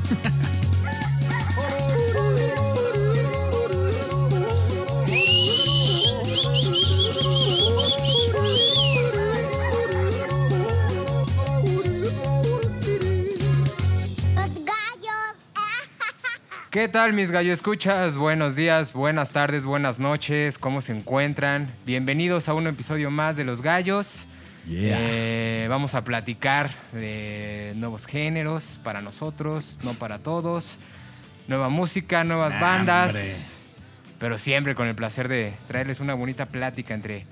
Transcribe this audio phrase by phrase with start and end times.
[16.70, 18.16] ¿Qué tal mis gallo escuchas?
[18.16, 21.68] Buenos días, buenas tardes, buenas noches, ¿cómo se encuentran?
[21.84, 24.28] Bienvenidos a un episodio más de Los Gallos.
[24.68, 24.96] Yeah.
[25.00, 30.78] Eh, vamos a platicar de nuevos géneros para nosotros, no para todos.
[31.48, 33.08] Nueva música, nuevas Nah, bandas.
[33.14, 33.34] hombre.
[34.18, 37.24] Pero siempre con el placer de traerles una bonita plática entre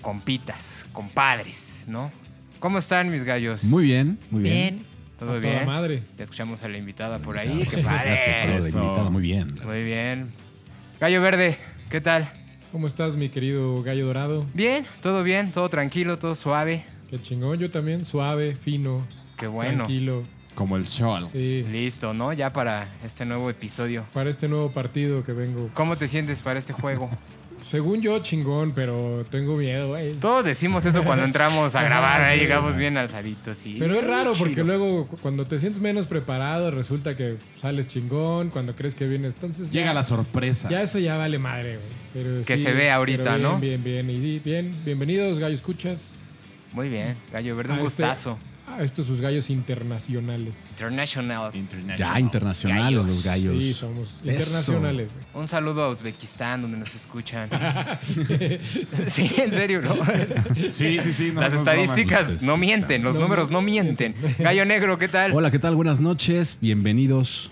[0.00, 2.10] compitas, compadres, ¿no?
[2.58, 3.64] ¿Cómo están mis gallos?
[3.64, 4.84] Muy bien, muy bien.
[5.18, 5.66] ¿Todo A toda bien?
[5.66, 6.02] madre.
[6.16, 7.64] Ya escuchamos a la invitada por ahí.
[7.70, 8.10] ¡Qué Gracias por padre!
[8.60, 8.82] la Eso.
[8.82, 9.54] invitada, muy bien.
[9.64, 10.32] Muy bien.
[10.98, 11.56] Gallo Verde,
[11.90, 12.28] ¿qué tal?
[12.72, 14.46] ¿Cómo estás, mi querido gallo dorado?
[14.54, 16.84] Bien, todo bien, todo tranquilo, todo suave.
[17.10, 17.58] Qué chingón.
[17.58, 19.84] Yo también, suave, fino, Qué bueno.
[19.84, 20.22] tranquilo.
[20.54, 21.28] Como el sol.
[21.30, 22.32] Sí, Listo, ¿no?
[22.32, 24.04] Ya para este nuevo episodio.
[24.12, 25.68] para este nuevo partido que vengo.
[25.74, 27.10] ¿Cómo te sientes para este juego?
[27.62, 30.12] Según yo, chingón, pero tengo miedo, güey.
[30.14, 32.40] Todos decimos eso cuando entramos a grabar, sí.
[32.40, 33.56] llegamos bien alzaditos.
[33.56, 33.76] Sí.
[33.78, 34.66] Pero es raro porque Chido.
[34.66, 39.34] luego cu- cuando te sientes menos preparado resulta que sales chingón, cuando crees que vienes,
[39.34, 40.68] entonces ya, Llega la sorpresa.
[40.68, 41.88] ya eso ya vale madre, güey.
[42.12, 43.58] Pero Que sí, se ve ahorita, bien, ¿no?
[43.58, 44.74] Bien, bien, y bien.
[44.84, 46.20] Bienvenidos, gallo escuchas.
[46.72, 48.38] Muy bien, Gallo Verde, un este- gustazo.
[48.66, 50.76] A estos sus gallos internacionales.
[50.80, 51.96] International.
[51.98, 53.06] Ya internacional Gallos.
[53.06, 53.56] los gallos.
[53.62, 54.30] Sí, somos Eso.
[54.30, 55.10] internacionales.
[55.34, 57.48] Un saludo a Uzbekistán, donde nos escuchan.
[59.08, 59.94] sí, en serio, ¿no?
[60.70, 61.32] Sí, sí, sí.
[61.34, 64.14] no, Las estadísticas no mienten, los No números no mienten.
[64.38, 65.32] Gallo Negro, ¿qué tal?
[65.32, 65.74] Hola, ¿qué tal?
[65.76, 66.56] Buenas noches.
[66.60, 67.50] Bienvenidos.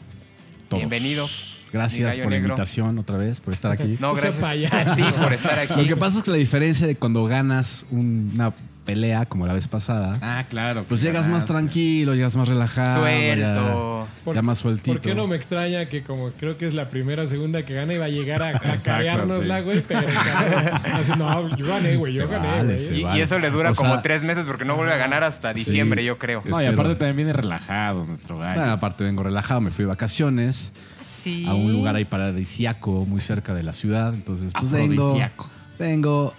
[0.68, 0.80] Todos.
[0.80, 2.48] Bienvenido, mi Gracias por la negro.
[2.50, 3.96] invitación otra vez, por estar aquí.
[4.00, 5.74] No, gracias a ti por estar aquí.
[5.82, 8.52] Lo que pasa es que la diferencia de cuando ganas un- una
[8.84, 10.84] pelea como la vez pasada, Ah, claro.
[10.88, 13.00] pues llegas más tranquilo, llegas más relajado.
[13.02, 14.08] Suelto.
[14.26, 14.92] Ya, ya más sueltito.
[14.92, 17.92] ¿Por qué no me extraña que como creo que es la primera, segunda que gana
[17.94, 19.64] y va a llegar a, a Exacto, careárnosla, sí.
[19.64, 19.82] güey?
[19.86, 22.86] Pero cabrón, así, no, yo gané, güey, yo gané, vale, güey.
[22.86, 25.22] se Y, eso le dura O como sea, tres meses porque no vuelve a ganar
[25.24, 26.42] hasta diciembre, yo creo.
[26.44, 26.72] No, y Espero.
[26.82, 28.58] aparte también viene relajado nuestro gallo.
[28.60, 31.46] Bueno, aparte vengo relajado, me fui de vacaciones Sí.
[31.46, 34.12] a un lugar ahí paradisiaco muy cerca de la ciudad.
[34.14, 35.50] Entonces, pues vengo, Afrodisíaco.
[35.78, 36.34] vengo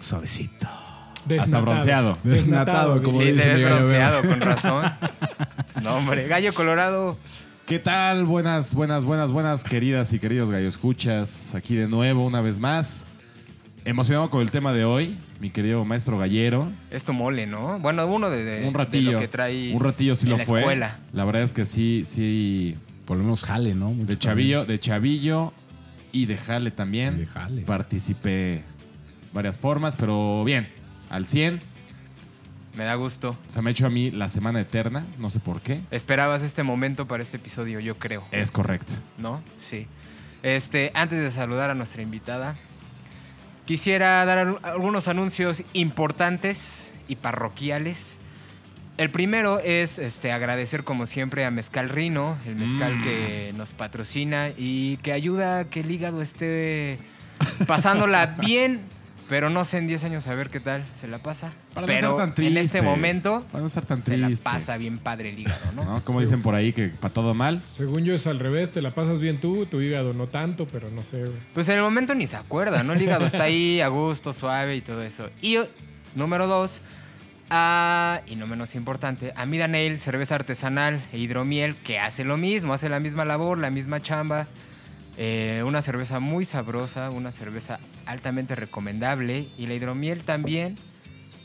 [0.00, 0.66] suavecito.
[1.28, 1.62] Desnatado.
[1.64, 2.18] bronceado.
[2.24, 4.92] Desnatado, como Sí, dice te ves mi gallo bronceado, con razón.
[5.82, 6.26] No, hombre.
[6.28, 7.16] Gallo Colorado.
[7.66, 8.24] ¿Qué tal?
[8.24, 11.54] Buenas, buenas, buenas, buenas, queridas y queridos gallo escuchas.
[11.54, 13.04] Aquí de nuevo, una vez más.
[13.84, 16.70] Emocionado con el tema de hoy, mi querido maestro gallero.
[16.90, 17.78] Es tu mole, ¿no?
[17.78, 19.12] Bueno, uno de, de- un de ratillo.
[19.12, 20.60] lo que trae un ratillo sí en lo la fue.
[20.60, 20.98] escuela.
[21.12, 22.76] La verdad es que sí, sí.
[23.06, 23.90] Por lo menos jale, ¿no?
[23.90, 25.52] Mucho De chavillo, de chavillo
[26.12, 27.14] y de jale también.
[27.14, 27.62] Y de jale.
[27.62, 28.62] Participé
[29.32, 30.68] varias formas, pero bien,
[31.10, 31.60] al 100.
[32.76, 33.36] Me da gusto.
[33.48, 35.80] Se me ha hecho a mí la semana eterna, no sé por qué.
[35.90, 38.22] Esperabas este momento para este episodio, yo creo.
[38.30, 38.92] Es correcto.
[39.18, 39.42] ¿No?
[39.60, 39.86] Sí.
[40.44, 42.56] Este, antes de saludar a nuestra invitada,
[43.64, 48.16] quisiera dar al- algunos anuncios importantes y parroquiales.
[48.96, 53.02] El primero es este, agradecer como siempre a Mezcal Rino, el mezcal Mm.
[53.04, 56.98] que nos patrocina y que ayuda a que el hígado esté
[57.66, 58.80] pasándola bien,
[59.28, 61.52] pero no sé en 10 años a ver qué tal se la pasa.
[61.74, 64.44] Para no pero ser tan en este momento Para no ser tan se la triste.
[64.44, 65.84] pasa bien padre el hígado, ¿no?
[65.86, 66.04] ¿No?
[66.04, 67.60] Como dicen por ahí que para todo mal.
[67.76, 70.90] Según yo es al revés, te la pasas bien tú, tu hígado no tanto, pero
[70.90, 71.32] no sé, güey.
[71.54, 72.92] Pues en el momento ni se acuerda, ¿no?
[72.94, 75.28] El hígado está ahí a gusto, suave y todo eso.
[75.42, 75.68] Y eh,
[76.14, 76.80] número dos,
[77.50, 82.72] a- y no menos importante, Amida Nail, cerveza artesanal e hidromiel, que hace lo mismo,
[82.74, 84.46] hace la misma labor, la misma chamba.
[85.20, 89.48] Eh, una cerveza muy sabrosa, una cerveza altamente recomendable.
[89.58, 90.76] Y la hidromiel también,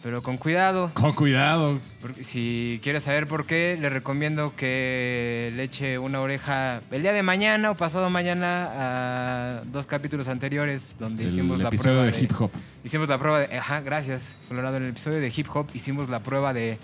[0.04, 0.92] pero con cuidado.
[0.94, 1.80] Con cuidado.
[2.00, 7.14] Porque si quieres saber por qué, le recomiendo que le eche una oreja el día
[7.14, 12.12] de mañana o pasado mañana a dos capítulos anteriores donde El hicimos la episodio prueba
[12.12, 12.52] de hip hop.
[12.84, 16.22] Hicimos la prueba de, ajá, gracias, Colorado, en el episodio de hip hop hicimos la
[16.22, 16.78] prueba de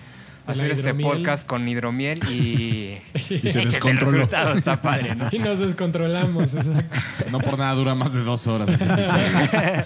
[0.48, 4.12] hacer este podcast con hidromiel y, se Échese descontroló.
[4.12, 5.30] El resultado está padre, ¿no?
[5.32, 7.30] Y nos descontrolamos, exacto.
[7.32, 9.86] No por nada dura más de dos horas ese episodio.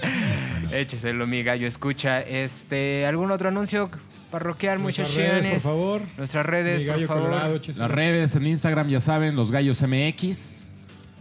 [0.71, 2.21] Écheselo, mi gallo, escucha.
[2.21, 3.89] Este, ¿algún otro anuncio
[4.31, 6.01] parroquial, Nuestras redes, por favor.
[6.17, 7.23] Nuestras redes, Mi por favor.
[7.23, 10.69] colorado, Las redes en Instagram, ya saben, los gallos MX.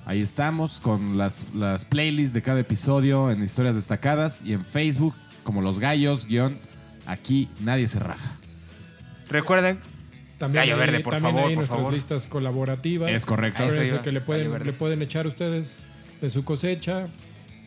[0.06, 4.43] Ahí estamos con las, las playlists de cada episodio en historias destacadas.
[4.44, 5.14] Y en Facebook,
[5.44, 6.58] como los gallos, guion,
[7.06, 8.32] aquí nadie se raja.
[9.32, 9.79] Recuerden,
[10.38, 11.93] También Gallo hay- Verde, por también favor, hay por nuestras favor.
[11.94, 13.11] listas colaborativas.
[13.11, 13.62] Es correcto.
[13.64, 15.87] Eso iba, que le pueden, le pueden echar ustedes
[16.20, 17.06] de su cosecha.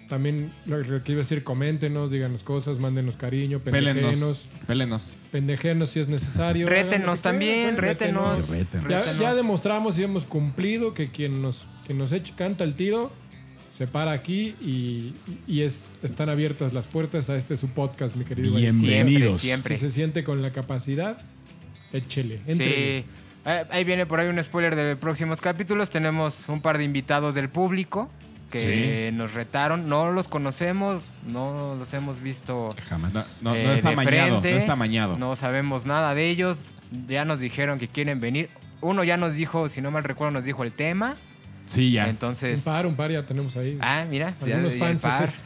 [0.09, 5.17] También lo que quiero decir, coméntenos, díganos cosas, mándenos cariño, pendejenos, Pélenos.
[5.31, 6.69] pendejenos si es necesario.
[6.69, 8.47] Rétenos también, rétenos.
[8.49, 9.19] Rétenos.
[9.19, 13.11] Ya, demostramos y hemos cumplido que quien nos, quien nos eche, canta el tiro
[13.75, 15.13] se para aquí y,
[15.47, 18.55] y es, están abiertas las puertas a este su podcast, mi querido.
[18.55, 18.91] Bienvenidos.
[18.95, 19.77] Siempre, Si siempre.
[19.77, 21.17] se siente con la capacidad,
[21.95, 23.01] échele, éntrele.
[23.01, 23.05] Sí.
[23.45, 25.91] Ahí viene por ahí un spoiler de próximos capítulos.
[25.91, 28.09] Tenemos un par de invitados del público
[28.49, 29.87] que nos retaron.
[29.87, 32.73] No los conocemos, no los hemos visto.
[32.87, 33.13] Jamás.
[33.13, 34.41] No, no, no eh, está mañado.
[34.41, 35.17] No está mañado.
[35.17, 36.57] No sabemos nada de ellos.
[37.07, 38.49] Ya nos dijeron que quieren venir.
[38.81, 41.15] Uno ya nos dijo, si no mal recuerdo, nos dijo el tema.
[41.65, 42.03] Sí, ya.
[42.03, 42.61] Un Entonces.
[42.63, 43.77] par, un par ya tenemos ahí.
[43.81, 44.89] Ah, mira, Algunos ya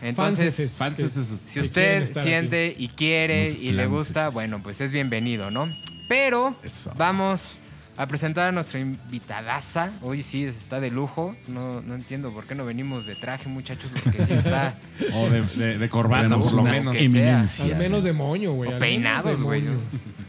[0.02, 1.40] Entonces, Fans es esos.
[1.40, 5.70] si usted siente y quiere Unos y le gusta, bueno, pues es bienvenido, ¿no?
[6.10, 6.92] Pero Eso.
[6.98, 7.54] vamos
[7.96, 9.92] a presentar a nuestra invitadaza.
[10.02, 11.36] Hoy sí está de lujo.
[11.48, 14.74] No, no entiendo por qué no venimos de traje, muchachos, porque sí está.
[15.14, 16.96] O de, de- de corbata, por lo menos.
[16.98, 17.66] que Eminencia.
[17.66, 18.74] Al menos de moño, güey.
[18.74, 19.64] O peinados, güey.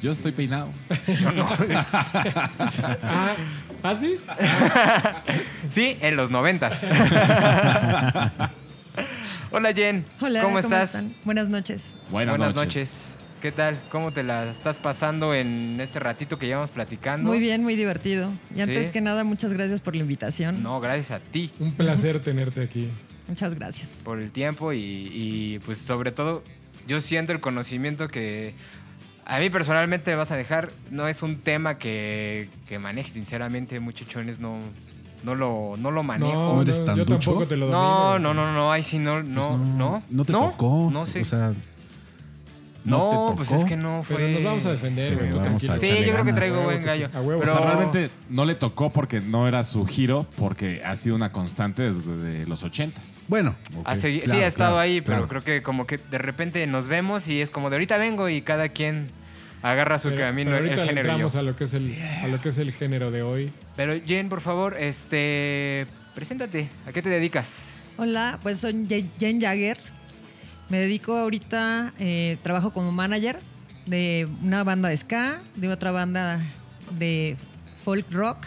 [0.03, 0.69] Yo estoy peinado.
[3.03, 3.35] Ah,
[3.83, 4.17] ¿ah, sí?
[5.71, 6.81] Sí, en los noventas.
[9.53, 10.95] Hola Jen, Hola, ¿cómo estás?
[10.95, 11.15] están?
[11.25, 11.95] Buenas noches.
[12.11, 12.75] Buenas, Buenas noches.
[12.75, 13.07] noches.
[13.43, 13.79] ¿Qué tal?
[13.91, 17.27] ¿Cómo te la estás pasando en este ratito que llevamos platicando?
[17.29, 18.31] Muy bien, muy divertido.
[18.55, 20.63] Y antes que nada, muchas gracias por la invitación.
[20.63, 22.91] No, gracias a ti Un placer tenerte aquí.
[23.29, 23.91] Muchas gracias.
[24.05, 26.43] por el tiempo y, y, pues sobre todo
[26.87, 28.55] yo siento el conocimiento que
[29.33, 30.71] a mí personalmente me vas a dejar.
[30.91, 34.59] No es un tema que, que maneje sinceramente, muchachones, no,
[35.25, 36.33] no, lo, no lo manejo.
[36.33, 37.19] No, ¿No eres no, tan yo ducho?
[37.31, 38.35] tampoco te lo No, domino.
[38.35, 40.03] no, no, no, ahí sí no, no, no.
[40.11, 40.91] No te tocó.
[40.93, 41.21] No sé.
[41.21, 41.53] O sea,
[42.83, 44.17] no, pues es que no fue.
[44.17, 45.31] Pero nos vamos a defender, güey.
[45.31, 45.77] Tranquilo.
[45.77, 47.09] Sí, yo creo que traigo buen sí, gallo.
[47.13, 47.41] a huevo.
[47.41, 51.15] Pero O sea, realmente no le tocó porque no era su giro, porque ha sido
[51.15, 53.21] una constante desde los ochentas.
[53.29, 53.55] bueno.
[53.77, 55.29] ok, ha segui- claro, sí, ha estado claro, ahí, pero claro.
[55.29, 58.41] creo que como que de repente nos vemos y es como de ahorita vengo y
[58.41, 59.09] cada quien
[59.63, 62.41] agarra su Pero- camino, pero el género entramos a lo que es el a lo
[62.41, 63.51] que es el género de hoy.
[63.77, 66.69] Pero Jen, por favor, este, preséntate.
[66.87, 67.67] ¿A qué te dedicas?
[67.99, 68.87] Hola, pues soy
[69.19, 69.79] Jen Jagger.
[70.69, 73.39] Me dedico ahorita, eh, trabajo como manager
[73.87, 76.41] de una banda de ska, de otra banda
[76.99, 77.37] de
[77.85, 78.39] folk rock.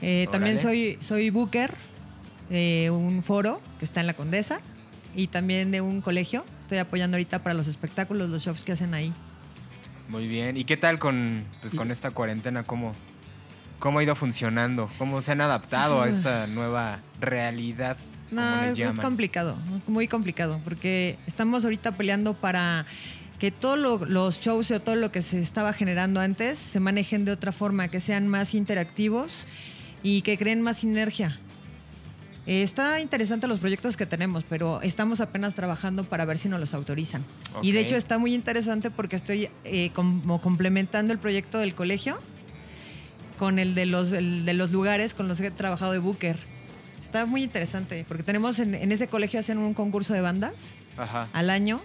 [0.00, 1.70] Eh, también soy, soy booker
[2.50, 4.60] de un foro que está en la Condesa
[5.16, 6.44] y también de un colegio.
[6.62, 9.12] Estoy apoyando ahorita para los espectáculos, los shows que hacen ahí.
[10.08, 10.56] Muy bien.
[10.56, 12.64] ¿Y qué tal con, pues, con esta cuarentena?
[12.64, 12.92] ¿Cómo,
[13.78, 14.90] ¿Cómo ha ido funcionando?
[14.98, 17.96] ¿Cómo se han adaptado a esta nueva realidad?
[18.30, 19.56] No, es, es complicado,
[19.86, 22.86] muy complicado, porque estamos ahorita peleando para
[23.38, 27.24] que todos lo- los shows o todo lo que se estaba generando antes se manejen
[27.26, 29.46] de otra forma, que sean más interactivos
[30.02, 31.38] y que creen más sinergia.
[32.46, 36.58] Eh, está interesante los proyectos que tenemos, pero estamos apenas trabajando para ver si nos
[36.58, 37.24] los autorizan.
[37.62, 42.18] Y de hecho está muy interesante porque estoy eh, como complementando el proyecto del colegio
[43.38, 46.36] con el de los, el de los lugares con los que he trabajado de Booker.
[47.00, 51.28] Está muy interesante porque tenemos en, en ese colegio hacen un concurso de bandas Ajá.
[51.32, 51.80] al año,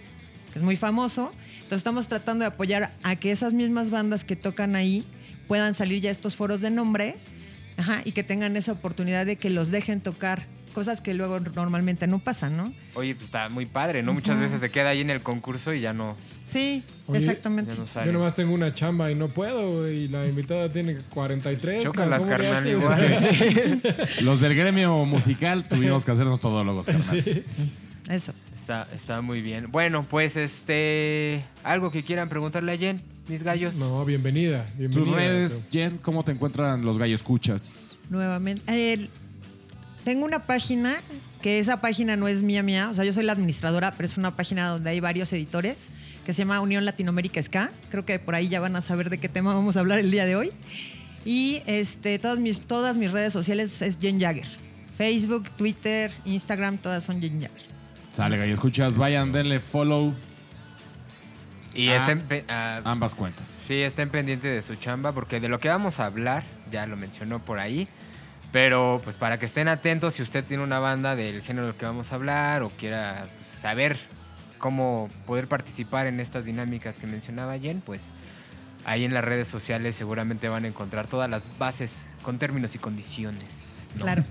[0.52, 1.30] que es muy famoso.
[1.54, 5.04] Entonces estamos tratando de apoyar a que esas mismas bandas que tocan ahí
[5.46, 7.16] puedan salir ya a estos foros de nombre
[7.78, 10.44] ajá, y que tengan esa oportunidad de que los dejen tocar.
[10.74, 12.72] Cosas que luego normalmente no pasan, ¿no?
[12.94, 14.12] Oye, pues está muy padre, ¿no?
[14.12, 16.14] Muchas veces se queda ahí en el concurso y ya no,
[16.48, 17.72] Sí, Oye, exactamente.
[17.72, 18.06] ya no sale.
[18.06, 21.84] Yo nomás tengo una chamba y no puedo, güey, y la invitada tiene 43.
[21.84, 23.80] Chócalas, ¿cómo le carnal, igual.
[24.22, 27.44] Los del gremio musical tuvimos que hacernos todólogos, carnal.
[28.08, 28.32] Eso.
[28.58, 29.70] Está, está muy bien.
[29.70, 31.44] Bueno, pues este.
[31.64, 33.76] Algo que quieran preguntarle a Jen, mis gallos.
[33.76, 34.66] No, bienvenida.
[34.76, 37.92] bienvenida Tus redes, Jen, ¿cómo te encuentran los gallos escuchas?
[38.10, 38.94] Nuevamente.
[38.94, 39.08] El-
[40.04, 40.96] tengo una página
[41.42, 44.16] que esa página no es mía mía, o sea, yo soy la administradora, pero es
[44.16, 45.90] una página donde hay varios editores
[46.24, 47.70] que se llama Unión Latinoamérica Ska.
[47.90, 50.10] Creo que por ahí ya van a saber de qué tema vamos a hablar el
[50.10, 50.52] día de hoy.
[51.24, 54.46] Y este, todas mis, todas mis redes sociales es Jen Jagger.
[54.96, 57.62] Facebook, Twitter, Instagram, todas son Jen Jagger.
[58.12, 58.96] Sale, gallo escuchas.
[58.96, 60.14] Vayan, denle follow
[61.78, 61.96] Y Ah.
[61.98, 63.48] estén, pe- ah, ambas cuentas.
[63.48, 66.96] sí, estén pendientes de su chamba, porque de lo que vamos a hablar, ya lo
[66.96, 67.86] mencionó por ahí.
[68.50, 71.84] Pero pues para que estén atentos, si usted tiene una banda del género del que
[71.84, 73.98] vamos a hablar o quiera pues, saber
[74.58, 78.10] cómo poder participar en estas dinámicas que mencionaba Jen, pues
[78.86, 82.78] ahí en las redes sociales seguramente van a encontrar todas las bases con términos y
[82.78, 83.84] condiciones.
[83.96, 84.02] ¿no?
[84.02, 84.24] Claro.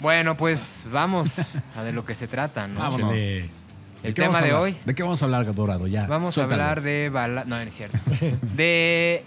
[0.00, 1.34] Bueno, pues vamos
[1.76, 2.80] a de lo que se trata, ¿no?
[2.80, 3.62] Vámonos.
[4.06, 4.76] ¿De El tema de hoy.
[4.84, 5.88] ¿De qué vamos a hablar, Dorado?
[5.88, 6.06] Ya.
[6.06, 6.62] Vamos suéltalo.
[6.62, 7.44] a hablar de bala...
[7.44, 7.98] No, no es cierto.
[8.54, 9.24] De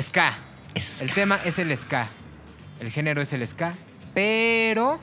[0.00, 0.32] ska.
[0.74, 2.08] El tema es el ska.
[2.80, 3.74] El género es el ska.
[4.14, 4.98] Pero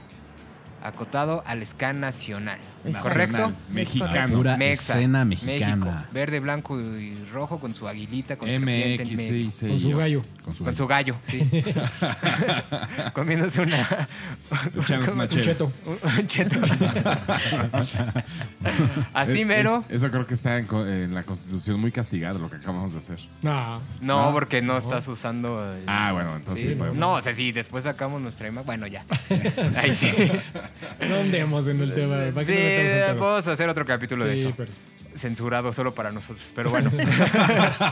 [0.83, 2.59] acotado al ska nacional.
[2.83, 3.53] Nacional, ¿Correcto?
[3.71, 4.35] Mexicano.
[4.35, 5.47] Pura Mexa, escena México.
[5.51, 6.05] mexicana.
[6.11, 9.47] Verde, blanco y rojo con su aguilita, con serpiente en medio.
[9.49, 9.67] MX6.
[9.69, 10.21] Con su gallo.
[10.43, 11.39] Con su Con su gallo, sí.
[13.13, 14.07] Comiéndose una.
[14.75, 15.71] Un cheto.
[15.85, 16.59] un- cheto.
[19.13, 19.83] Así mero.
[19.89, 22.99] es- eso creo que está en, en la Constitución muy castigado lo que acabamos de
[22.99, 23.19] hacer.
[23.41, 23.81] No.
[24.01, 25.71] No, porque no estás usando.
[25.71, 26.97] el- Ah, bueno, entonces Sí, podemos.
[26.97, 28.65] No, o sea, si después sacamos nuestra imagen.
[28.65, 29.03] Bueno, ya.
[29.77, 30.11] Ahí sí.
[31.09, 32.17] No andemos en el tema.
[32.33, 32.53] ¿para Sí,
[33.19, 34.53] vamos a hacer otro capítulo de Sí, eso.
[34.57, 34.71] pero-
[35.15, 36.91] Censurado solo para nosotros, pero bueno.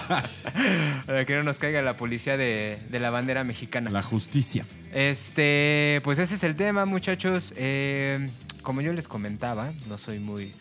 [1.06, 3.90] para que no nos caiga la policía de, de la bandera mexicana.
[3.92, 4.66] La justicia.
[4.94, 7.54] Este, pues ese es el tema, muchachos.
[7.58, 8.30] Eh,
[8.64, 10.54] como yo les comentaba, no soy muy,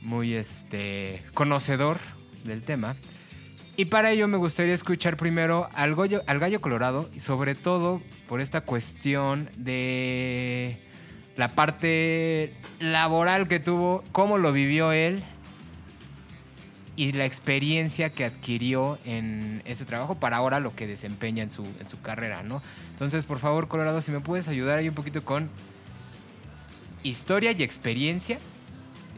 [0.00, 1.98] muy, este, conocedor
[2.44, 2.96] del tema.
[3.76, 8.02] Y para ello me gustaría escuchar primero al, Goyo- al gallo colorado, y sobre todo
[8.28, 10.76] por esta cuestión de
[11.36, 15.22] la parte laboral que tuvo, cómo lo vivió él
[16.94, 21.64] y la experiencia que adquirió en ese trabajo para ahora lo que desempeña en su,
[21.64, 22.62] en su carrera, ¿no?
[22.92, 25.48] Entonces, por favor, Colorado, si me puedes ayudar ahí un poquito con
[27.02, 28.38] historia y experiencia.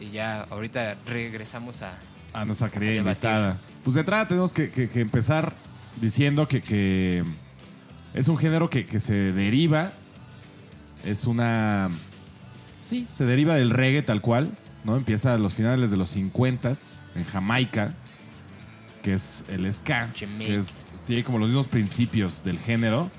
[0.01, 1.99] Y ya ahorita regresamos a...
[2.33, 3.59] A nuestra querida invitada.
[3.85, 5.55] Pues de entrada tenemos que, que- que empezar
[6.01, 7.23] diciendo que, que
[8.15, 9.93] es un género que, que se deriva.
[11.05, 11.91] Es una.
[12.81, 14.51] Sí, se deriva del reggae tal cual.
[14.85, 14.97] ¿no?
[14.97, 16.73] Empieza a los finales de los 50
[17.17, 17.93] en Jamaica,
[19.03, 23.11] que es el ska, que es, tiene como los mismos principios del género,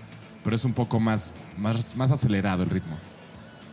[0.43, 2.97] pero es un poco más, más, más acelerado el ritmo.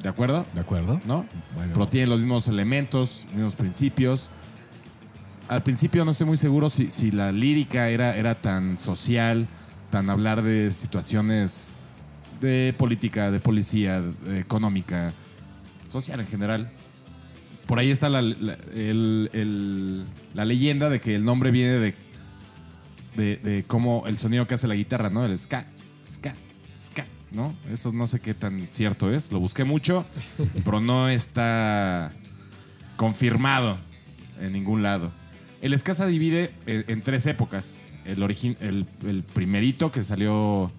[0.03, 0.45] ¿De acuerdo?
[0.55, 1.01] ¿De acuerdo?
[1.05, 1.27] ¿no?
[1.55, 1.73] Bueno.
[1.75, 4.31] Pero tiene los mismos elementos, mismos principios.
[5.49, 9.47] Al principio no estoy muy seguro si, si la lírica era, era tan social,
[9.91, 11.77] tan hablar de situaciones
[12.43, 15.13] de política, de policía, de económica,
[15.89, 16.71] social en general.
[17.67, 21.95] Por ahí está la, la- el- el- la leyenda de que el nombre viene de,
[23.17, 25.25] de, de cómo el sonido que hace la guitarra, ¿no?
[25.25, 25.65] El ska,
[26.07, 26.35] ska,
[26.79, 27.55] ska, ¿no?
[27.73, 29.31] Eso no sé qué tan cierto es.
[29.33, 30.05] Lo busqué mucho,
[30.65, 32.13] pero no está
[32.97, 33.79] confirmado
[34.41, 35.13] en ningún lado.
[35.61, 37.83] El ska se divide en, en tres épocas.
[38.05, 40.73] El, origin- el, el primerito que salió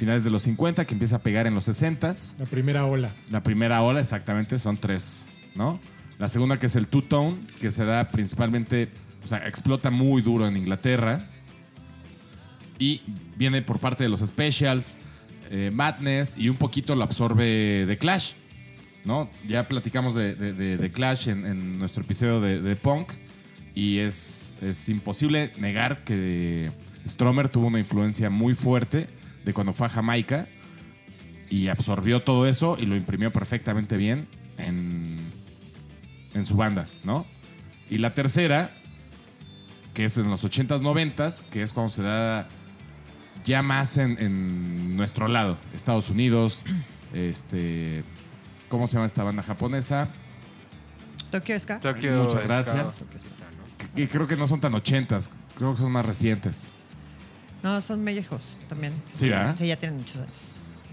[0.00, 2.34] finales de los 50, que empieza a pegar en los 60s.
[2.38, 3.12] La primera ola.
[3.30, 5.78] La primera ola, exactamente, son tres, ¿no?
[6.18, 8.88] La segunda, que es el two-tone, que se da principalmente,
[9.24, 11.28] o sea, explota muy duro en Inglaterra.
[12.78, 13.02] Y
[13.36, 14.96] viene por parte de los Specials,
[15.50, 18.32] eh, Madness, y un poquito lo absorbe de Clash,
[19.04, 19.30] ¿no?
[19.48, 23.12] Ya platicamos de, de- de- de Clash en, en nuestro episodio de, de Punk,
[23.74, 26.70] y es, es imposible negar que
[27.06, 29.06] Stromer tuvo una influencia muy fuerte
[29.44, 30.46] de cuando fue a Jamaica
[31.48, 34.28] y absorbió todo eso y lo imprimió perfectamente bien
[34.58, 35.16] en,
[36.34, 37.26] en su banda, ¿no?
[37.88, 38.70] Y la tercera,
[39.94, 42.48] que es en los 80s, 90s, que es cuando se da
[43.44, 46.64] ya más en, en nuestro lado, Estados Unidos,
[47.12, 48.04] este,
[48.68, 50.08] ¿cómo se llama esta banda japonesa?
[51.30, 51.80] Tokyo Ska.
[51.80, 53.04] Tokio Muchas gracias.
[53.94, 56.66] Creo que no son tan 80s, creo que son más recientes.
[57.62, 58.92] No, son viejos también.
[59.06, 59.56] Sí, ¿verdad?
[59.58, 60.52] Sí, ya tienen muchos años.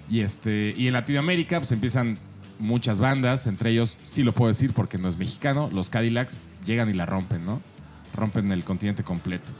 [0.10, 2.18] Y, este, y en Latinoamérica pues empiezan
[2.60, 6.90] muchas bandas, entre ellos, sí lo puedo decir porque no es mexicano, los Cadillacs llegan
[6.90, 7.62] y la rompen, ¿no?
[8.16, 9.52] Rompen el continente completo.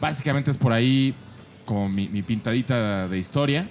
[0.00, 1.14] Básicamente es por ahí
[1.64, 3.66] como mi, mi pintadita de historia.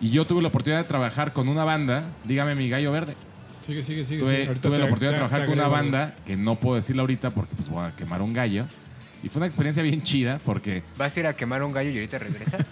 [0.00, 3.16] Y yo tuve la oportunidad de trabajar con una banda, dígame mi gallo verde.
[3.66, 4.20] Sigue, sigue, sigue.
[4.20, 4.60] Tuve, sí.
[4.62, 7.54] Tuve la oportunidad de trabajar te con una banda que no puedo decirla ahorita porque
[7.54, 8.66] pues voy a quemar un gallo.
[9.22, 11.94] Y fue una experiencia bien chida porque ¿Vas a ir a quemar un gallo y
[11.94, 12.68] ahorita regresas?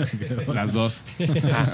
[0.55, 1.07] las dos.
[1.53, 1.73] Ah,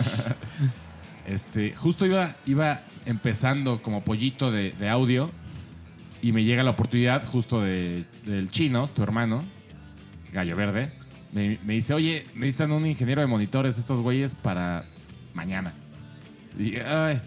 [1.27, 5.31] Este, justo iba, iba empezando como pollito de, de audio
[6.21, 9.45] y me llega la oportunidad justo de, del Chinos, tu hermano,
[10.33, 10.91] Gallo Verde.
[11.33, 14.85] Me, me dice, oye, necesitan un ingeniero de monitores estos güeyes para
[15.33, 15.73] mañana.
[16.59, 17.21] Y "Ay,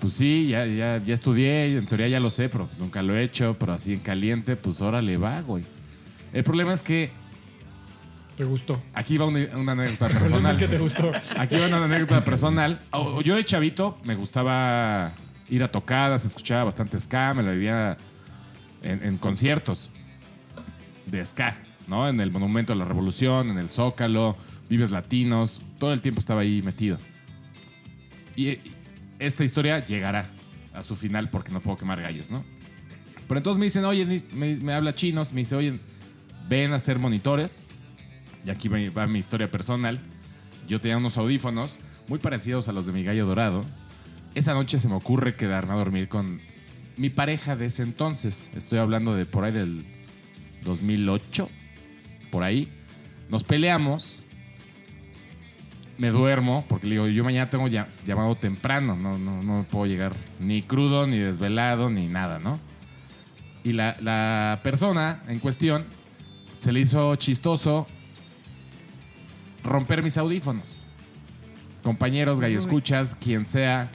[0.00, 3.22] pues sí, ya, ya, ya estudié, en teoría ya lo sé, pero nunca lo he
[3.22, 5.64] hecho, pero así en caliente, pues órale va, güey.
[6.32, 7.10] El problema es que
[8.36, 8.80] Te gustó.
[8.94, 10.56] aquí va una, una anécdota personal.
[10.56, 11.10] que te gustó.
[11.38, 12.80] Aquí va una anécdota personal.
[13.24, 15.12] Yo de chavito me gustaba
[15.48, 17.96] ir a tocadas, escuchaba bastante ska, me la vivía
[18.82, 19.90] en, en conciertos
[21.06, 21.56] de ska,
[21.86, 22.08] ¿no?
[22.08, 24.36] En el Monumento a la Revolución, en el Zócalo,
[24.68, 26.98] Vives Latinos, todo el tiempo estaba ahí metido.
[28.36, 28.60] Y eh,
[29.18, 30.28] esta historia llegará
[30.74, 32.44] a su final porque no puedo quemar gallos, ¿no?
[33.26, 35.80] Pero entonces me dicen, oye, me, me habla chinos, me dice, oye,
[36.48, 37.58] ven a hacer monitores.
[38.44, 39.98] Y aquí va mi historia personal.
[40.68, 41.78] Yo tenía unos audífonos
[42.08, 43.64] muy parecidos a los de mi gallo dorado.
[44.34, 46.40] esa noche se me ocurre quedarme a dormir con
[46.96, 48.50] mi pareja de ese entonces.
[48.54, 49.84] Estoy hablando de por ahí del
[50.64, 51.48] 2008,
[52.30, 52.68] por ahí.
[53.28, 54.22] Nos peleamos.
[55.98, 59.86] Me duermo, porque le digo, yo mañana tengo ya- llamado temprano, no, no, no puedo
[59.86, 62.60] llegar ni crudo, ni desvelado, ni nada, ¿no?
[63.64, 65.84] Y la, la persona en cuestión
[66.58, 67.86] se le hizo chistoso
[69.64, 70.84] romper mis audífonos.
[71.82, 73.90] Compañeros, gallo escuchas, quien sea,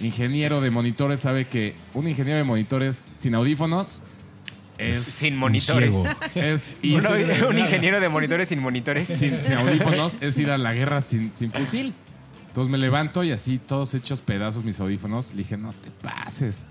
[0.00, 4.00] ingeniero de monitores sabe que un ingeniero de monitores sin audífonos
[4.78, 5.90] es, Sin Un monitores.
[5.94, 6.04] ciego.
[6.34, 9.06] es Uno- un ingeniero de monitores sin monitores.
[9.08, 11.94] sin, sin audífonos es ir a la guerra sin, sin fusil.
[12.48, 15.32] Entonces me levanto y así todos hechos pedazos mis audífonos.
[15.32, 16.66] Le dije, no te pases.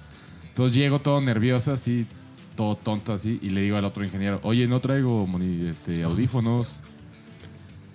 [0.49, 2.07] Entonces llego todo nervioso, así,
[2.55, 6.79] todo tonto así, y le digo al otro ingeniero, oye, no traigo moni- este, audífonos.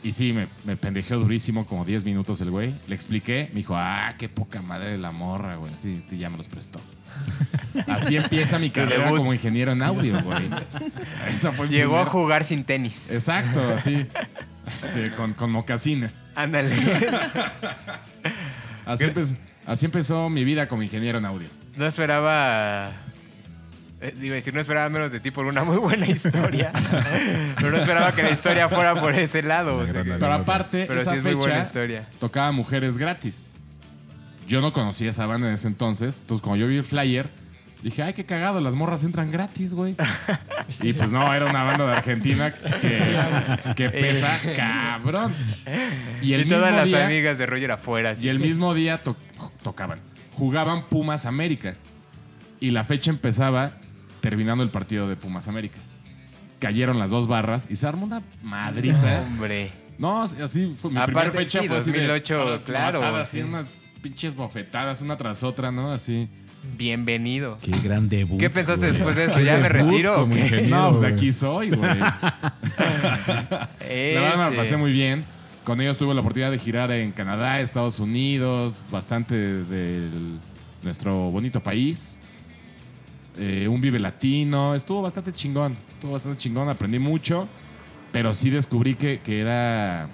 [0.03, 2.73] Y sí, me, me pendejeó durísimo, como 10 minutos el güey.
[2.87, 5.75] Le expliqué, me dijo, ah, qué poca madre de la morra, güey.
[5.75, 6.81] Así, ya me los prestó.
[7.88, 10.49] Así empieza mi carrera como ingeniero en audio, güey.
[11.27, 13.11] Esa fue Llegó a jugar sin tenis.
[13.11, 14.07] Exacto, así.
[14.69, 16.23] Este, con, con mocasines.
[16.37, 16.77] Ándale.
[18.87, 19.37] Así, empe-
[19.67, 21.49] así empezó mi vida como ingeniero en audio.
[21.77, 22.93] No esperaba.
[24.00, 26.73] Eh, Iba a decir, no esperaba menos de ti por una muy buena historia.
[27.57, 29.76] Pero no esperaba que la historia fuera por ese lado.
[29.76, 30.19] o sea gran que- anécdota.
[30.21, 32.09] Pero aparte, Pero esa sí es muy buena fecha historia.
[32.21, 33.49] tocaba mujeres gratis.
[34.47, 36.19] Yo no conocía esa banda en ese entonces.
[36.21, 37.26] Entonces, cuando yo vi el flyer,
[37.83, 39.95] dije, ay, qué cagado, las morras entran gratis, güey.
[40.83, 45.35] y pues no, era una banda de Argentina que, que pesa cabrón.
[46.23, 48.14] Y el y todas mismo las día, amigas de Roger afuera.
[48.19, 49.17] Y el mismo día to-
[49.62, 50.00] tocaban.
[50.35, 51.75] Jugaban Pumas América.
[52.61, 53.73] Y la fecha empezaba
[54.21, 55.79] terminando el partido de Pumas América.
[56.59, 59.23] Cayeron las dos barras y se armó una madriza.
[59.27, 59.71] Hombre.
[59.99, 60.91] No, así fue.
[60.91, 63.43] Mi Aparte, primera fecha sí, fue así de- 2008, claro, así sí.
[63.43, 65.91] unas pinches bofetadas, una tras otra, ¿no?
[65.93, 66.29] Así.
[66.77, 67.59] Bienvenido.
[67.63, 68.39] Qué gran debut.
[68.39, 68.93] ¿Qué pensaste güey.
[68.93, 69.41] después de eso?
[69.41, 70.27] ¿Ya me retiro
[70.69, 71.99] No, pues de aquí soy, güey.
[71.99, 75.25] La verdad me la pasé muy bien.
[75.65, 80.03] Con ellos tuve la oportunidad de girar en Canadá, Estados Unidos, bastante de
[80.83, 82.19] nuestro bonito país.
[83.38, 84.74] Eh, un Vive Latino.
[84.74, 85.77] Estuvo bastante chingón.
[85.88, 86.68] Estuvo bastante chingón.
[86.68, 87.48] Aprendí mucho.
[88.12, 90.09] Pero sí descubrí que, que era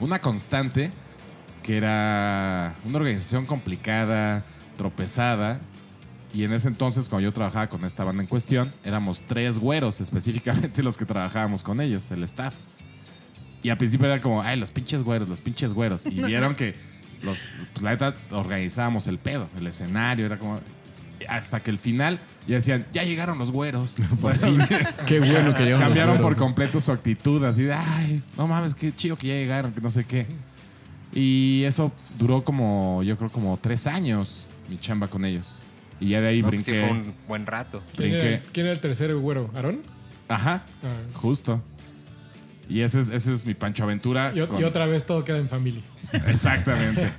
[0.00, 0.90] una constante.
[1.62, 4.44] Que era una organización complicada,
[4.76, 5.60] tropezada.
[6.34, 10.00] Y en ese entonces, cuando yo trabajaba con esta banda en cuestión, éramos tres güeros
[10.00, 12.54] específicamente los que trabajábamos con ellos, el staff.
[13.62, 16.04] Y al principio era como, ay, los pinches güeros, los pinches güeros.
[16.06, 16.74] Y vieron que
[17.22, 17.38] los,
[17.72, 20.60] pues, la neta organizábamos el pedo, el escenario, era como.
[21.28, 23.96] Hasta que el final ya decían, ya llegaron los güeros.
[24.20, 24.58] Por fin.
[25.06, 26.38] Qué bueno que llegaron los Cambiaron por güeros.
[26.38, 29.90] completo su actitud, así de, ay, no mames, qué chido que ya llegaron, que no
[29.90, 30.26] sé qué.
[31.12, 35.60] Y eso duró como, yo creo, como tres años mi chamba con ellos.
[36.00, 36.86] Y ya de ahí No, pues sí brinqué.
[36.88, 37.82] fue un buen rato.
[37.96, 38.44] ¿Quién era, brinqué.
[38.52, 39.50] quién era el tercer güero?
[39.54, 39.80] ¿Aarón?
[40.28, 40.94] Ajá, Ah.
[41.14, 41.62] justo.
[42.68, 44.30] Y ese es, ese es mi Pancho Aventura.
[44.34, 45.82] Y, con- y otra vez todo queda en familia.
[46.28, 47.10] Exactamente.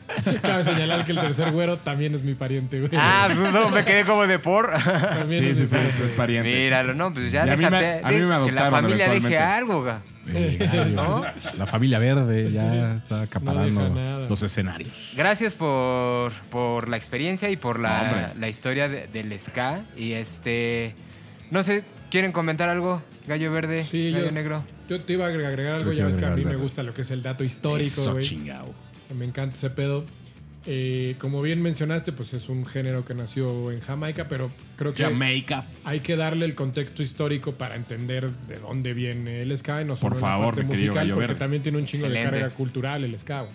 [0.42, 2.92] Cabe señalar que el tercer güero también es mi pariente, güey.
[2.98, 4.72] Ah, pues eso me quedé como de por.
[4.72, 6.52] también sí, es sí, sí, es, es pariente.
[6.54, 9.10] Míralo, no, pues ya Y a mí me- a mí me que la adoptaron familia
[9.10, 10.02] deje algo, ga.
[10.32, 11.24] Eh, gallo.
[11.58, 15.14] La familia verde ya está acaparando los escenarios.
[15.16, 19.82] Gracias por, por la experiencia y por la, la historia de- del ska.
[19.98, 20.94] Y este.
[21.50, 23.02] No sé, ¿quieren comentar algo?
[23.28, 24.64] Gallo verde, Sí, gallo yo- negro.
[24.90, 27.02] Yo te iba a agregar algo, ya ves que a mí me gusta lo que
[27.02, 28.40] es el dato histórico, güey.
[29.16, 30.06] Me encanta ese pedo.
[30.66, 35.04] Eh, como bien mencionaste, pues es un género que nació en Jamaica, pero creo que
[35.04, 35.66] Jamaica.
[35.86, 39.96] hay que darle el contexto histórico para entender de dónde viene el ska, y no
[39.96, 41.40] solo Por la favor, parte mi querido musical, porque Verde.
[41.40, 42.36] también tiene un chingo Excelente.
[42.36, 43.46] de carga cultural el ska.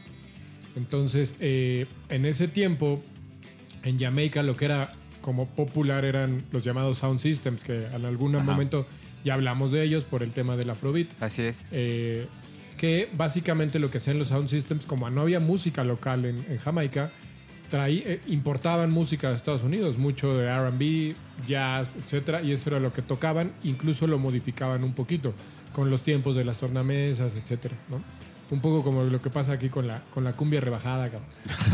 [0.77, 3.03] Entonces, eh, en ese tiempo,
[3.83, 8.33] en Jamaica lo que era como popular eran los llamados sound systems, que en algún
[8.33, 8.87] momento
[9.25, 11.09] ya hablamos de ellos por el tema del afrobeat.
[11.23, 11.65] Así es.
[11.73, 12.27] Eh,
[12.77, 16.59] que básicamente lo que hacían los sound systems, como no había música local en, en
[16.59, 17.11] Jamaica,
[17.73, 21.15] traí- eh, importaban música de Estados Unidos, mucho de RB,
[21.49, 25.33] jazz, etcétera, y eso era lo que tocaban, incluso lo modificaban un poquito
[25.73, 28.03] con los tiempos de las tornamesas, etcétera, ¿no?
[28.51, 31.31] Un poco como lo que pasa aquí con la, con la cumbia rebajada, cabrón.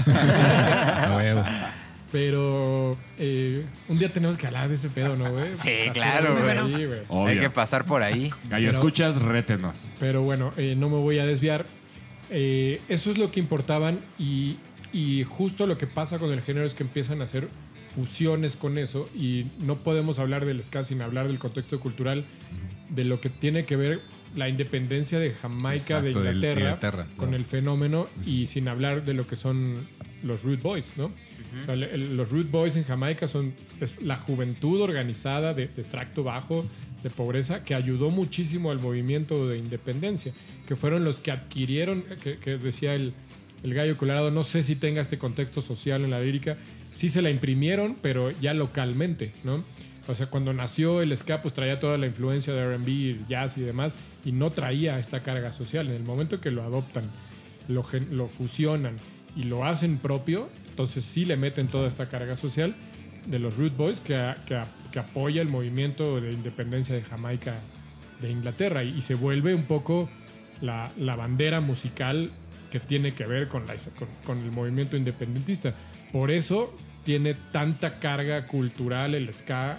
[2.13, 5.55] Pero eh, un día tenemos que hablar de ese pedo, ¿no, güey?
[5.55, 6.37] Sí, Hacer claro,
[7.09, 7.29] güey.
[7.29, 8.31] Hay que pasar por ahí.
[8.49, 9.91] Gallo, Pero- escuchas, rétenos.
[10.01, 11.65] Pero bueno, eh, no me voy a desviar.
[12.31, 14.57] Eh, eso es lo que importaban y,
[14.93, 17.49] y justo lo que pasa con el género es que empiezan a hacer
[17.95, 22.25] fusiones con eso y no podemos hablar del ska sin hablar del contexto cultural
[22.89, 24.01] de lo que tiene que ver
[24.37, 27.37] la independencia de Jamaica, de Exacto, de Inglaterra, Inglaterra, con ¿no?
[27.37, 29.75] el fenómeno y sin hablar de lo que son
[30.23, 31.11] los Root Boys, ¿no?
[31.63, 35.83] O sea, el- los Root Boys en Jamaica son es la juventud organizada de, de
[35.83, 36.65] extracto bajo,
[37.03, 40.33] de pobreza, que ayudó muchísimo al movimiento de independencia,
[40.69, 43.13] que fueron los que adquirieron, que, que decía el,
[43.63, 46.57] el gallo colorado, no sé si tenga este contexto social en la lírica,
[46.93, 49.65] sí se la imprimieron, pero ya localmente, ¿no?
[50.09, 53.61] O sea, cuando nació el ska, pues traía toda la influencia de RB, jazz y
[53.63, 55.87] demás, y no traía esta carga social.
[55.89, 57.05] En el momento que lo adoptan,
[57.69, 58.97] lo, lo fusionan
[59.37, 62.75] y lo hacen propio, entonces sí le meten toda esta carga social
[63.27, 64.15] de los Root Boys que,
[64.47, 64.59] que,
[64.93, 67.55] que apoya el movimiento de independencia de Jamaica
[68.21, 70.09] de Inglaterra y, y se vuelve un poco
[70.61, 72.31] la, la bandera musical
[72.71, 75.75] que tiene que ver con, la- con, con el movimiento independentista.
[76.13, 79.79] Por eso tiene tanta carga cultural el ska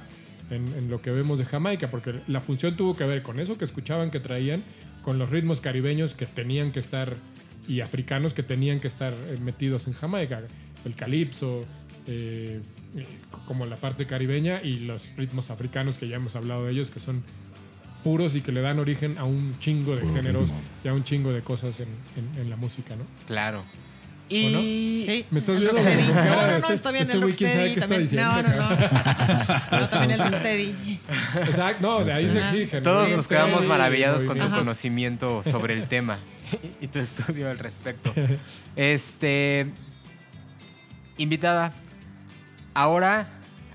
[0.50, 3.58] en, en lo que vemos de Jamaica, porque la función tuvo que ver con eso
[3.58, 4.64] que escuchaban, que traían,
[5.04, 7.16] con los ritmos caribeños que tenían que estar
[7.68, 10.42] y africanos que tenían que estar eh, metidos en Jamaica.
[10.86, 11.64] El calipso,
[12.08, 12.60] eh,
[12.98, 13.06] eh,
[13.46, 17.00] como la parte caribeña y los ritmos africanos que ya hemos hablado de ellos, que
[17.00, 17.24] son
[18.04, 20.52] puros y que le dan origen a un chingo de géneros
[20.84, 23.04] y a un chingo de cosas en, en- en la música, ¿no?
[23.28, 23.60] Claro.
[23.60, 27.22] ¿O Y Sí, Me estás viendo cara No, no, no, este- está bien este el
[27.24, 28.02] güey, quién sabe rocksteady qué está también.
[28.02, 28.42] diciendo.
[28.42, 29.80] No, no, no.
[29.82, 31.00] No, también el rocksteady.
[31.46, 32.82] Exacto, no, de ahí se fijan.
[32.84, 33.18] todos ¿no?
[33.18, 36.18] nos quedamos maravillados con tu conocimiento sobre el tema
[36.82, 38.14] y tu estudio al respecto.
[38.76, 39.68] Este.
[41.22, 41.72] Invitada,
[42.74, 43.28] ahora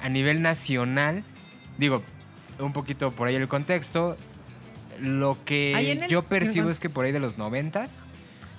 [0.02, 1.22] a nivel nacional,
[1.78, 2.02] digo,
[2.59, 4.16] un poquito por ahí el contexto.
[5.00, 8.00] Lo que yo percibo es que por ahí de los noventas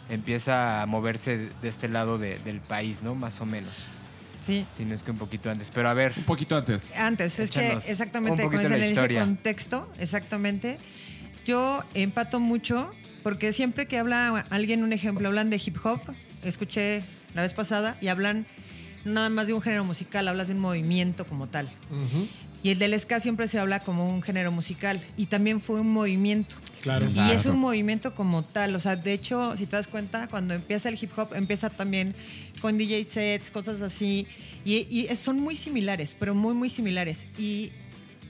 [0.10, 3.16] empieza a moverse de este lado de- del país, ¿no?
[3.16, 3.74] Más o menos.
[4.46, 4.66] Sí.
[4.74, 5.70] Si no es que un poquito antes.
[5.74, 6.94] Pero a ver, Un poquito antes.
[6.96, 9.20] Antes, es que exactamente un poquito en ese historia.
[9.22, 10.78] contexto, exactamente.
[11.46, 12.90] Yo empato mucho
[13.24, 16.00] porque siempre que habla alguien, un ejemplo, hablan de hip hop,
[16.46, 17.02] escuché
[17.34, 18.46] la vez pasada y hablan
[19.06, 21.68] nada más de un género musical, hablas de un movimiento como tal.
[21.90, 22.28] Ujú,
[22.64, 25.90] Y el del ska siempre se habla como un género musical y también fue un
[25.92, 26.56] movimiento.
[26.82, 27.06] Claro.
[27.06, 27.54] Y es Exacto.
[27.54, 28.76] un movimiento como tal.
[28.76, 32.16] O sea, de hecho, si te das cuenta, cuando empieza el hip hop, empieza también
[32.62, 34.28] con DJ sets, cosas así.
[34.66, 37.28] Y, y es- son muy similares, pero muy, muy similares.
[37.38, 37.72] Y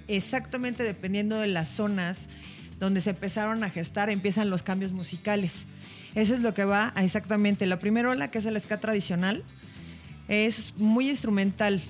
[0.07, 2.27] exactamente dependiendo de las zonas
[2.79, 5.65] donde se empezaron a gestar, empiezan los cambios musicales.
[6.15, 7.65] Eso es lo que va a exactamente.
[7.65, 9.43] La primera ola, que es el ska tradicional,
[10.27, 11.81] es muy instrumental,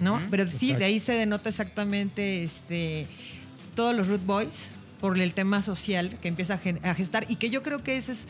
[0.00, 0.20] ¿no?
[0.30, 0.78] Pero sí, Exacto.
[0.78, 3.06] de ahí se denota exactamente este,
[3.74, 4.68] todos los Root Boys
[5.00, 8.28] por el tema social que empieza a, gestar y que yo creo que ese es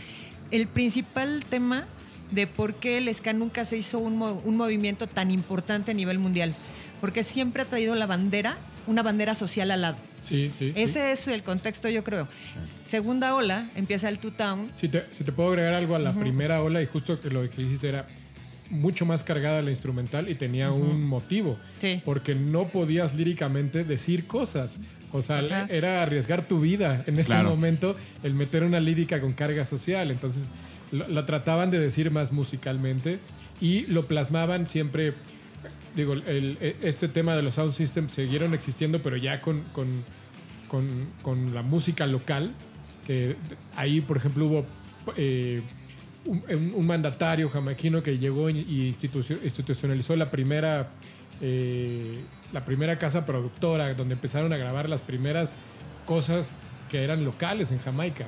[0.50, 1.86] el principal tema
[2.30, 5.94] de por qué el ska nunca se hizo un, mo- un movimiento tan importante a
[5.94, 6.54] nivel mundial.
[7.00, 9.96] Porque siempre ha traído la bandera, una bandera social al lado.
[10.22, 10.72] Sí, sí.
[10.74, 10.80] sí.
[10.80, 12.28] Ese es el contexto, yo creo.
[12.86, 14.70] Segunda ola, empieza el Two Town.
[14.74, 17.48] Si te, si te puedo agregar algo a la primera ola, y justo que lo
[17.50, 18.06] que dijiste era
[18.72, 21.58] mucho más cargada la instrumental y tenía un motivo.
[21.80, 22.00] Sí.
[22.04, 24.80] Porque no podías líricamente decir cosas.
[25.12, 25.66] O sea, Ajá.
[25.68, 27.50] era arriesgar tu vida en ese Claro.
[27.50, 30.10] momento el meter una lírica con carga social.
[30.10, 30.50] Entonces,
[30.90, 33.18] lo- la trataban de decir más musicalmente
[33.60, 35.12] y lo plasmaban siempre.
[35.94, 39.86] Digo, el- e- este tema de los sound systems siguieron existiendo, pero ya con, con,
[40.68, 40.86] con,
[41.20, 42.52] con la música local.
[43.06, 43.36] Que
[43.76, 44.66] ahí, por ejemplo, hubo
[45.16, 45.60] eh,
[46.26, 50.90] un, mandatario jamaiquino que llegó y y institucio- institucionalizó la primera,
[51.40, 52.18] eh,
[52.52, 55.52] la primera casa productora, donde empezaron a grabar las primeras
[56.06, 56.56] cosas
[56.90, 58.26] que eran locales en Jamaica.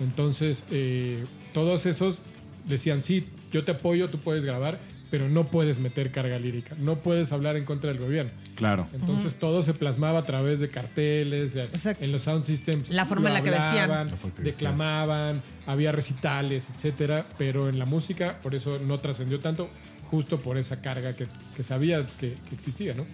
[0.00, 2.20] Entonces, eh, todos esos
[2.64, 4.78] decían, sí, yo te apoyo, tú puedes grabar,
[5.10, 8.32] pero no puedes meter carga lírica, no puedes hablar en contra del gobierno.
[8.54, 8.86] Claro.
[8.92, 11.68] Entonces todo se plasmaba a través de carteles, de-
[12.00, 12.88] en los sound systems.
[12.90, 14.10] La forma en la que vestían.
[14.38, 19.68] Declamaban, había recitales, etcétera, pero en la música por eso no trascendió tanto,
[20.10, 23.04] justo por esa carga que, que sabía que, que existía, ¿no?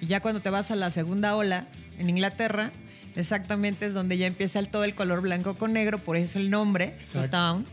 [0.00, 1.66] Y ya cuando te vas a la segunda ola
[1.98, 2.70] en Inglaterra,
[3.16, 6.50] exactamente es donde ya empieza el, todo el color blanco con negro, por eso el
[6.50, 7.30] nombre, Exacto.
[7.36, 7.66] Town.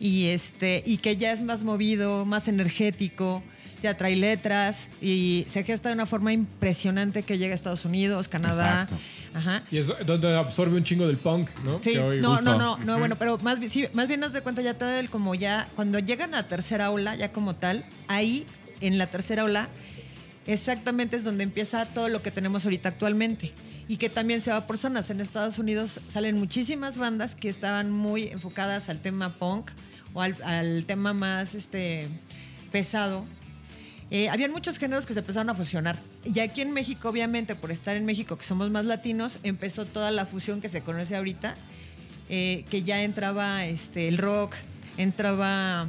[0.00, 3.42] Y, este, y que ya es más movido, más energético,
[3.84, 8.28] ya trae letras y se gesta de una forma impresionante que llega a Estados Unidos,
[8.28, 8.82] Canadá.
[8.82, 8.96] Exacto.
[9.34, 9.62] Ajá.
[9.70, 11.80] Y es donde absorbe un chingo del punk, ¿no?
[11.82, 14.74] Sí, no, no, no, no, bueno, pero más sí, más bien haz de cuenta ya
[14.74, 18.46] todo el como ya, cuando llegan a la tercera ola, ya como tal, ahí
[18.80, 19.68] en la tercera ola,
[20.46, 23.52] exactamente es donde empieza todo lo que tenemos ahorita actualmente.
[23.86, 25.10] Y que también se va por zonas.
[25.10, 29.70] En Estados Unidos salen muchísimas bandas que estaban muy enfocadas al tema punk
[30.14, 32.08] o al, al tema más este,
[32.72, 33.26] pesado.
[34.16, 35.98] Eh, habían muchos géneros que se empezaron a fusionar.
[36.24, 40.12] Y aquí en México, obviamente, por estar en México, que somos más latinos, empezó toda
[40.12, 41.56] la fusión que se conoce ahorita,
[42.28, 44.54] eh, que ya entraba este, el rock,
[44.98, 45.88] entraba,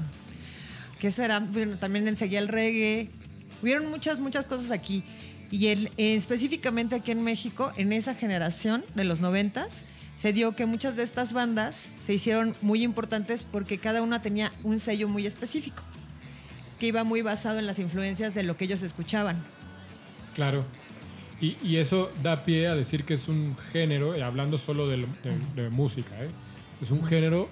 [0.96, 1.40] ¿qué ¿qué será?
[1.40, 3.10] Bueno, también enseguía el reggae.
[3.62, 5.04] Hubieron muchas, muchas cosas aquí.
[5.52, 9.84] Y el- eh, específicamente aquí en México, en esa generación de los noventas,
[10.16, 14.52] se dio que muchas de estas bandas se hicieron muy importantes porque cada una tenía
[14.64, 15.84] un sello muy específico,
[16.80, 19.38] que iba muy basado en las influencias de lo que ellos escuchaban.
[20.34, 20.64] Claro.
[21.42, 24.98] Y, y eso da pie a decir que es un género, eh, hablando solo de,
[24.98, 26.30] lo- de- de música, ¿eh?
[26.82, 27.50] es un género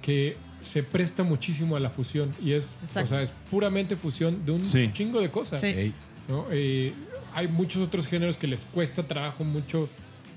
[0.00, 3.06] que se presta muchísimo a la fusión y es, Exacto.
[3.06, 4.90] o sea, es puramente fusión de un Sí.
[4.92, 5.60] chingo de cosas.
[5.60, 5.66] Sí.
[5.68, 5.94] Ey.
[6.28, 6.46] ¿no?
[6.50, 6.92] Eh,
[7.34, 9.88] hay muchos otros géneros que les cuesta trabajo mucho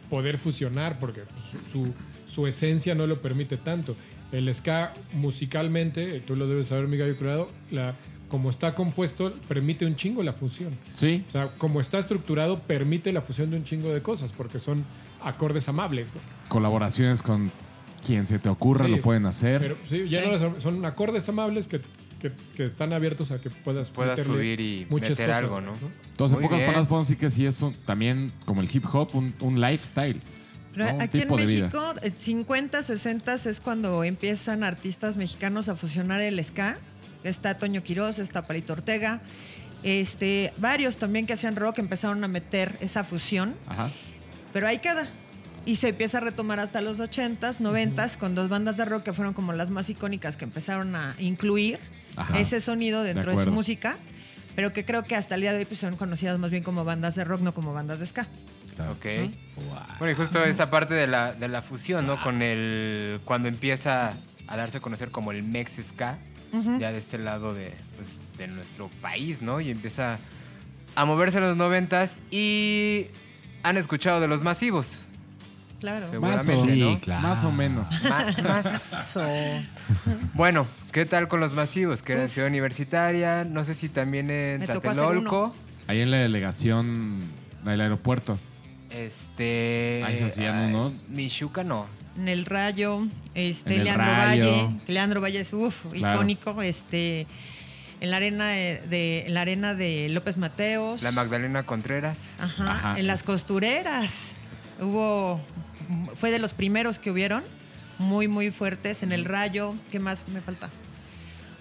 [0.10, 1.94] poder fusionar porque su, su-
[2.26, 3.96] su esencia no lo permite tanto.
[4.38, 7.94] El ska musicalmente, tú lo debes saber, mi gallo curado, la,
[8.30, 10.74] como está compuesto, permite un chingo la fusión.
[10.94, 11.24] Sí.
[11.28, 14.84] O sea, como está estructurado, permite la fusión de un chingo de cosas porque son
[15.24, 16.08] acordes amables.
[16.50, 17.52] Colaboraciones con
[18.06, 19.62] quien se te ocurra Sí, lo pueden hacer.
[19.62, 21.80] Pero sí, ya no son acordes amables que,
[22.22, 25.72] que- que están abiertos a que puedas, Puedas subir y muchas meter cosas, algo, ¿no?
[26.12, 26.68] Entonces, en Muy pocas bien.
[26.68, 30.20] palabras, podemos decir que sí es un- también como el hip hop, un, un lifestyle.
[30.76, 31.02] Pero ¿no?
[31.02, 31.34] Aquí en.
[31.34, 36.78] México, eh, 50, 60 es cuando empiezan artistas mexicanos a fusionar el ska.
[37.24, 39.22] Está Toño Quiroz, está Palito Ortega.
[39.84, 43.92] Este, varios también que hacían rock empezaron a meter esa fusión, Ajá.
[44.52, 45.08] pero ahí queda.
[45.66, 49.14] Y se empieza a retomar hasta los 80s, 90s, con dos bandas de rock que
[49.14, 51.80] fueron como las más icónicas que empezaron a incluir
[52.16, 52.40] Ajá.
[52.40, 53.96] ese sonido dentro de, su música,
[54.56, 56.84] pero que creo que hasta el día de hoy pues, son conocidas más bien como
[56.84, 58.28] bandas de rock, no como bandas de ska.
[58.92, 59.06] Ok.
[60.00, 62.22] Bueno, y justo esa parte de la, de la fusión, ¿no?
[62.22, 63.20] Con el.
[63.26, 64.14] Cuando empieza
[64.48, 66.18] a darse a conocer como el Mex Ska,
[66.80, 69.60] ya de este lado de, pues, de nuestro país, ¿no?
[69.62, 70.18] Y empieza
[70.96, 73.08] a moverse en los noventas y
[73.64, 75.02] han escuchado de los masivos.
[75.82, 76.10] Claro.
[76.10, 77.00] Seguramente, Sí, ¿no?
[77.00, 77.22] claro.
[77.22, 77.90] Más o menos.
[78.04, 79.24] Ma- más o-
[80.34, 82.02] Bueno, ¿qué tal con los masivos?
[82.02, 85.54] Que era en Ciudad Universitaria, no sé si también en Me tocó hacer Tlatelolco.
[85.88, 87.22] Ahí en la delegación
[87.66, 88.40] del aeropuerto.
[88.96, 90.02] Este.
[90.06, 91.06] Ahí se hacían ay, unos.
[91.10, 91.86] Michuca no.
[92.18, 94.52] En el Rayo, este, En el Leandro Rayo.
[94.52, 94.76] Valle.
[94.88, 96.16] Leandro Valle es uf, Claro.
[96.16, 96.62] icónico.
[96.62, 97.28] Este,
[98.00, 101.02] en la arena de, de- en la arena de López Mateos.
[101.04, 102.36] La Magdalena Contreras.
[102.40, 103.00] Ajá, Ajá.
[103.00, 104.34] En las costureras.
[104.80, 105.42] Hubo.
[106.16, 107.44] Fue de los primeros que hubieron.
[107.98, 109.04] Muy, muy fuertes.
[109.04, 109.74] En el Rayo.
[109.92, 110.70] ¿Qué más me falta?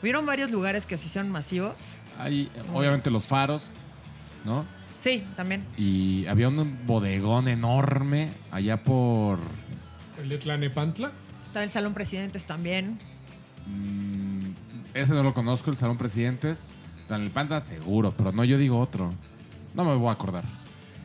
[0.03, 1.75] Hubieron varios lugares que se hicieron masivos.
[2.19, 3.71] Ahí, obviamente, los faros,
[4.45, 4.65] ¿no?
[5.05, 5.63] Sí, también.
[5.77, 9.39] Y había un bodegón enorme allá por.
[10.19, 11.13] El de Tlanepantla.
[11.45, 12.99] Está el Salón Presidentes también.
[13.67, 14.49] mm,
[14.95, 16.73] ese no lo conozco, el Salón Presidentes.
[17.11, 19.13] En el Panda, seguro, pero no, yo digo otro.
[19.75, 20.45] No me voy a acordar.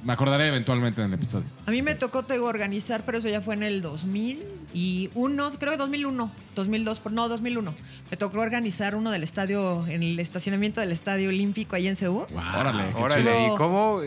[0.03, 1.45] Me acordaré eventualmente en el episodio.
[1.65, 5.71] A mí me tocó te digo, organizar, pero eso ya fue en el 2001, creo
[5.73, 7.75] que 2001, 2002, por- no, 2001.
[8.09, 12.25] Me tocó organizar uno del estadio, en el estacionamiento del Estadio Olímpico ahí en Ceú.
[12.33, 13.47] Órale, qué Órale.
[13.47, 13.99] ¿y cómo,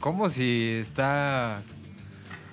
[0.00, 1.60] cómo si está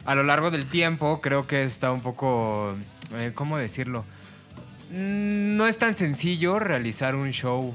[0.06, 1.22] a lo largo del tiempo?
[1.22, 2.76] Creo que está un poco,
[3.16, 4.04] eh, ¿cómo decirlo?
[4.92, 7.74] Mm, No es tan sencillo realizar un show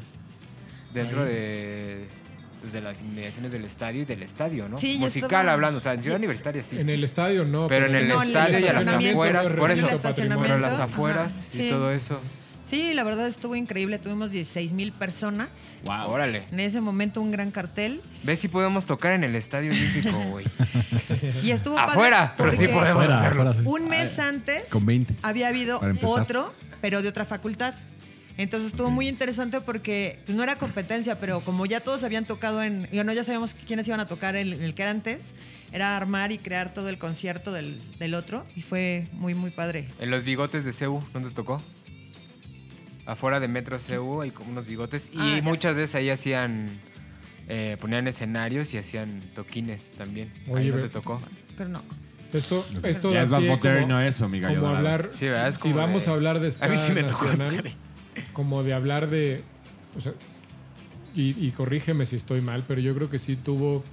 [0.94, 2.06] dentro de,
[2.62, 4.78] pues, de las inmediaciones del estadio y del estadio, ¿no?
[4.78, 6.78] Sí, Musical estaba- hablando, o sea, en Ciudad Universitaria sí.
[6.78, 7.66] En el estadio no.
[7.68, 9.88] Pero en el No, en el estadio y a las afueras, por eso.
[10.40, 11.68] Pero las Ajá, afueras y sí.
[11.70, 12.20] todo eso.
[12.64, 13.98] Sí, la verdad estuvo increíble.
[13.98, 15.78] Tuvimos 16 mil personas.
[15.84, 16.08] Wow.
[16.10, 16.44] Órale.
[16.52, 18.00] En ese momento un gran cartel.
[18.22, 20.46] ¿Ves si podemos tocar en el estadio olímpico, güey?
[21.42, 23.52] Y estuvo Afuera, pero sí podemos hacerlo.
[23.52, 23.60] sí.
[23.64, 25.14] Un mes antes Con 20.
[25.22, 27.74] había habido otro, pero de otra facultad.
[28.38, 32.62] Entonces estuvo muy interesante porque pues, no era competencia, pero como ya todos habían tocado
[32.62, 32.88] en.
[32.92, 35.34] Bueno, ya sabíamos quiénes iban a tocar en el, que era antes,
[35.72, 38.44] era armar y crear todo el concierto del, del otro.
[38.56, 39.86] Y fue muy, muy padre.
[39.98, 41.60] En los bigotes de CEU, ¿dónde tocó?
[43.04, 45.10] Afuera de Metro CEU hay como unos bigotes.
[45.12, 46.68] Y Ah, muchas veces ahí hacían.
[47.48, 50.32] eh, ponían escenarios y hacían toquines también.
[50.48, 51.20] Oye, ahí no te tocó.
[51.58, 51.82] Pero no.
[52.32, 56.04] Esto, esto Ya es más moderno eso, mi gallo Como hablar, Sí, si como vamos
[56.06, 57.26] de- a hablar de A ska mí sí me tocó.
[58.32, 59.42] Como de hablar de,
[59.96, 60.12] o sea,
[61.14, 63.84] y, y corrígeme si estoy mal, pero yo creo que sí tuvo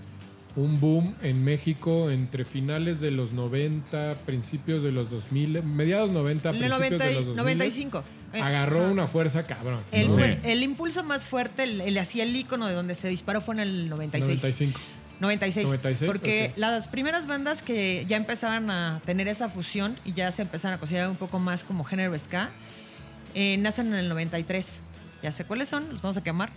[0.55, 6.49] un boom en México entre finales de los 90, principios de los 2000, mediados 90,
[6.49, 7.37] En el principios 90 de los 2000.
[7.57, 8.03] 95.
[8.33, 9.79] Eh, Agarró una fuerza cabrón.
[9.91, 10.13] El, ¿no?
[10.13, 13.55] fue- el impulso más fuerte, el, el hacía el icono de donde se disparó fue
[13.55, 14.41] en el 96.
[14.41, 14.79] 95.
[15.19, 15.65] 96.
[15.65, 20.41] 96, porque las primeras bandas que ya empezaban a tener esa fusión y ya se
[20.41, 22.49] empezaron a considerar un poco más como género ska,
[23.35, 24.81] eh, nacen en el 93.
[25.23, 26.49] Ya sé cuáles son, los vamos a quemar.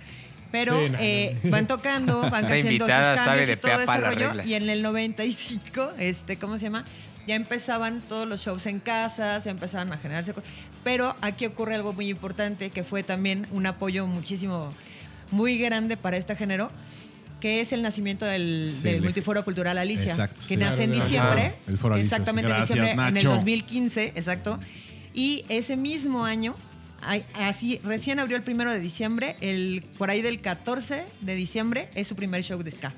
[0.50, 0.98] Pero Sí, no, no.
[1.00, 4.28] eh, van tocando, van haciendo sus cambios y todo ese rollo.
[4.28, 4.44] regla.
[4.44, 6.84] Y en el 95, este, ¿cómo se llama?
[7.26, 10.34] Ya empezaban todos los shows en casas, ya empezaban a generarse.
[10.34, 10.42] co-
[10.84, 14.72] Pero aquí ocurre algo muy importante que fue también un apoyo muchísimo,
[15.30, 16.70] muy grande para este género,
[17.40, 20.56] que es el nacimiento del, Sí, del el- Multiforo Cultural Alicia, Exacto, que sí.
[20.58, 21.42] nace en Claro, diciembre.
[21.46, 21.54] ajá.
[21.68, 23.30] El Foro Alicia, Exactamente, en Gracias, diciembre en el Nacho.
[23.30, 24.60] 2015, exacto.
[25.14, 26.54] Y ese mismo año,
[27.34, 32.08] así, recién abrió el primero de diciembre, el, por ahí del 14 de diciembre es
[32.08, 32.92] su primer show de ska.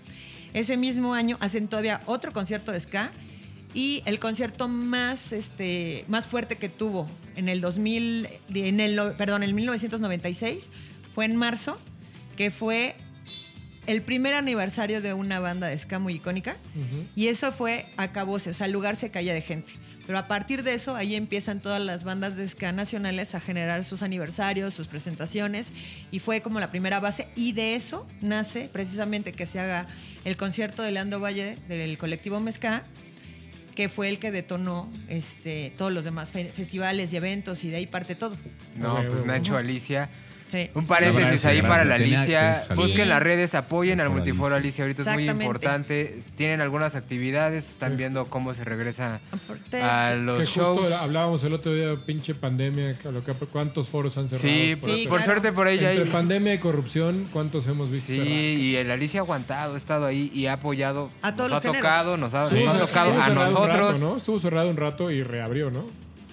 [0.53, 3.11] Ese mismo año hacen todavía otro concierto de ska
[3.74, 9.42] y el concierto más, este, más fuerte que tuvo en el 2000, en el, perdón,
[9.42, 10.70] en 1996
[11.12, 11.77] fue en marzo,
[12.37, 12.94] que fue
[13.87, 16.57] el primer aniversario de una banda de ska muy icónica
[17.16, 19.72] y eso fue acabóse, o sea, el lugar se caía de gente.
[20.06, 23.84] Pero a partir de eso, ahí empiezan todas las bandas de ska nacionales a generar
[23.84, 25.72] sus aniversarios, sus presentaciones,
[26.10, 27.28] y fue como la primera base.
[27.36, 29.86] Y de eso nace precisamente que se haga
[30.26, 32.82] el concierto de Leandro Valle del colectivo Mezca,
[33.74, 37.76] que fue el que detonó este, todos los demás fe- festivales y eventos, y de
[37.76, 38.36] ahí parte todo.
[38.76, 40.10] No, pues Nacho, Alicia.
[40.54, 40.70] Sí.
[40.74, 42.62] Un paréntesis Gracias, ahí para la Alicia.
[42.76, 44.84] Busquen las redes, apoyen al Multiforo Alicia.
[44.84, 46.20] Ahorita es muy importante.
[46.36, 49.20] Tienen algunas actividades, están viendo cómo se regresa
[49.72, 50.92] a Que los justo shows.
[50.92, 54.48] hablábamos el otro día, pinche pandemia, que lo que- cuántos foros han cerrado.
[54.48, 55.24] Sí, por por, Sí, por claro.
[55.24, 56.10] suerte por ya Entre hay.
[56.10, 58.30] pandemia y corrupción, ¿cuántos hemos visto Sí, cerrar?
[58.32, 61.10] y el Alicia ha aguantado, ha estado ahí y ha apoyado.
[61.22, 61.80] A todos nos ha los géneros.
[61.80, 63.76] tocado, nos ha, nos ha tocado a nosotros.
[63.76, 64.16] rato, ¿no?
[64.16, 65.84] Estuvo cerrado un rato y reabrió, ¿no?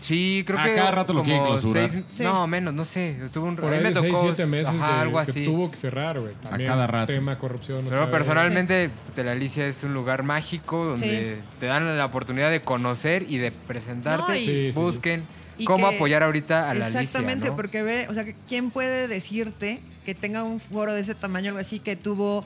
[0.02, 0.76] Sí, creo A que.
[0.76, 1.90] cada rato lo como quieren clausurar.
[1.90, 2.24] seis- Sí.
[2.24, 3.18] No, menos, no sé.
[3.24, 4.26] Estuvo un Por a mí ahí me de seis, tocó.
[4.26, 5.46] siete meses ajá, de- algo que así.
[5.46, 6.34] tuvo que cerrar, güey.
[6.42, 7.14] También cada rato.
[7.14, 7.86] Tema corrupción.
[7.88, 8.10] Pero vez.
[8.10, 13.26] personalmente, pues, la Alicia es un lugar mágico donde te dan la oportunidad de conocer
[13.30, 14.32] y de presentarte.
[14.32, 14.80] No, y- Sí, sí, sí.
[14.80, 15.24] Busquen
[15.60, 17.02] Y cómo que- apoyar ahorita a la Alicia.
[17.02, 17.56] Exactamente, ¿no?
[17.56, 21.50] porque ve, o sea, que ¿quién puede decirte que tenga un foro de ese tamaño,
[21.50, 22.44] algo así, que tuvo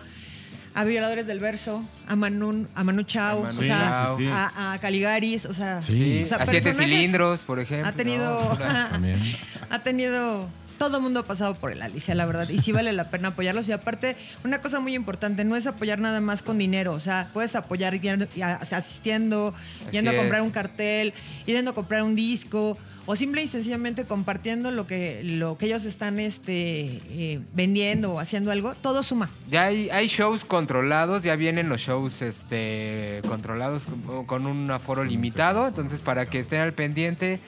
[0.75, 4.17] a Violadores del Verso, a Manu, a Manu Chao, A Manu o sea, Chao.
[4.17, 4.33] Sí, sí, sí.
[4.35, 6.21] A, a Caligaris, o sea, Sí.
[6.23, 7.87] o sea, a siete cilindros, por ejemplo.
[7.89, 8.37] Ha tenido,
[9.69, 12.91] ha tenido, todo el mundo ha pasado por el Alicia, la verdad, y sí vale
[12.93, 13.67] la pena apoyarlos.
[13.69, 17.29] Y aparte, una cosa muy importante, no es apoyar nada más con dinero, o sea,
[17.33, 19.53] puedes apoyar yendo- y a- asistiendo,
[19.91, 20.45] yendo a comprar es.
[20.45, 21.13] un cartel,
[21.45, 22.77] yendo a comprar un disco.
[23.07, 28.19] O simple y sencillamente compartiendo lo que, lo que ellos están este, eh, vendiendo o
[28.19, 29.29] haciendo algo, todo suma.
[29.49, 35.03] Ya hay, hay shows controlados, ya vienen los shows este, controlados con, con un aforo
[35.03, 35.67] limitado.
[35.67, 37.39] Entonces, para que estén al pendiente,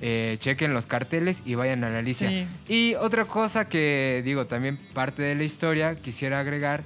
[0.00, 2.14] eh, chequen los carteles y vayan a la.
[2.14, 2.46] Sí.
[2.68, 6.84] Y otra cosa que, digo, también parte de la historia, quisiera agregar,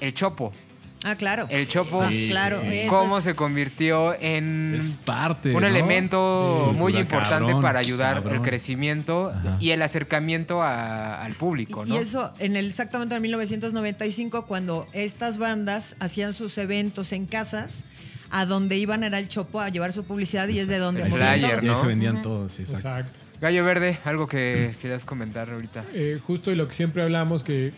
[0.00, 0.52] el Chopo.
[1.02, 1.46] Ah, claro.
[1.48, 2.60] El Chopo, Ah, Sí, claro.
[2.60, 5.54] sí, cómo es- se convirtió en Es parte.
[5.54, 5.66] un ¿no?
[5.66, 9.56] elemento Sí, muy importante cabrón, para ayudar el crecimiento Ajá.
[9.60, 11.96] y el acercamiento a- al público, Y ¿no?
[11.98, 17.84] eso en el exactamente en 1995 cuando estas bandas hacían sus eventos en casas
[18.30, 21.12] a donde iban era el Chopo a llevar su publicidad y es de donde El
[21.12, 21.64] flyer.
[21.64, 22.76] Y se vendían todos, exacto.
[22.88, 23.18] Exacto.
[23.40, 25.82] Gallo Verde, algo que quieras comentar ahorita.
[25.94, 27.72] Eh, justo y lo que siempre hablamos que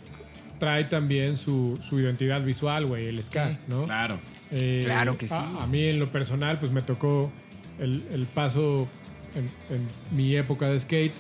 [0.63, 3.57] trae también su, su identidad visual, güey, el ska, Sí.
[3.67, 3.83] ¿no?
[3.85, 4.21] Claro.
[4.53, 5.35] Eh, Claro que sí.
[5.35, 7.33] A, a mí en lo personal, pues me tocó
[7.81, 8.89] el, el paso
[9.35, 11.15] en, en mi época de skate,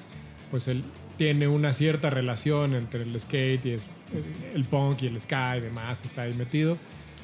[0.52, 0.84] pues él
[1.18, 3.82] tiene una cierta relación entre el skate y es-
[4.14, 4.24] el,
[4.60, 6.78] el punk y el ska y demás, está ahí metido.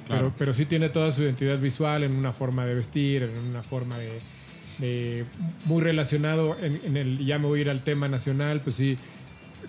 [0.09, 0.23] Claro.
[0.29, 3.63] Pero, pero sí tiene toda su identidad visual en una forma de vestir, en una
[3.63, 4.19] forma de...
[4.79, 5.25] de-
[5.67, 7.19] muy relacionado en, en el...
[7.25, 8.97] Ya me voy a ir al tema nacional, pues sí,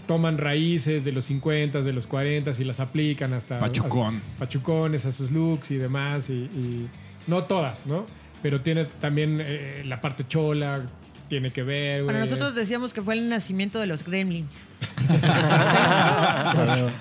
[0.06, 3.60] toman raíces de los 50, de los 40 y las aplican hasta...
[3.60, 4.22] Pachucón.
[4.38, 6.90] pachucones a sus looks y demás, y, y
[7.28, 8.06] no todas, ¿no?
[8.42, 10.82] Pero tiene también eh, la parte chola,
[11.30, 12.08] tiene que ver, güey.
[12.14, 14.66] Para nosotros decíamos que fue el nacimiento de los gremlins.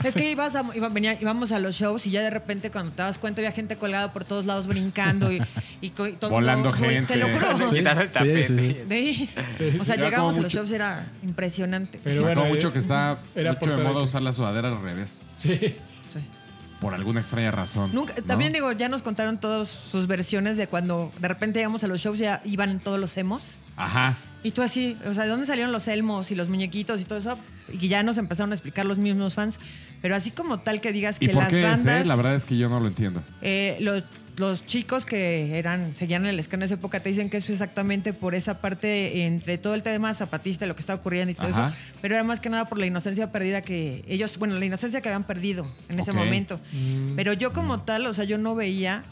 [0.04, 2.92] es que ibas a- iba- venía- íbamos a los shows y ya de repente cuando
[2.92, 5.38] te das cuenta había gente colgada por todos lados brincando y,
[5.80, 7.14] y y todo Volando mundo- gente.
[7.14, 7.70] Te lo juro.
[7.70, 8.44] Quitando el Sí, tapete.
[8.46, 8.76] sí, sí.
[8.86, 11.98] De- Sí, o sea, llegamos a los mucho- shows era impresionante.
[12.04, 14.82] Pero bueno, acuerdo eh, mucho que está era mucho de moda usar la sudadera al
[14.82, 15.34] revés.
[15.38, 15.58] Sí.
[16.10, 16.20] Sí.
[16.80, 17.90] Por alguna extraña razón.
[17.92, 18.22] Nunca, ¿no?
[18.22, 22.00] También digo, ya nos contaron todas sus versiones de cuando de repente íbamos a los
[22.00, 23.58] shows ya iban todos los emos.
[23.76, 24.16] Ajá.
[24.42, 27.18] Y tú así, o sea, ¿de dónde salieron los elmos y los muñequitos y todo
[27.18, 27.38] eso?
[27.72, 29.58] Y ya nos empezaron a explicar los mismos fans.
[30.02, 32.02] Pero así como tal que digas ¿Y que por las qué es, bandas...
[32.02, 32.06] eh?
[32.06, 33.22] La verdad es que yo no lo entiendo.
[33.42, 34.04] eh, los,
[34.36, 38.12] los chicos que eran seguían el ska en esa época te dicen que es exactamente
[38.12, 41.68] por esa parte entre todo el tema zapatista, lo que está ocurriendo y todo Ajá.
[41.68, 45.00] eso, pero era más que nada por la inocencia perdida que ellos, bueno, la inocencia
[45.00, 46.16] que habían perdido en ese Ok.
[46.18, 46.60] momento.
[47.16, 49.02] Pero yo como tal, o sea, yo no veía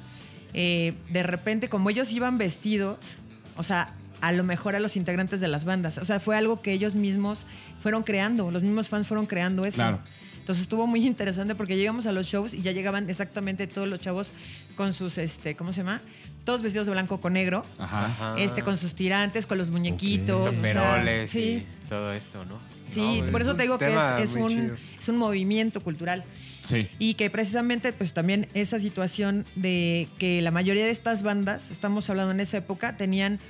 [0.55, 3.19] eh, de repente como ellos iban vestidos,
[3.57, 6.63] o sea, a lo mejor a los integrantes de las bandas, o sea, fue algo
[6.63, 7.47] que ellos mismos
[7.83, 9.77] fueron creando, los mismos fans fueron creando eso.
[9.77, 9.99] Claro.
[10.47, 13.99] Entonces estuvo muy interesante porque llegamos a los shows y ya llegaban exactamente todos los
[13.99, 14.31] chavos
[14.77, 16.01] con sus, este, ¿cómo se llama?
[16.45, 18.37] todos vestidos de blanco con negro, Ajá.
[18.39, 20.39] Este, con sus tirantes, con los muñequitos.
[20.39, 22.61] Estos o sea, peroles sí, y todo esto, ¿no?
[22.95, 23.93] sí, No, por es eso te digo que
[24.23, 24.77] es, un, chido.
[25.01, 26.23] es un movimiento cultural.
[26.63, 26.89] Sí.
[27.01, 32.09] Y que precisamente, pues también esa situación de que la mayoría de estas bandas, estamos
[32.09, 33.41] hablando en esa época, tenían,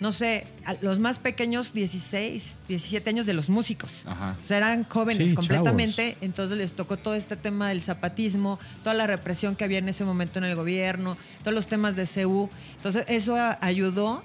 [0.00, 0.46] no sé,
[0.82, 4.02] los más pequeños 16, 17 años de los músicos.
[4.06, 4.36] Ajá.
[4.42, 8.94] O sea, eran jóvenes Sí, completamente, entonces les tocó todo este tema del zapatismo, toda
[8.94, 12.50] la represión que había en ese momento en el gobierno, todos los temas de CU.
[12.76, 14.22] Entonces, eso ayudó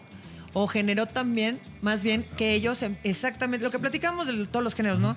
[0.54, 4.76] o generó también, más bien, que ellos, em- exactamente, lo que platicamos de todos los
[4.76, 5.16] géneros, ¿no?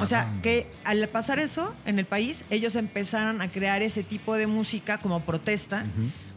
[0.00, 4.34] O sea, que al pasar eso en el país, ellos empezaron a crear ese tipo
[4.36, 5.84] de música como protesta.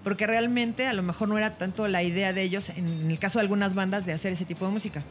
[0.04, 3.40] Porque realmente a lo mejor no era tanto la idea de ellos, en el caso
[3.40, 5.04] de algunas bandas, de hacer ese tipo de música.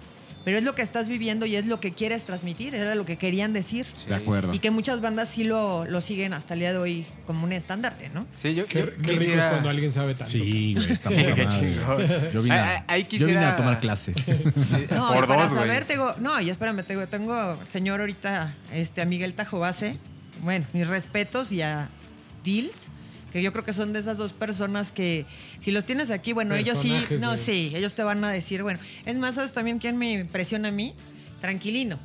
[0.44, 3.16] Pero es lo que estás viviendo y es lo que quieres transmitir, era lo que
[3.16, 3.86] querían decir.
[4.08, 4.52] De acuerdo.
[4.52, 7.52] Y que muchas bandas sí lo, lo siguen hasta el día de hoy como un
[7.52, 8.26] estandarte, ¿no?
[8.36, 10.32] Sí, yo, Qué, yo qué rico es cuando alguien sabe tanto.
[10.32, 10.92] Sí, güey.
[10.94, 12.32] Está Sí, qué chingón.
[12.34, 14.14] Yo vine, Ahí- a, ahí yo vine quisiera- a tomar clase.
[14.90, 15.64] No, Por y para dos, güey.
[15.68, 19.92] saber, tengo, no, y espérame, tengo, tengo al señor ahorita, este, a Miguel Tajobase,
[20.42, 21.88] bueno, mis respetos y a
[22.42, 22.88] Dils,
[23.32, 25.24] que yo creo que son de esas dos personas que
[25.60, 28.62] si los tienes aquí, bueno, ellos sí, no, de- sí, ellos te van a decir,
[28.62, 30.94] bueno, es más, ¿sabes también quién me impresiona a mí?
[31.40, 31.98] Tranquilino.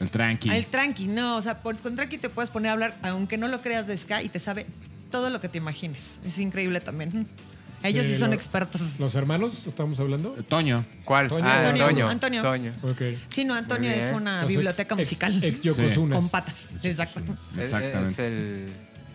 [0.00, 0.50] El tranqui.
[0.50, 3.48] El tranqui, no, o sea, por- con tranqui te puedes poner a hablar, aunque no
[3.48, 4.66] lo creas de ska, y te sabe
[5.10, 6.18] todo lo que te imagines.
[6.24, 7.26] Es increíble también.
[7.84, 9.00] Ellos sí Eh, son lo- expertos.
[9.00, 10.30] ¿Los hermanos estamos hablando?
[10.48, 10.84] Toño.
[11.04, 11.28] ¿Cuál?
[11.28, 11.44] Toño.
[11.46, 11.84] Ah, Antonio.
[12.08, 12.08] Antonio.
[12.40, 12.72] Antonio.
[12.80, 13.18] Toño.
[13.28, 15.44] Sí, no, Antonio es una Los ex- biblioteca ex- musical.
[15.44, 16.18] Ex, Yokozunas.
[16.20, 16.70] con patas.
[16.84, 17.20] Exacto.
[17.56, 18.10] Es- Exactamente.
[18.12, 18.68] Es el,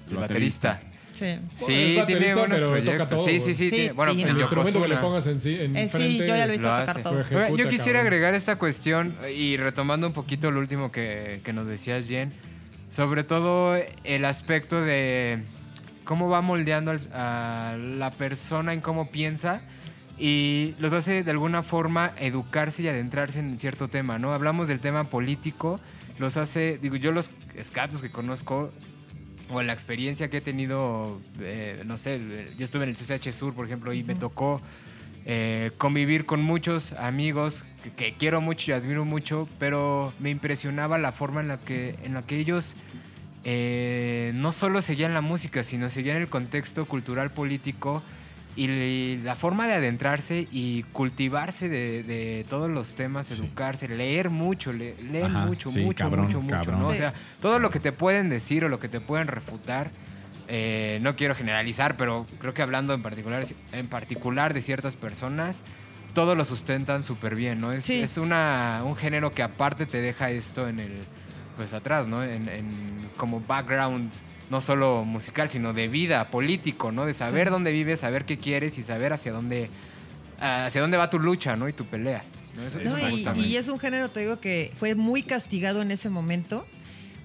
[0.09, 0.69] el Baterista.
[0.73, 0.81] baterista.
[1.17, 1.37] Sí.
[1.65, 3.09] Sí, tiene buenos pero proyectos.
[3.09, 3.53] todo, sí, güey.
[3.55, 4.23] sí, sí, Bueno, sí.
[4.23, 6.53] El instrumento que le Yokozuna pongas en sí, en Eh, sí, frente, yo ya lo
[6.53, 7.01] he visto lo tocar hace.
[7.03, 7.55] todo.
[7.57, 8.07] Yo quisiera cabrón.
[8.07, 12.31] agregar esta cuestión y retomando un poquito lo último que, que nos decías, Jen,
[12.91, 15.39] sobre todo el aspecto de
[16.03, 19.61] cómo va moldeando a la persona en cómo piensa
[20.19, 24.33] y los hace de alguna forma educarse y adentrarse en cierto tema, ¿no?
[24.33, 25.79] Hablamos del tema político,
[26.17, 28.71] los hace, digo, yo los escatos que conozco
[29.49, 32.19] o la experiencia que he tenido, eh, no sé,
[32.57, 34.61] yo estuve en el CCH Sur, por ejemplo, y me tocó
[35.25, 40.97] eh, convivir con muchos amigos que, que quiero mucho y admiro mucho, pero me impresionaba
[40.97, 42.75] la forma en la que, en la que ellos
[43.49, 48.03] eh, no solo seguían la música, sino seguían el contexto cultural político
[48.57, 54.73] y la forma de adentrarse y cultivarse de, de todos los temas, educarse, leer mucho,
[54.73, 56.79] le- Ajá, mucho, sí, mucho, cabrón, mucho, mucho, cabrón.
[56.79, 56.87] ¿no?
[56.87, 59.91] O sea, todo lo que te pueden decir o lo que te pueden refutar,
[60.47, 63.43] eh, no quiero generalizar, pero creo que hablando en particular,
[63.73, 65.63] en particular de ciertas personas,
[66.15, 67.71] todo lo sustentan súper bien, ¿no?
[67.71, 67.99] Es, Sí.
[68.01, 70.93] es una, un género que aparte te deja esto en el,
[71.57, 72.23] pues atrás, ¿no?
[72.23, 74.11] En, en- como background,
[74.49, 77.05] no solo musical, sino de vida, político, ¿no?
[77.05, 79.69] De saber dónde vives, saber qué quieres y saber hacia dónde,
[80.39, 81.67] hacia dónde va tu lucha, ¿no?
[81.67, 82.23] Y tu pelea.
[82.55, 82.63] ¿no?
[82.65, 85.91] Eso- No, eso y, y es un género, te digo, que fue muy castigado en
[85.91, 86.65] ese momento.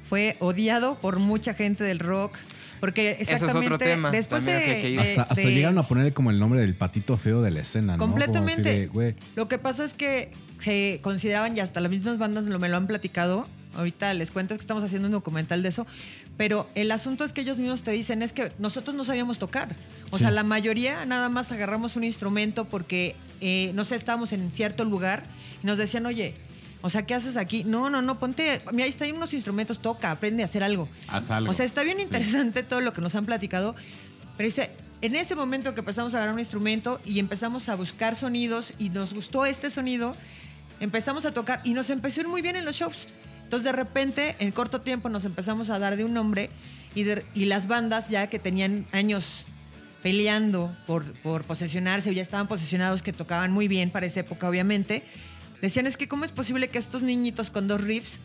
[0.08, 2.34] Fue odiado por mucha gente del rock.
[2.80, 6.40] Porque es otro exactamente tema, después de, Hasta, hasta de- llegaron a ponerle como el
[6.40, 7.98] nombre del patito feo de la escena, ¿no?
[7.98, 8.90] Completamente.
[9.36, 12.88] Lo que pasa es que se consideraban, y hasta las mismas bandas me lo han
[12.88, 13.46] platicado,
[13.76, 15.86] ahorita les cuento que estamos haciendo un documental de eso,
[16.36, 19.68] pero el asunto es que ellos mismos te dicen es que nosotros no sabíamos tocar.
[20.10, 20.22] O Sí.
[20.22, 24.84] sea, la mayoría nada más agarramos un instrumento porque, eh, no sé, estábamos en cierto
[24.84, 25.24] lugar
[25.62, 26.34] y nos decían, oye,
[26.84, 27.62] o sea, ¿qué haces aquí?
[27.64, 30.88] No, no, no, ponte, mira, ahí está, hay unos instrumentos, toca, aprende a hacer algo.
[31.08, 31.50] Haz algo.
[31.50, 32.02] O sea, está bien Sí.
[32.02, 33.74] interesante todo lo que nos han platicado,
[34.36, 34.70] pero dice,
[35.00, 38.88] en ese momento que empezamos a agarrar un instrumento y empezamos a buscar sonidos y
[38.88, 40.16] nos gustó este sonido,
[40.80, 43.06] empezamos a tocar y nos empezó a ir muy bien en los shows.
[43.52, 46.48] Entonces, de repente, en corto tiempo nos empezamos a dar de un nombre
[46.94, 49.44] y, de- y las bandas ya que tenían años
[50.02, 54.48] peleando por, por posesionarse o ya estaban posesionados, que tocaban muy bien para esa época,
[54.48, 55.02] obviamente,
[55.60, 58.20] decían, es que cómo es posible que estos niñitos con dos riffs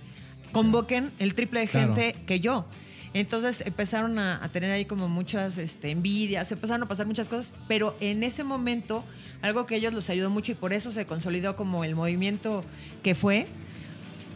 [0.54, 1.94] convoquen el triple de Claro.
[1.94, 2.66] gente que yo.
[3.14, 7.52] Entonces empezaron a, a tener ahí como muchas este, envidias, empezaron a pasar muchas cosas,
[7.68, 9.04] pero en ese momento
[9.42, 12.64] algo que a ellos los ayudó mucho y por eso se consolidó como el movimiento
[13.04, 13.46] que fue,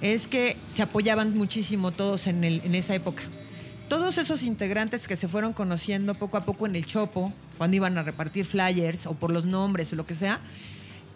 [0.01, 3.23] es que se apoyaban muchísimo todos en, el- en esa época.
[3.89, 7.97] Todos esos integrantes que se fueron conociendo poco a poco en el Chopo, cuando iban
[7.97, 10.39] a repartir flyers o por los nombres o lo que sea,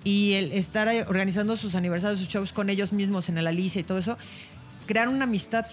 [0.04, 3.84] y el estar organizando sus aniversarios, sus shows con ellos mismos en el Alicia y
[3.84, 4.18] todo eso,
[4.86, 5.66] crearon una amistad.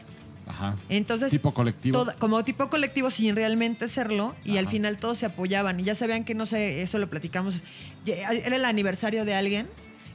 [0.47, 0.75] Ajá.
[0.89, 1.99] Entonces, Tipo colectivo.
[1.99, 5.95] toda- como tipo colectivo sin realmente serlo y al final todos se apoyaban y ya
[5.95, 7.57] sabían que no sé, eso lo platicamos,
[8.07, 9.69] era el aniversario de alguien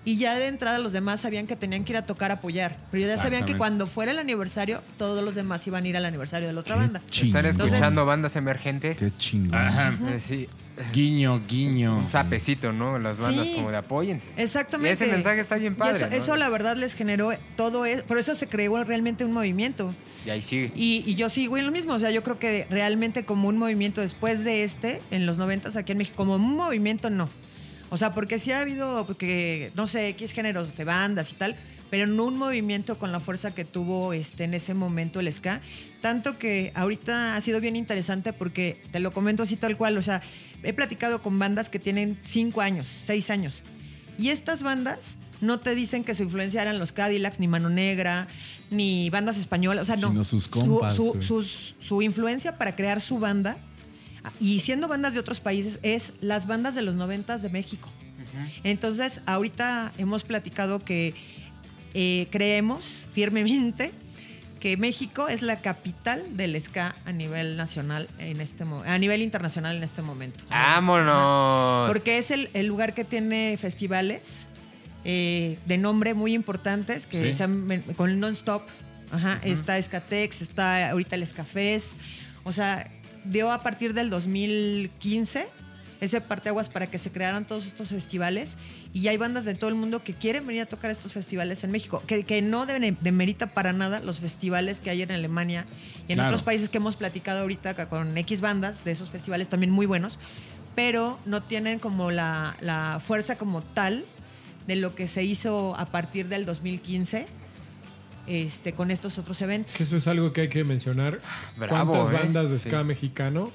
[0.06, 2.78] y ya de entrada los demás sabían que tenían que ir a tocar a apoyar,
[2.92, 6.06] pero ya sabían que cuando fuera el aniversario todos los demás iban a ir al
[6.06, 7.02] aniversario de la otra qué banda.
[7.10, 7.28] chingón.
[7.28, 8.98] Están escuchando Entonces- bandas emergentes.
[9.00, 9.56] Qué chingón.
[9.56, 9.94] Ajá.
[10.10, 10.48] Eh, sí.
[10.94, 11.98] Guiño, guiño.
[11.98, 13.00] un sapecito, ¿no?
[13.00, 13.56] Las bandas Sí.
[13.56, 14.28] como de apóyense.
[14.38, 14.90] Exactamente.
[14.90, 15.98] Y ese mensaje está bien Y padre.
[15.98, 16.16] eso, ¿no?
[16.16, 18.04] eso, la verdad les generó todo eso.
[18.04, 19.92] Por eso se creó realmente un movimiento.
[20.26, 20.72] Y ahí sigue.
[20.76, 21.94] Y, y yo sigo en lo mismo.
[21.94, 25.76] O sea, yo creo que realmente como un movimiento después de este, en los noventas
[25.78, 27.28] aquí en México, como un movimiento no.
[27.90, 31.56] O sea, porque sí ha habido, porque, no sé, X géneros de bandas y tal,
[31.90, 35.62] pero no un movimiento con la fuerza que tuvo este, en ese momento el ska.
[36.02, 39.98] Tanto que ahorita ha sido bien interesante porque te lo comento así tal cual.
[39.98, 40.22] O sea,
[40.64, 43.62] he platicado con bandas que tienen cinco años, seis años.
[44.20, 48.28] Y estas bandas no te dicen que su influencia eran los Cadillacs, ni Mano Negra,
[48.70, 49.84] ni bandas españolas.
[49.84, 50.10] O sea, no.
[50.10, 51.22] Sino sus Su- compas, su- güey.
[51.24, 53.56] sus- su influencia para crear su banda,
[54.40, 57.90] y siendo bandas de otros países, es las bandas de los noventas de México.
[58.64, 61.14] Entonces, ahorita hemos platicado que
[61.94, 63.92] eh, creemos firmemente
[64.60, 69.78] que México es la capital del ska a nivel nacional en este a nivel internacional
[69.78, 70.44] en este momento.
[70.50, 71.88] ¡Vámonos!
[71.88, 74.46] Porque es el, el lugar que tiene festivales
[75.06, 77.34] eh, de nombre muy importantes que Sí.
[77.38, 78.64] se han- con el non-stop.
[79.12, 81.94] Ajá, Está Escatex, está ahorita el Escafés.
[82.44, 82.90] O sea,
[83.26, 85.48] dio a partir del 2015
[86.00, 88.56] ese parteaguas para que se crearan todos estos festivales
[88.94, 91.64] y ya hay bandas de todo el mundo que quieren venir a tocar estos festivales
[91.64, 95.66] en México, que, que no deben- demerita para nada los festivales que hay en Alemania
[96.08, 96.30] y en Claro.
[96.30, 100.20] otros países que hemos platicado ahorita con X bandas de esos festivales también muy buenos,
[100.76, 104.06] pero no tienen como la, la fuerza como tal
[104.68, 107.26] de lo que se hizo a partir del 2015
[108.28, 109.74] este, con estos otros eventos.
[109.76, 111.20] Que eso es algo que hay que mencionar.
[111.58, 112.24] Bravo, ¿Cuántas ¿eh?
[112.24, 112.70] bandas de Sí.
[112.70, 113.50] ska mexicano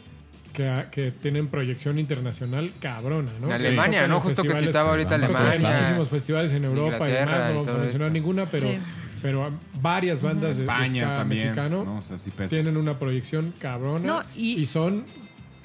[0.52, 4.20] que, que tienen proyección internacional cabrona, Sí, Alemania, ¿no?
[4.20, 5.70] Justo que citaba ahorita Alemania.
[5.70, 8.10] muchísimos festivales en Europa y demás, no vamos a mencionar esto.
[8.10, 8.78] ninguna, pero, Sí.
[9.22, 9.50] pero
[9.80, 11.44] varias bandas de- de, España ska también.
[11.44, 11.98] mexicano ¿no?
[11.98, 12.50] O sea, sí pesa.
[12.50, 15.04] tienen una proyección cabrona No, y- y, son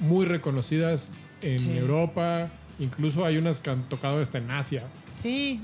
[0.00, 1.10] muy reconocidas
[1.42, 1.76] en Sí.
[1.78, 2.48] Europa.
[2.78, 4.84] Incluso hay unas que han tocado hasta en Asia.
[5.22, 5.60] Sí.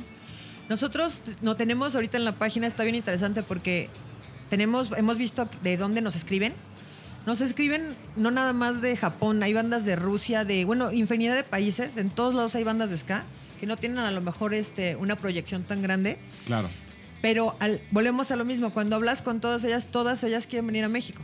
[0.68, 3.88] Nosotros no tenemos ahorita en la página, está bien interesante porque
[4.50, 6.54] tenemos, hemos visto de dónde nos escriben.
[7.26, 11.42] Nos escriben no nada más de Japón, hay bandas de Rusia, de, bueno, infinidad de
[11.44, 13.24] países, en todos lados hay bandas de ska
[13.60, 16.68] que no tienen a lo mejor este, una proyección tan grande, Claro.
[17.22, 20.84] pero al- volvemos a lo mismo, cuando hablas con todas ellas, todas ellas quieren venir
[20.84, 21.22] a México.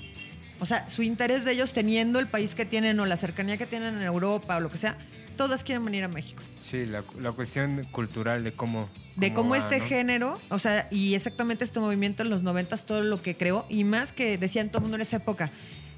[0.59, 3.67] O sea, su interés de ellos teniendo el país que tienen o la cercanía que
[3.67, 4.97] tienen en Europa o lo que sea,
[5.41, 6.43] todas quieren venir a México.
[6.61, 8.91] Sí, la, la cuestión cultural de cómo.
[9.17, 9.87] de cómo va, este ¿no?
[9.87, 13.85] género, o sea, y exactamente este movimiento en los noventas, todo lo que creó, y
[13.85, 15.49] más que decían todo el mundo en esa época,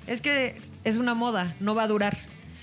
[0.07, 2.17] es que es una moda, no va a durar.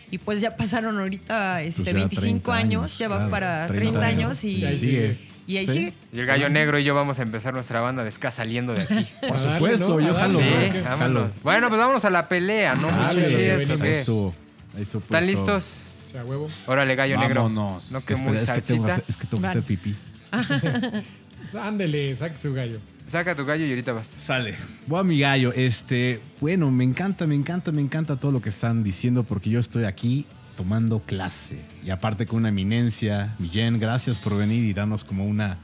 [0.09, 3.29] Y pues ya pasaron ahorita este, Pues ya 25 30 años, años, ya va claro,
[3.31, 5.19] para 30 30 años y, Y ahí sigue.
[5.47, 5.73] y ahí Sí.
[5.73, 5.93] sigue.
[6.13, 8.83] Y el gallo negro y yo vamos a empezar nuestra banda de ska saliendo de
[8.83, 9.05] aquí.
[9.19, 10.07] Por A darle, supuesto, ¿no?
[10.07, 10.39] yo jalo.
[10.39, 11.43] Sí, vámonos.
[11.43, 12.87] Bueno, pues vámonos a la pelea, ¿no?
[12.87, 13.77] ¿o venimos.
[13.79, 13.83] qué?
[13.83, 14.33] Ahí estuvo.
[14.77, 15.79] Ahí estuvo ¿Están listos?
[16.09, 16.49] O sea, huevo.
[16.65, 17.91] Órale, gallo Vámonos.
[17.91, 17.99] negro.
[17.99, 18.93] No que Espera, muy es, que tengo que salsita.
[18.93, 19.59] hacer, es que tengo que Vale.
[19.59, 19.95] hacer pipí.
[21.61, 22.79] Ándele, saque su gallo.
[23.07, 24.07] Saca tu gallo y ahorita vas.
[24.19, 24.55] Sale.
[24.87, 25.51] Voy a mi gallo.
[25.53, 29.59] Este, bueno, me encanta, me encanta, me encanta todo lo que están diciendo porque yo
[29.59, 30.25] estoy aquí
[30.57, 31.57] tomando clase.
[31.83, 35.57] Y aparte con una eminencia, Millén, gracias por venir y darnos como una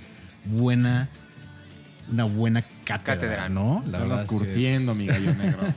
[0.46, 1.08] buena,
[2.12, 3.50] una buena cátedra, Cátedra.
[3.50, 3.84] ¿no?
[3.86, 5.60] La verdad andas es que- curtiendo, mi gallo negro.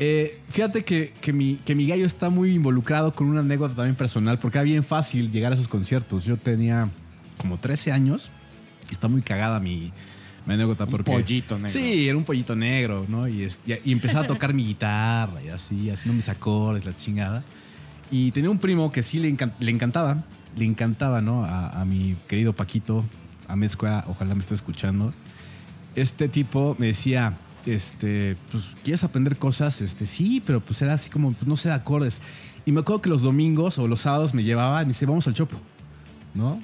[0.00, 3.96] Eh, fíjate que, que mi, que mi gallo está muy involucrado con una anécdota también
[3.96, 6.24] personal, porque era bien fácil llegar a esos conciertos.
[6.24, 6.88] Yo tenía
[7.36, 8.30] como 13 años
[8.88, 9.90] y está muy cagada mi,
[10.46, 10.84] mi anécdota.
[10.84, 11.70] Un porque, pollito negro.
[11.70, 13.26] Sí, era un pollito negro, ¿no?
[13.26, 16.96] Y, es- y, y empezaba a tocar mi guitarra y así, haciendo mis acordes, la
[16.96, 17.42] chingada.
[18.10, 20.24] Y tenía un primo que sí le, encan- le encantaba,
[20.56, 21.44] le encantaba, ¿no?
[21.44, 23.04] A, a mi querido Paquito,
[23.48, 25.12] a Mezcua, ojalá me esté escuchando.
[25.96, 27.36] Este tipo me decía,
[27.74, 29.80] este, pues, ¿quieres aprender cosas?
[29.80, 32.20] Este, sí, pero pues era así como, pues no sé de acordes.
[32.66, 35.26] Y me acuerdo que los domingos o los sábados me llevaba y me dice, vamos
[35.26, 35.56] al Chopo,
[36.34, 36.60] ¿no?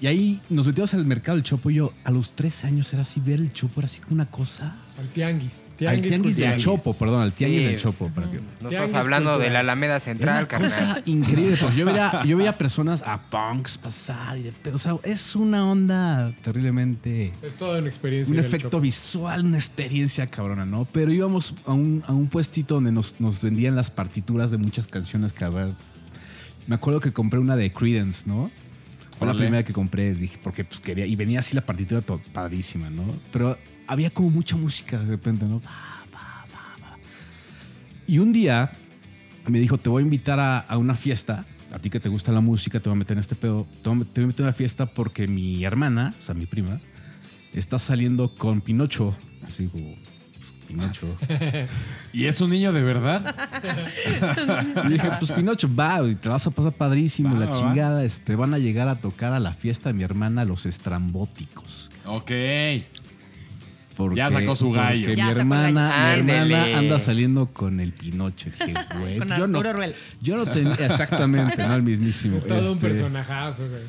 [0.00, 3.02] Y ahí nos metimos al mercado del Chopo y yo a los tres años era
[3.02, 4.76] así, ver el Chopo era así como una cosa.
[4.98, 5.66] Al tianguis.
[5.70, 6.58] al Tianguis, tianguis del.
[6.60, 7.66] Chopo, perdón, al tianguis Sí.
[7.66, 8.10] del Chopo.
[8.12, 11.02] para que- No estás Tianguis hablando de la Alameda Central, una cosa carnal.
[11.06, 14.74] increíble, porque yo veía, yo veía personas a punks pasar y de pedo.
[14.74, 17.32] O sea, es una onda terriblemente.
[17.42, 18.32] Es toda una experiencia.
[18.32, 18.80] Un efecto Chopo.
[18.80, 20.84] visual, una experiencia cabrona, ¿no?
[20.90, 24.88] Pero íbamos a un, a un puestito donde nos, nos vendían las partituras de muchas
[24.88, 25.68] canciones que, a ver.
[26.66, 28.50] Me acuerdo que compré una de Credence, ¿no?
[29.18, 31.06] Fue la primera que compré, dije, porque pues quería.
[31.06, 32.00] Y venía así la partitura
[32.32, 33.04] padrísima, ¿no?
[33.32, 35.60] Pero había como mucha música de repente, ¿no?
[38.06, 38.72] Y un día
[39.48, 41.44] me dijo, te voy a invitar a, a una fiesta.
[41.72, 43.66] A ti que te gusta la música, te voy a meter en este pedo.
[43.82, 46.80] Te voy a meter en una fiesta porque mi hermana, o sea, mi prima,
[47.52, 49.16] está saliendo con Pinocho.
[49.46, 49.94] Así como,
[50.68, 51.06] Pinocho.
[52.12, 53.34] ¿Y es un niño de verdad?
[54.84, 57.58] Y dije, pues Pinocho, va, güey, te vas a pasar padrísimo, Va, la va.
[57.58, 58.04] chingada.
[58.04, 61.90] Este, van a llegar a tocar a la fiesta de mi hermana los estrambóticos.
[62.06, 62.30] Ok.
[63.96, 65.12] Porque, Ya sacó su gallo.
[65.12, 68.50] Ya mi hermana, mi hermana anda saliendo con el Pinocho.
[68.50, 69.60] Dije, güey, Con yo no,
[70.22, 72.38] yo no tenía, exactamente, no el mismísimo.
[72.38, 73.82] Todo un Este, personajazo, güey.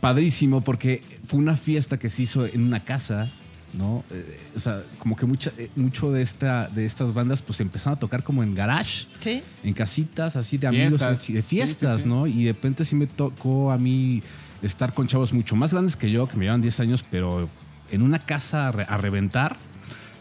[0.00, 3.28] padrísimo porque fue una fiesta que se hizo en una casa,
[3.74, 4.04] ¿no?
[4.10, 7.96] Eh, o sea, como que mucha, eh, mucho de, esta, de estas bandas pues empezaron
[7.96, 9.42] a tocar como en garage, Sí.
[9.62, 11.20] en casitas así de amigos, Fiestas.
[11.20, 12.08] así de fiestas, sí, sí.
[12.08, 12.26] ¿no?
[12.26, 14.22] Y de repente sí me tocó a mí
[14.62, 17.48] estar con chavos mucho más grandes que yo, que me llevan 10 años, pero
[17.90, 19.56] en una casa a, re- a reventar.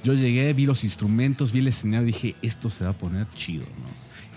[0.03, 3.27] Yo llegué, vi los instrumentos, vi el escenario y dije, esto se va a poner
[3.35, 3.87] chido, ¿no?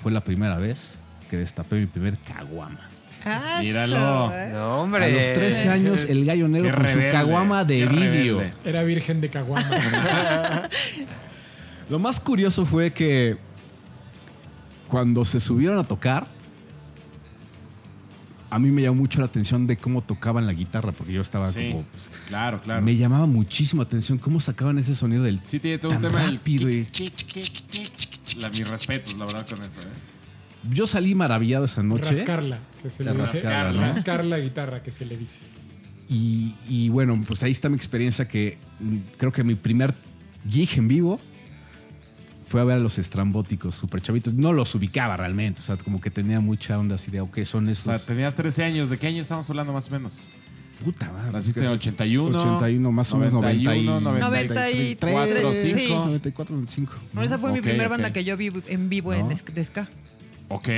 [0.01, 0.93] Fue la primera vez
[1.29, 2.89] que destapé mi primer caguama.
[3.25, 4.33] Ah, Míralo.
[4.35, 4.51] ¿eh?
[4.53, 5.05] No, hombre.
[5.05, 8.43] A los 13 años, el gallo negro Qué con rebelde, su caguama de vídeo.
[8.65, 10.69] Era virgen de Caguama.
[11.89, 13.37] Lo más curioso fue que
[14.89, 16.27] cuando se subieron a tocar,
[18.49, 21.47] a mí me llamó mucho la atención de cómo tocaban la guitarra, porque yo estaba
[21.47, 21.71] Sí.
[21.73, 21.85] como.
[21.85, 22.83] pues, Claro, claro.
[22.83, 25.41] Me llamaba muchísimo la atención cómo sacaban ese sonido del.
[25.45, 26.87] Sí, tiene todo un tema del rápido y-
[28.39, 29.85] La, mis respetos, la verdad, con eso, ¿eh?
[30.69, 32.05] Yo salí maravillado esa noche.
[32.11, 33.23] Rascarla, que se le dice.
[33.43, 33.87] rascarla, ¿no?
[33.87, 35.39] Rascar la guitarra, que se le dice.
[36.09, 38.59] Y, y bueno, pues ahí está mi experiencia que
[39.17, 39.95] creo que mi primer
[40.49, 41.21] gig en vivo
[42.47, 44.35] fue a ver a los estrambóticos, super chavitos.
[44.35, 47.69] No los ubicaba realmente, o sea, como que tenía mucha onda así de, ok, son
[47.69, 47.85] O esos.
[47.85, 48.89] sea, tenías 13 años.
[48.91, 50.29] ¿De qué año estamos hablando más o menos?
[50.85, 51.31] Puta madre.
[51.33, 52.39] Naciste en que- 81.
[52.39, 55.73] 81, más o menos 91, 93, 94, sí.
[55.87, 55.95] 5.
[56.07, 56.93] 94, 95.
[57.13, 57.91] No, esa fue mi Ok, primera ok.
[57.91, 59.29] banda que yo vi en vivo en No.
[59.29, 59.89] de ska.
[60.51, 60.69] Ok,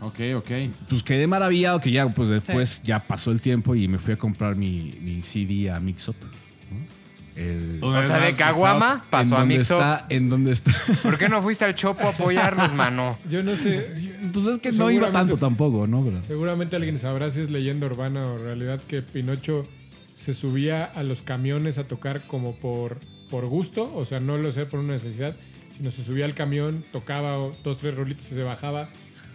[0.00, 0.50] ok, ok.
[0.88, 4.16] Pues quedé maravillado que ya, pues después ya pasó el tiempo y me fui a
[4.16, 6.16] comprar mi, mi CD a Mixup.
[7.82, 10.72] O sea, de Caguama pasó a está, en donde está.
[11.02, 13.18] ¿Por qué no fuiste al Chopo a apoyarnos, mano?
[13.30, 14.10] Yo no sé.
[14.32, 16.04] pues es que no iba tanto tampoco, ¿no?
[16.04, 19.66] Pero- Seguramente alguien sabrá si es leyenda urbana o realidad que Pinocho
[20.14, 23.00] se subía a los camiones a tocar como por,
[23.30, 25.34] por gusto, o sea, no lo sé por una necesidad,
[25.76, 28.90] sino se subía al camión, tocaba dos, tres rolitos y se bajaba.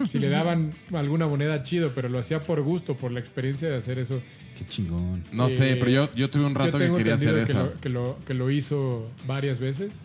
[0.10, 3.78] Si le daban alguna moneda, chido, pero lo hacía por gusto, por la experiencia de
[3.78, 4.22] hacer eso.
[4.58, 5.24] Qué chingón.
[5.32, 7.64] No Eh, sé, pero yo, yo tuve un rato Yo que quería hacer que eso.
[7.64, 10.04] lo, que, lo, que lo hizo varias veces.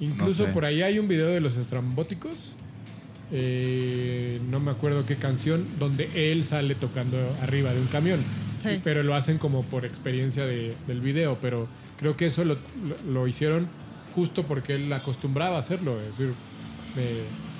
[0.00, 0.52] Incluso No sé.
[0.54, 2.56] por ahí hay un video de los estrambóticos.
[3.34, 8.20] eh, no me acuerdo qué canción, donde él sale tocando arriba de un camión.
[8.62, 8.80] Sí.
[8.84, 11.38] Pero lo hacen como por experiencia de- del video.
[11.40, 11.66] Pero
[11.98, 13.66] creo que eso lo, lo- lo hicieron
[14.14, 15.98] justo porque él acostumbraba a hacerlo.
[16.02, 16.34] Es decir,
[16.96, 17.51] me-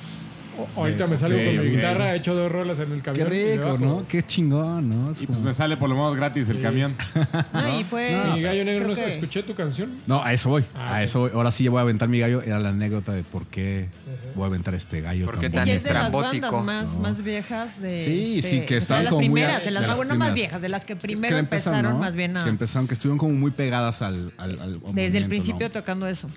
[0.76, 3.28] ahorita me salgo con mi guitarra, he hecho dos rolas en el Qué camión.
[3.28, 3.78] me rico.
[3.78, 4.04] ¿no?
[4.08, 5.10] Qué chingón, ¿no?
[5.12, 6.94] Es Y pues me sale por lo menos gratis el camión.
[7.52, 8.16] No, y fue.
[8.34, 9.90] Mi gallo negro, no que- escuché tu canción.
[10.06, 10.64] No, a eso voy.
[10.74, 11.30] Ah, a eso voy.
[11.34, 12.42] Ahora sí voy a aventar mi gallo.
[12.42, 13.88] Era la anécdota de por qué
[14.34, 15.76] voy a aventar este gallo ¿Por qué tan tan Y bonito.
[15.76, 16.56] es de las estrambótico.
[16.58, 17.00] bandas más, No.
[17.02, 18.04] más viejas de.
[18.04, 19.80] Sí, este, sí, que o sea, estaban de las como muy primeras, a- de las
[19.82, 22.04] de más, las bueno, no más viejas, de las que Que primero empezaron, empezaron ¿no?
[22.04, 22.44] más bien a.
[22.44, 24.32] Que empezaron, que estuvieron como muy pegadas al.
[24.38, 26.28] al- al Desde el principio tocando eso.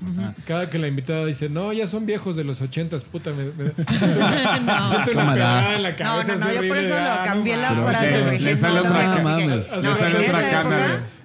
[0.47, 3.72] Cada que la invitada dice, no, ya son viejos de los ochentas, puta, me, me-
[4.06, 4.89] siento una, No.
[4.89, 5.34] siento una Cámara.
[5.36, 6.34] pedrada en la No, cabeza.
[6.34, 8.80] no, no, así yo por eso lo ah, no cambié la frase, le- le sale
[8.80, 9.47] otra mames.
[9.47, 9.64] Le
[9.95, 10.78] sale otra época,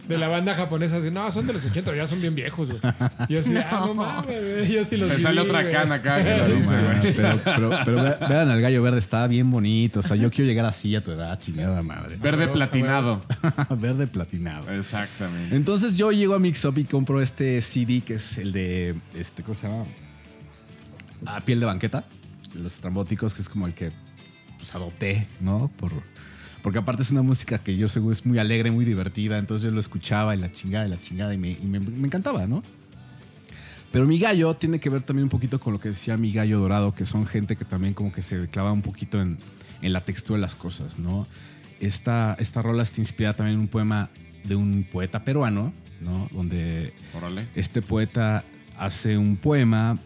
[0.08, 2.80] de- la banda japonesa, así, no, son de los 80, ya son bien viejos, güey.
[3.28, 6.24] Yo así, ah, no mames, yo sí los viví, sale otra cana acá No
[7.14, 10.00] pero, pero, pero ve- vean al gallo verde, está bien bonito.
[10.00, 12.16] O sea, yo quiero llegar así a tu edad, chingada madre.
[12.16, 13.22] Verde platinado.
[13.78, 14.68] verde platinado.
[14.72, 15.54] Exactamente.
[15.54, 18.96] Entonces yo llego a Mix Up y compro este CD que es el de.
[19.16, 19.84] Este, ¿Cómo se llama?
[21.26, 22.02] A piel de banqueta.
[22.54, 23.92] Los estrambóticos, que es como el que
[24.58, 25.70] pues, adopté, ¿no?
[25.78, 25.92] Por,
[26.62, 29.38] porque aparte es una música que yo seguro es muy alegre, muy divertida.
[29.38, 32.06] Entonces yo lo escuchaba y la chingada y la chingada y me, y me- me
[32.06, 32.62] encantaba, ¿no?
[33.92, 36.60] Pero mi gallo tiene que ver también un poquito con lo que decía mi gallo
[36.60, 39.38] dorado, que son gente que también como que se clava un poquito en,
[39.82, 41.26] en la textura de las cosas, ¿no?
[41.80, 44.08] Esta, esta rola está inspirada también en un poema
[44.44, 46.28] de un poeta peruano, ¿no?
[46.30, 46.92] Donde
[47.56, 48.44] este poeta
[48.78, 49.98] hace un poema.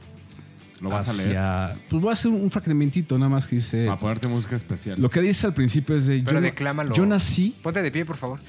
[0.81, 1.77] ¿Lo vas a leer?
[1.89, 3.87] Pues voy a hacer un fragmentito nada más que dice...
[3.87, 5.01] Para ponerte música especial.
[5.01, 6.23] Lo que dice al principio es de...
[6.25, 6.95] Pero yo, declámalo.
[6.95, 7.55] yo nací...
[7.63, 8.41] Ponte de pie, por favor.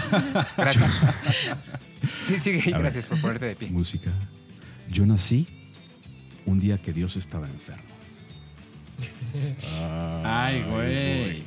[0.56, 0.90] Gracias.
[2.24, 2.72] Sí, sigue ahí.
[2.72, 3.70] Gracias por ponerte de pie.
[3.70, 4.10] Música.
[4.90, 5.46] Yo nací
[6.46, 7.82] un día que Dios estaba enfermo.
[10.24, 11.42] Ay, güey.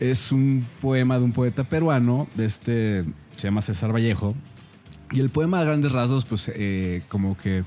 [0.00, 3.04] Es un poema de un poeta peruano, de este,
[3.36, 4.34] se llama César Vallejo.
[5.10, 7.64] Y el poema a grandes rasgos, pues eh, como que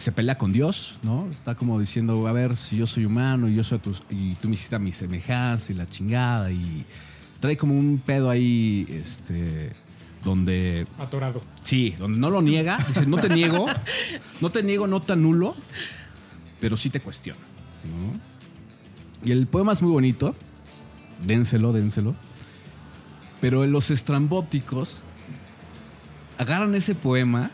[0.00, 1.28] se pelea con Dios, ¿no?
[1.30, 4.48] Está como diciendo, a ver, si yo soy humano y yo soy tus, y tú
[4.48, 6.86] me hiciste a mi semejanza y la chingada y
[7.38, 9.72] trae como un pedo ahí, este,
[10.24, 11.42] donde Atorado.
[11.62, 12.78] Sí, donde no lo niega.
[12.88, 13.66] Dice, no te niego,
[14.40, 15.54] no te niego, no te anulo,
[16.60, 17.40] pero sí te cuestiono.
[17.84, 19.28] ¿no?
[19.28, 20.34] Y el poema es muy bonito.
[21.26, 22.16] Dénselo, dénselo.
[23.42, 25.00] Pero los estrambóticos
[26.38, 27.50] agarran ese poema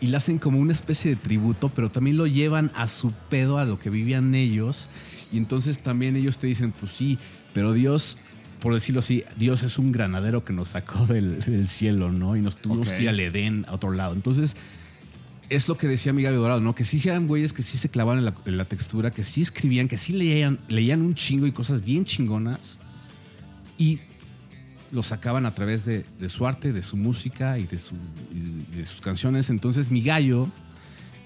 [0.00, 3.58] y le hacen como una especie de tributo, pero también lo llevan a su pedo,
[3.58, 4.86] a lo que vivían ellos.
[5.32, 7.18] Y entonces también ellos te dicen, pues sí,
[7.52, 8.18] pero Dios,
[8.60, 12.36] por decirlo así, Dios es un granadero que nos sacó del, del cielo, ¿no?
[12.36, 12.94] Y nos tuvimos Ok.
[12.96, 14.14] que ir al Edén, a otro lado.
[14.14, 14.56] Entonces,
[15.50, 16.74] es lo que decía mi Gaby Dorado, ¿no?
[16.74, 19.42] Que sí eran güeyes que sí se clavaban en la, en la textura, que sí
[19.42, 22.78] escribían, que sí leían, leían un chingo y cosas bien chingonas.
[23.76, 23.98] Y
[24.92, 27.94] lo sacaban a través de, de su arte, de su música y de, su-
[28.32, 29.48] y de sus canciones.
[29.50, 30.48] Entonces, mi gallo,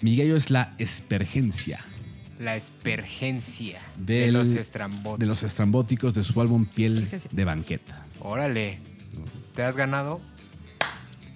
[0.02, 1.80] mi gallo es la espergencia
[2.38, 5.18] La espergencia del- de los estrambóticos.
[5.18, 8.04] de los estrambóticos de su álbum Piel de Banqueta.
[8.20, 8.78] Órale.
[9.54, 10.20] Te has ganado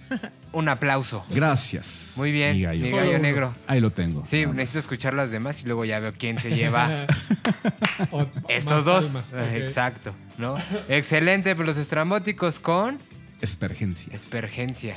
[0.53, 1.23] un aplauso.
[1.29, 2.13] Gracias.
[2.15, 2.79] Muy bien, mi mi gallo.
[2.85, 3.19] gallo, Solo uno.
[3.19, 3.53] negro.
[3.67, 4.25] Ahí lo tengo.
[4.25, 7.05] Sí, necesito escuchar las demás y luego ya veo quién se lleva
[8.11, 9.05] O- estos dos.
[9.05, 9.33] palmas.
[9.53, 10.55] Exacto, ¿no?
[10.87, 12.97] Excelente, pues los estrambóticos con
[13.41, 14.13] Espergencia.
[14.15, 14.95] espergencia.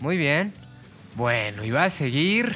[0.00, 0.52] Muy bien.
[1.16, 2.54] Bueno, y va a seguir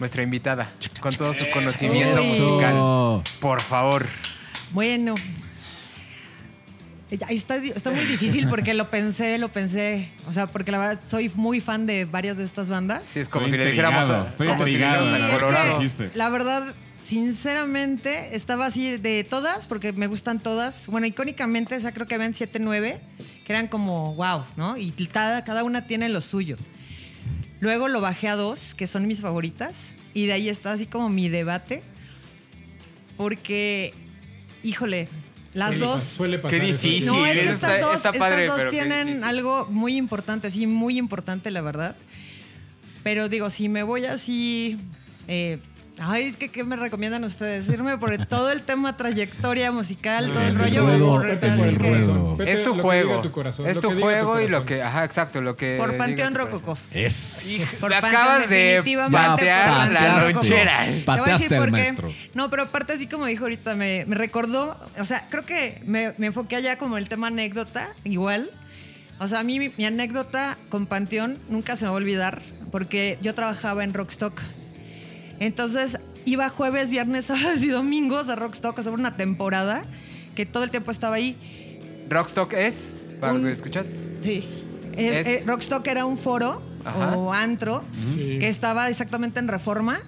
[0.00, 0.68] nuestra invitada
[1.00, 3.22] con todo su conocimiento musical.
[3.40, 4.06] Por favor.
[4.72, 5.14] Bueno.
[7.26, 10.08] Ahí está, está muy difícil porque lo pensé, lo pensé.
[10.28, 13.06] O sea, porque la verdad soy muy fan de varias de estas bandas.
[13.06, 16.10] Sí, es como Estoy si le dijéramos a, estoy como si le.
[16.14, 20.86] La verdad, sinceramente, estaba así de todas, porque me gustan todas.
[20.86, 22.98] Bueno, icónicamente, esa creo que habían 7, 9,
[23.44, 24.78] que eran como wow, ¿no?
[24.78, 26.56] Y cada, cada una tiene lo suyo.
[27.60, 31.10] Luego lo bajé a dos, que son mis favoritas, y de ahí está así como
[31.10, 31.82] mi debate,
[33.16, 33.92] porque,
[34.62, 35.08] híjole,
[35.54, 36.02] las Suele dos...
[36.02, 37.06] Suele pasar Qué difícil.
[37.06, 40.98] No, es que estas dos, está estas padre, dos tienen algo muy importante, sí, muy
[40.98, 41.96] importante, la verdad.
[43.02, 44.78] Pero digo, si me voy así.
[45.28, 45.58] eh,
[45.98, 47.68] ay, es que ¿qué me recomiendan ustedes?
[47.68, 51.22] Irme por todo el tema trayectoria musical, todo el rollo.
[52.44, 53.10] Es tu juego.
[53.10, 54.82] diga tu corazón, es tu juego y lo que.
[54.82, 55.40] Ajá, exacto.
[55.40, 55.76] Lo que.
[55.78, 56.34] Por Panteón.
[56.34, 56.76] Rococó.
[56.92, 57.78] es.
[57.80, 60.84] Por acabas de definitivamente patear la lonchera.
[60.84, 61.72] Te voy a decir Pateaste al por qué.
[61.72, 62.14] maestro.
[62.34, 66.14] No, pero aparte, así como dijo ahorita, me, me recordó, o sea, creo que me,
[66.18, 68.50] me enfoqué allá como el tema anécdota, igual.
[69.18, 72.42] O sea, a mí mi, mi anécdota con Panteón nunca se me va a olvidar,
[72.70, 74.40] porque yo trabajaba en Rockstock.
[75.44, 79.84] Entonces, iba jueves, viernes, sábados y domingos a Rockstock, o sea, una temporada
[80.34, 81.36] que todo el tiempo estaba ahí.
[82.08, 82.84] Rockstock es.
[83.20, 83.92] ¿Para Un- que escuchas?
[84.22, 84.44] Sí.
[84.96, 87.16] Es- eh, Rockstock era un foro Ajá.
[87.16, 87.82] o antro
[88.12, 88.38] Sí.
[88.38, 90.00] que estaba exactamente en reforma.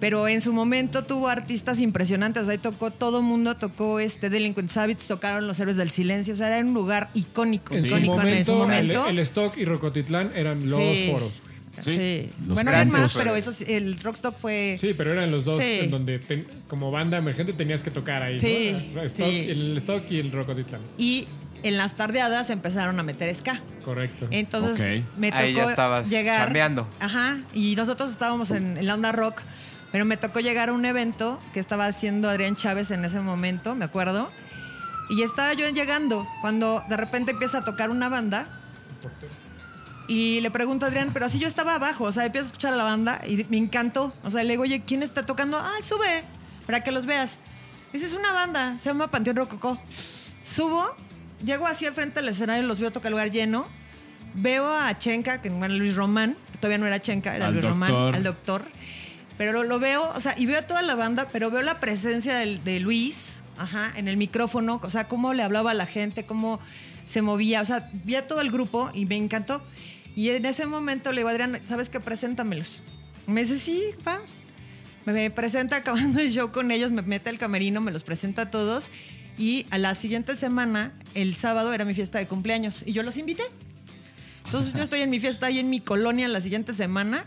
[0.00, 2.48] Pero en su momento tuvo artistas impresionantes.
[2.48, 6.34] Ahí tocó todo mundo, tocó este Delinquent Savage, tocaron los héroes del silencio.
[6.34, 9.06] O sea, era un lugar icónico, En su, momento, en su momento.
[9.08, 11.08] El, el Stock y Rocotitlán eran los Sí.
[11.12, 11.40] foros.
[11.80, 11.92] Sí.
[11.92, 12.30] Sí.
[12.46, 14.76] Los Bueno, eran grandes más, pero eso sí, el Rockstock fue.
[14.80, 15.80] Sí, pero eran los dos Sí.
[15.80, 18.38] en donde ten- como banda emergente tenías que tocar ahí.
[18.38, 19.02] Sí, ¿no?
[19.02, 19.46] Stock- sí.
[19.48, 20.80] El Stock y el Rocotitlán.
[20.98, 21.26] Y
[21.62, 23.58] en las tardeadas empezaron a meter ska.
[23.84, 24.26] Correcto.
[24.30, 26.44] Entonces me tocó Ahí ya estabas llegar.
[26.44, 26.86] chambeando.
[27.00, 27.38] Ajá.
[27.54, 29.40] Y nosotros estábamos en, en la onda rock,
[29.92, 33.74] pero me tocó llegar a un evento que estaba haciendo Adrián Chávez en ese momento,
[33.74, 34.30] me acuerdo.
[35.10, 38.46] Y estaba yo llegando cuando de repente empieza a tocar una banda.
[40.12, 42.74] Y le pregunto a Adrián, pero así yo estaba abajo, o sea, empiezo a escuchar
[42.74, 44.12] a la banda y me encantó.
[44.24, 45.58] O sea, le digo, oye, ¿quién está tocando?
[45.58, 46.22] Ay, sube,
[46.66, 47.38] para que los veas.
[47.94, 49.78] Dice, es una banda, se llama Panteón Rococó.
[50.44, 50.84] Subo,
[51.42, 53.64] llego así al frente del escenario, los veo tocar el lugar lleno.
[54.34, 57.88] Veo a Chenka, que era Luis Román, todavía no era Chenka, era Al Luis doctor.
[57.88, 58.62] Román, al doctor.
[59.38, 61.80] Pero lo, lo veo, o sea, y veo a toda la banda, pero veo la
[61.80, 65.86] presencia del- de Luis, ajá, en el micrófono, o sea, cómo le hablaba a la
[65.86, 66.60] gente, cómo
[67.06, 69.62] se movía, o sea, vi a todo el grupo y me encantó.
[70.14, 72.00] Y en ese momento le digo, Adrián, ¿sabes qué?
[72.00, 72.82] Preséntamelos.
[73.26, 74.20] Me dice, sí, va.
[75.06, 78.50] Me, presenta acabando el show con ellos, me mete al camerino, me los presenta a
[78.50, 78.90] todos.
[79.38, 82.82] Y a la siguiente semana, el sábado, era mi fiesta de cumpleaños.
[82.86, 83.42] Y yo los invité.
[84.44, 87.24] Entonces yo estoy en mi fiesta ahí en mi colonia la siguiente semana.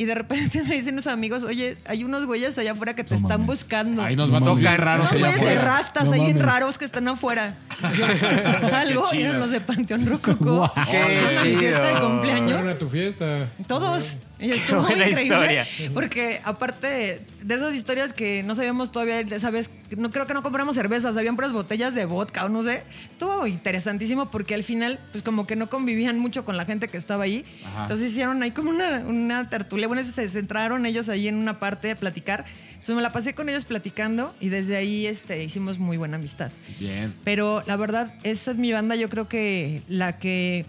[0.00, 3.10] Y de repente me dicen unos amigos, oye, hay unos güeyes allá afuera que te
[3.10, 3.46] No están mames.
[3.48, 4.02] buscando.
[4.02, 6.78] Ahí nos No va a tocar raros Unos güeyes de rastas No ahí bien raros
[6.78, 7.58] que están afuera.
[7.98, 10.44] Yo salgo y eran los de Panteón Rococó.
[10.56, 10.70] Guau.
[10.90, 12.00] Qué a mi fiesta de chido.
[12.08, 12.52] cumpleaños.
[12.52, 13.50] Fueron a tu fiesta.
[13.66, 14.16] Todos.
[14.40, 15.22] Y Qué estuvo buena increíble.
[15.22, 15.66] historia.
[15.92, 20.42] Porque aparte de esas historias que no sabíamos todavía, esa vez, no creo que no
[20.42, 22.82] compramos cervezas, habían puras botellas de vodka o no sé.
[23.10, 26.96] Estuvo interesantísimo porque al final, pues como que no convivían mucho con la gente que
[26.96, 27.44] estaba ahí.
[27.66, 27.82] Ajá.
[27.82, 29.86] Entonces hicieron ahí como una, una tertulia.
[29.86, 32.44] Bueno, se centraron ellos ahí en una parte a platicar.
[32.70, 36.50] Entonces me la pasé con ellos platicando y desde ahí este, hicimos muy buena amistad.
[36.78, 37.12] Bien.
[37.24, 40.64] Pero la verdad, esa es mi banda, yo creo que la que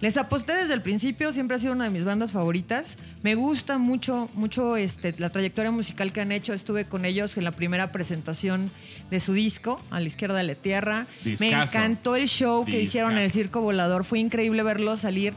[0.00, 2.98] les aposté desde el principio, siempre ha sido una de mis bandas favoritas.
[3.22, 6.52] Me gusta mucho, mucho este, la trayectoria musical que han hecho.
[6.52, 8.70] Estuve con ellos en la primera presentación
[9.10, 11.06] de su disco, A la izquierda de la tierra.
[11.40, 14.04] Me encantó el show que hicieron en el Circo Volador.
[14.04, 15.32] Fue increíble verlos salir.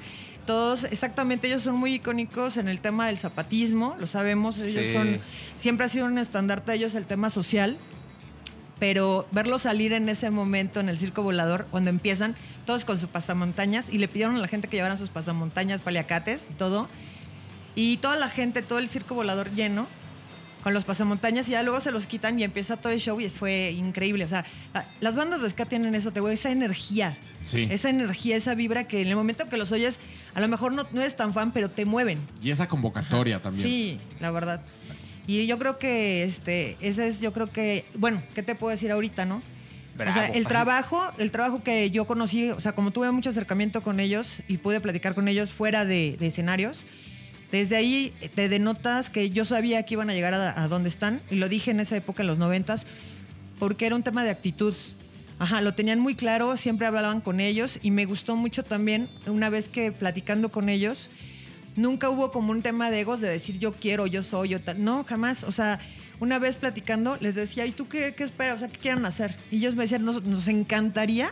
[0.45, 4.57] Todos, exactamente, ellos son muy icónicos en el tema del zapatismo, lo sabemos.
[4.57, 4.93] Ellos Sí.
[4.93, 5.20] son,
[5.60, 7.78] siempre ha sido un estandarte de ellos el tema social
[8.80, 13.09] pero verlos salir en ese momento en el circo volador, cuando empiezan, todos con sus
[13.09, 16.88] pasamontañas, y le pidieron a la gente que llevaran sus pasamontañas, paliacates y todo.
[17.75, 19.88] Y toda la gente, todo el circo volador lleno,
[20.63, 23.30] con los pasamontañas, y ya luego se los quitan y empieza todo el show y
[23.30, 24.25] fue increíble.
[24.25, 27.17] O sea, la- las bandas de ska tienen eso, te voy, esa energía.
[27.45, 27.65] Sí.
[27.71, 29.99] Esa energía, esa vibra que en el momento que los oyes,
[30.36, 32.19] a lo mejor no, no eres tan fan, pero te mueven.
[32.41, 33.63] Y esa convocatoria también.
[33.65, 34.61] Sí, la verdad.
[35.30, 38.89] Y yo creo que este, ese es, yo creo que, bueno, ¿qué te puedo decir
[38.89, 39.43] ahorita, no?
[39.95, 43.30] Bravo, o sea, el trabajo, el trabajo que yo conocí, o sea, como tuve mucho
[43.30, 46.88] acercamiento con ellos y pude platicar con ellos fuera de, de escenarios,
[47.51, 51.21] desde ahí te denotas que yo sabía que iban a llegar a, a donde están,
[51.30, 52.88] y lo dije en esa época, en los noventas,
[53.59, 54.73] porque era un tema de actitud.
[55.38, 59.51] Ajá, lo tenían muy claro, siempre hablaban con ellos y me gustó mucho también una
[59.51, 61.11] vez que platicando con ellos,
[61.80, 64.84] nunca hubo como un tema de egos de decir yo quiero, yo soy, yo tal.
[64.84, 65.43] No, jamás.
[65.43, 65.80] O sea,
[66.19, 68.57] una vez platicando les decía, ¿y tú qué, qué esperas?
[68.57, 69.36] O sea, ¿qué quieren hacer?
[69.51, 71.32] Y ellos me decían, nos, nos encantaría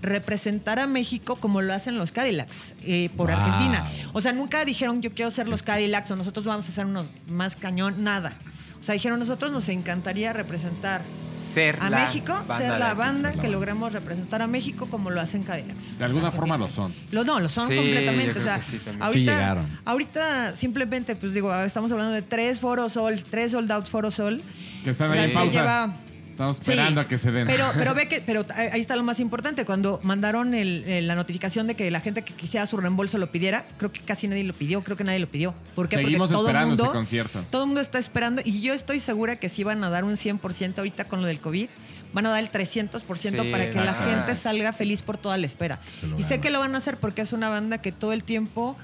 [0.00, 3.38] representar a México como lo hacen los Cadillacs eh, por Wow.
[3.38, 3.90] Argentina.
[4.12, 7.06] O sea, nunca dijeron yo quiero ser los Cadillacs o nosotros vamos a hacer unos
[7.28, 8.36] más cañón, nada.
[8.80, 11.02] O sea, dijeron nosotros nos encantaría representar
[11.44, 15.20] Ser a la México, banda ser la banda que logremos representar a México como lo
[15.20, 15.98] hacen Cadillacs.
[15.98, 16.94] De alguna forma lo son.
[17.10, 18.38] Lo, no, lo son Sí, completamente.
[18.38, 19.02] O sea, sí también.
[19.02, 19.66] ahorita, Sí llegaron.
[19.84, 24.40] ahorita simplemente, pues digo, estamos hablando de tres Foro Sol, tres Sold Out Foro Sol.
[24.84, 25.60] Que están ahí en que pausa.
[25.60, 25.94] lleva-
[26.32, 27.46] Estamos Sí, esperando a que se den.
[27.46, 29.64] Pero, pero ve que, pero ahí está lo más importante.
[29.64, 33.30] Cuando mandaron el- el- la notificación de que la gente que quisiera su reembolso lo
[33.30, 35.54] pidiera, creo que casi nadie lo pidió, creo que nadie lo pidió.
[35.74, 35.96] ¿Por qué?
[35.96, 37.44] Seguimos Porque todo esperando mundo, ese concierto.
[37.50, 40.16] Todo el mundo está esperando y yo estoy segura que sí van a dar un
[40.16, 41.68] 100% ahorita con lo del COVID.
[42.14, 43.00] Van a dar el 300%
[43.42, 45.80] Sí, para que la gente salga feliz por toda la espera.
[46.18, 48.76] Y sé que lo van a hacer porque es una banda que todo el tiempo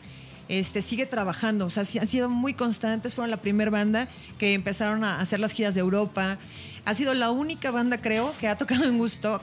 [0.48, 1.66] este, sigue trabajando.
[1.66, 3.14] O sea, sí, han sido muy constantes.
[3.14, 6.38] Fueron la primera banda que empezaron a hacer las giras de Europa.
[6.84, 9.42] Ha sido la única banda, creo, que ha tocado en Woodstock.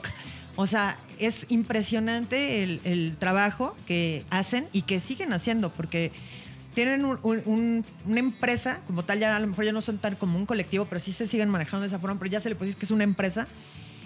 [0.56, 6.12] O sea, es impresionante el, el trabajo que hacen y que siguen haciendo porque
[6.74, 9.98] tienen un- un- un- una empresa, como tal, ya a lo mejor ya no son
[9.98, 12.48] tan como un colectivo, pero sí se siguen manejando de esa forma, pero ya se
[12.48, 13.46] le puede decir que es una empresa.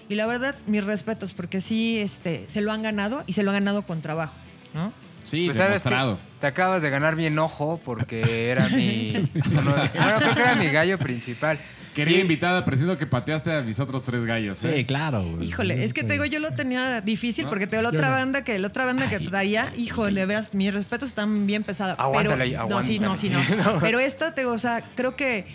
[0.08, 3.50] Y la verdad, mis respetos, porque sí este, se lo han ganado y se lo
[3.52, 4.34] han ganado con trabajo,
[4.74, 4.92] ¿no?
[5.22, 9.12] Sí, Pues sabes que te acabas de ganar mi enojo porque era mi.
[9.52, 11.60] no, no, bueno, creo que era mi gallo principal.
[12.04, 14.64] Quería Y- invitada, presiento que pateaste a mis otros tres gallos.
[14.64, 14.72] ¿eh?
[14.76, 15.22] Sí, claro.
[15.22, 15.48] güey.
[15.48, 18.14] Híjole, es que te digo, yo lo tenía difícil porque te digo, la otra no.
[18.14, 21.98] banda que la otra banda que traía, híjole, de veras, mis respetos están bien pesados.
[21.98, 23.40] Aguántale pero, no, sí, no, sí, no.
[23.80, 25.46] Pero esta, te digo, o sea, creo que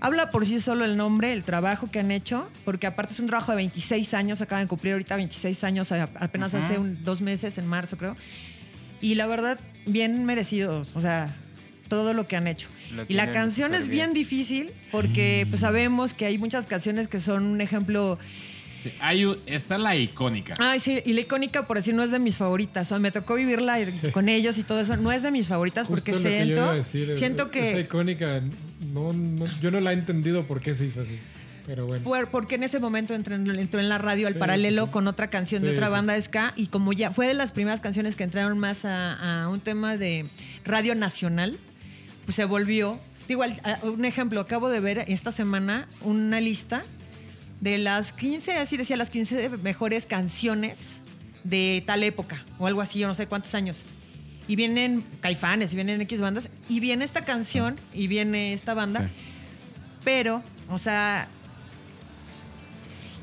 [0.00, 3.26] habla por sí solo el nombre, el trabajo que han hecho, porque aparte es un
[3.26, 7.58] trabajo de 26 años, acaban de cumplir ahorita 26 años, apenas hace un- dos meses,
[7.58, 8.14] en marzo creo.
[9.00, 11.34] Y la verdad, bien merecidos, o sea,
[11.88, 12.68] todo lo que han hecho.
[12.92, 14.14] Lo Y la canción es bien bien.
[14.14, 18.18] difícil porque pues sabemos que hay muchas canciones que son un ejemplo
[18.80, 20.54] Sí, Hay un- está la icónica.
[20.58, 22.86] Ay, sí, y la icónica, por decir, no es de mis favoritas.
[22.86, 23.76] O sea, me tocó vivirla
[24.12, 24.96] con ellos y todo eso.
[24.96, 27.42] No es de mis favoritas porque Justo que yo siento, iba a decir, es- siento
[27.42, 27.80] Esa que...
[27.80, 28.40] icónica,
[28.94, 31.18] no, no- yo no la he entendido por qué se hizo así.
[31.66, 32.04] Pero bueno.
[32.04, 34.90] por- porque en ese momento entró en, entró en la radio al Sí, paralelo sí.
[34.92, 37.34] con otra canción de Sí, otra sí, banda de ska y como ya fue de
[37.34, 40.24] las primeras canciones que entraron más a, a un tema de
[40.64, 41.56] radio nacional,
[42.32, 42.98] se volvió.
[43.28, 43.42] Digo,
[43.82, 46.84] un ejemplo, acabo de ver esta semana una lista
[47.60, 51.00] de las 15, así decía, las 15 mejores canciones
[51.44, 53.84] de tal época o algo así, yo no sé cuántos años.
[54.46, 59.00] Y vienen caifanes, y vienen X bandas, y viene esta canción, y viene esta banda,
[59.00, 59.12] Sí.
[60.04, 61.28] pero, o sea,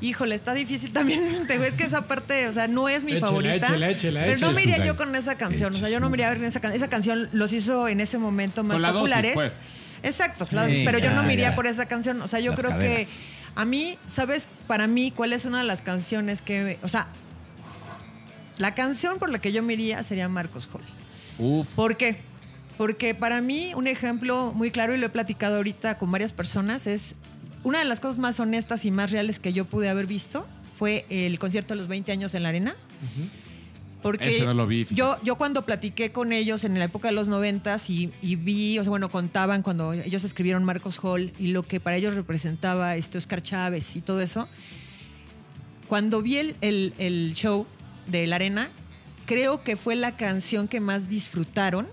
[0.00, 1.44] híjole, está difícil también.
[1.48, 3.66] Te es que esa parte, o sea, no es mi Échela, favorita.
[3.68, 4.52] échela, échela, pero no échela.
[4.52, 5.74] me iría yo con esa canción.
[5.74, 6.76] O sea, yo no me iría a ver esa canción.
[6.76, 9.34] Esa canción los hizo en ese momento más Con la dosis, populares.
[9.34, 9.62] pues.
[10.02, 11.56] Exacto, pero yo no me iría ya.
[11.56, 12.20] por esa canción.
[12.22, 13.06] O sea, yo Las creo caderas.
[13.06, 13.08] que
[13.54, 14.48] a mí, ¿sabes?
[14.66, 17.08] Para mí, ¿cuál es una de las canciones que, o sea,
[18.58, 20.82] la canción por la que yo me iría sería Marcos Hall.
[21.38, 21.66] Uf.
[21.74, 22.16] ¿Por qué?
[22.78, 26.86] Porque para mí, un ejemplo muy claro, y lo he platicado ahorita con varias personas,
[26.86, 27.16] es
[27.66, 30.46] una de las cosas más honestas y más reales que yo pude haber visto
[30.78, 32.76] fue el concierto de los 20 años en la arena.
[34.02, 34.94] Porque Ese no lo vi, fíjate.
[34.94, 38.78] yo, yo cuando platiqué con ellos en la época de los 90 y, y vi,
[38.78, 42.94] o sea, bueno, contaban cuando ellos escribieron Marcos Hall y lo que para ellos representaba
[42.94, 44.48] este Oscar Chávez y todo eso,
[45.88, 47.66] cuando vi el, el- el show
[48.06, 48.68] de la arena,
[49.24, 51.88] creo que fue la canción que más disfrutaron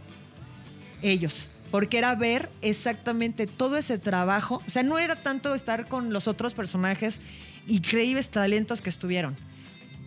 [1.02, 1.50] ellos.
[1.74, 4.62] Porque era ver exactamente todo ese trabajo.
[4.68, 7.20] O sea, no era tanto estar con los otros personajes
[7.66, 9.36] increíbles talentos que estuvieron.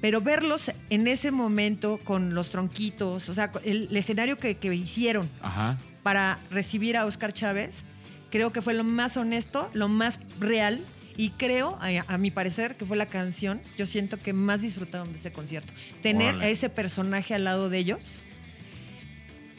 [0.00, 4.72] Pero verlos en ese momento con los tronquitos, o sea, el, el escenario que, que
[4.76, 5.76] hicieron Ajá.
[6.04, 7.82] para recibir a Oscar Chávez,
[8.30, 10.78] creo que fue lo más honesto, lo más real
[11.16, 15.10] y creo, a, a mi parecer, que fue la canción, yo siento que más disfrutaron
[15.10, 15.72] de ese concierto.
[16.00, 16.44] Tener Órale.
[16.44, 18.22] a ese personaje al lado de ellos,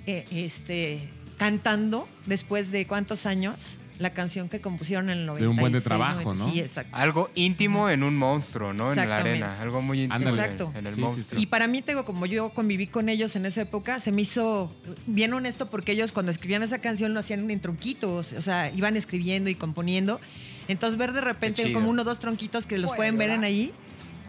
[0.06, 5.42] eh, este, cantando después de cuántos años la canción que compusieron en el 96.
[5.42, 6.46] De un buen de trabajo, 90.
[6.46, 6.52] ¿no?
[6.52, 6.96] Sí, exacto.
[6.96, 8.92] Algo íntimo en un monstruo, ¿no?
[8.94, 9.56] En la arena.
[9.60, 10.72] Algo muy íntimo Exacto.
[10.76, 11.42] en el Sí, sí, monstruo.
[11.42, 14.72] Y para mí, tengo como yo conviví con ellos en esa época, se me hizo
[15.08, 18.96] bien honesto porque ellos cuando escribían esa canción lo hacían en tronquitos, o sea, iban
[18.98, 20.20] escribiendo y componiendo.
[20.68, 23.72] Entonces ver de repente como uno o dos tronquitos que los pueden ver en ahí,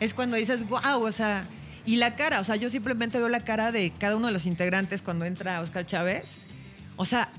[0.00, 1.44] es cuando dices, wow, o sea,
[1.84, 4.46] y la cara, o sea, yo simplemente veo la cara de cada uno de los
[4.46, 6.38] integrantes cuando entra Oscar Chávez.
[6.98, 7.30] O sea,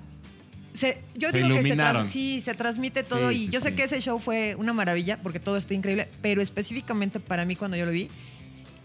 [0.73, 2.07] se- yo Se digo que se, iluminaron.
[2.07, 3.75] sí, se transmite todo Sí, y sí, yo sé sí.
[3.75, 7.77] que ese show fue una maravilla porque todo está increíble, pero específicamente para mí cuando
[7.77, 8.07] yo lo vi,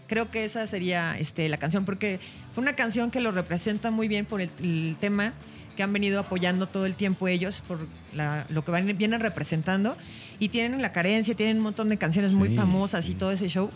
[0.07, 2.19] creo que esa sería este, la canción, porque
[2.53, 5.33] fue una canción que lo representa muy bien por el, el tema
[5.75, 7.79] que han venido apoyando todo el tiempo ellos, por
[8.13, 9.95] la- lo que van, vienen representando,
[10.39, 13.69] y tienen la carencia, tienen un montón de canciones muy famosas y todo ese show.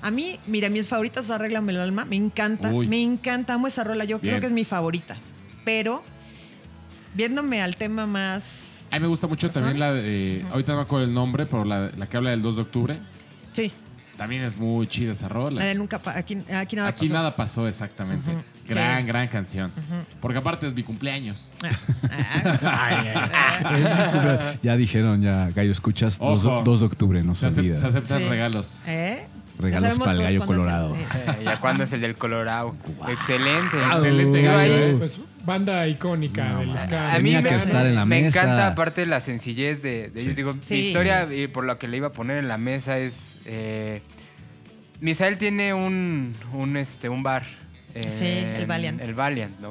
[0.00, 2.86] A mí, mira, mis favoritas, Arréglame el alma, me encanta, Uy.
[2.86, 4.32] me encanta, amo esa rola, yo Bien.
[4.32, 5.16] creo que es mi favorita,
[5.64, 6.02] pero
[7.18, 8.86] viéndome al tema más...
[8.90, 10.42] A mí me gusta mucho también la de.
[10.50, 12.98] ahorita no me acuerdo el nombre, pero la, la que habla del 2 de octubre.
[13.52, 13.70] Sí,
[14.16, 15.60] También es muy chida esa rola.
[15.60, 17.12] la de nunca, pa- aquí, aquí nada Aquí pasó.
[17.14, 18.30] nada pasó exactamente.
[18.66, 19.06] Gran, Sí.
[19.08, 19.72] gran canción.
[20.20, 21.50] Porque aparte es mi cumpleaños.
[24.62, 26.76] Ya dijeron, ya, Gallo, escuchas, 2, Ojo.
[26.78, 27.76] de octubre, no se, Se, olvida.
[27.76, 28.28] se aceptan Sí.
[28.28, 28.78] regalos.
[28.86, 29.26] ¿Eh?
[29.58, 30.94] Regalos para el gallo colorado.
[30.96, 32.74] es- Eh, ¿Ya cuándo es el del Colorado?
[33.08, 33.76] Excelente.
[33.92, 34.94] Excelente Yo gallo, eh.
[34.98, 37.14] Pues banda icónica del ska.
[37.14, 38.40] A mí Tenía me, que estar en la me mesa.
[38.42, 40.36] encanta aparte la sencillez de, de ellos.
[40.36, 40.74] Digo, Sí.
[40.74, 43.36] mi historia y por lo que le iba a poner en la mesa es...
[43.46, 44.02] Eh,
[45.00, 47.44] Misael tiene un, un, este, un bar.
[48.10, 49.00] Sí, el Valiant.
[49.00, 49.70] El Valiant, ¿no?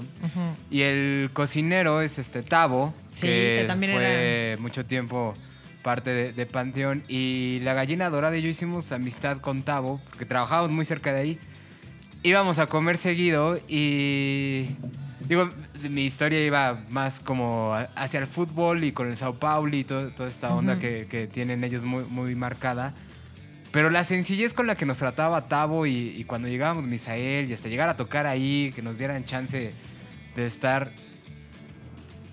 [0.71, 5.33] Y el cocinero es este Tavo, Sí, que, que también fue mucho tiempo
[5.81, 7.03] parte de, de Panteón.
[7.07, 11.19] Y la gallina dorada y yo hicimos amistad con Tavo, porque trabajábamos muy cerca de
[11.21, 11.39] ahí.
[12.23, 14.65] Íbamos a comer seguido y...
[15.19, 15.49] Digo,
[15.89, 19.83] mi historia iba más como a- hacia el fútbol y con el Sao Paulo y
[19.83, 20.81] todo- toda esta onda Ujú.
[20.81, 22.93] que, que tienen ellos muy, muy marcada.
[23.71, 27.53] Pero la sencillez con la que nos trataba Tavo y, y cuando llegábamos Misael y
[27.53, 29.73] hasta llegar a tocar ahí, que nos dieran chance
[30.35, 30.91] de estar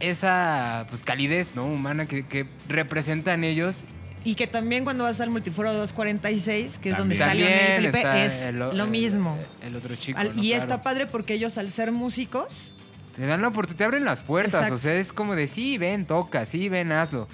[0.01, 3.85] esa pues calidez no humana que, que representan ellos
[4.25, 7.99] Y que también cuando vas al Multiforo 246, que es donde está también Leonel Felipe,
[7.99, 9.39] está es el lo mismo.
[9.63, 10.43] el otro chico Al- ¿no?
[10.43, 10.63] y Claro.
[10.63, 12.74] está padre porque ellos al ser músicos,
[13.17, 14.75] te dan la oportunidad te abren las puertas Exacto.
[14.75, 17.29] o sea es como de sí ven toca sí ven hazlo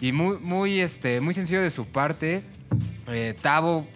[0.00, 2.42] y muy muy este muy sencillo de su parte
[3.08, 3.86] Eh, Tavo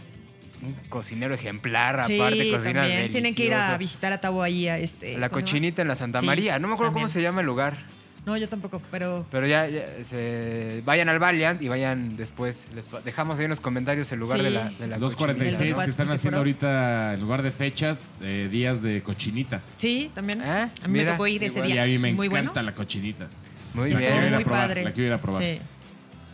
[0.63, 3.11] un cocinero ejemplar sí, aparte cocina también.
[3.11, 5.17] Tienen que ir a visitar a Tabo ahí a este.
[5.19, 7.79] la cochinita en la Santa Sí, María no me acuerdo cómo se llama el lugar
[8.27, 12.67] No, yo tampoco, pero Pero ya, ya se, vayan al Valiant y vayan después.
[12.75, 14.45] Les dejamos ahí en los comentarios el lugar Sí.
[14.45, 16.13] de la, de la 2.46 cochinita, que están ¿no?
[16.13, 19.63] haciendo ahorita en lugar de fechas, eh, días de cochinita.
[19.79, 20.43] sí, también.
[20.43, 20.45] ¿Eh?
[20.49, 21.71] A mí me Mira, tocó ir ese igual.
[21.71, 21.83] Y día.
[21.83, 22.67] a mí me Muy encanta bueno.
[22.71, 23.27] la cochinita.
[23.73, 24.35] Muy La Estuvo quiero ir bien.
[24.35, 24.85] a muy probar, padre.
[24.85, 25.43] la quiero ir a probar.
[25.43, 25.59] Sí.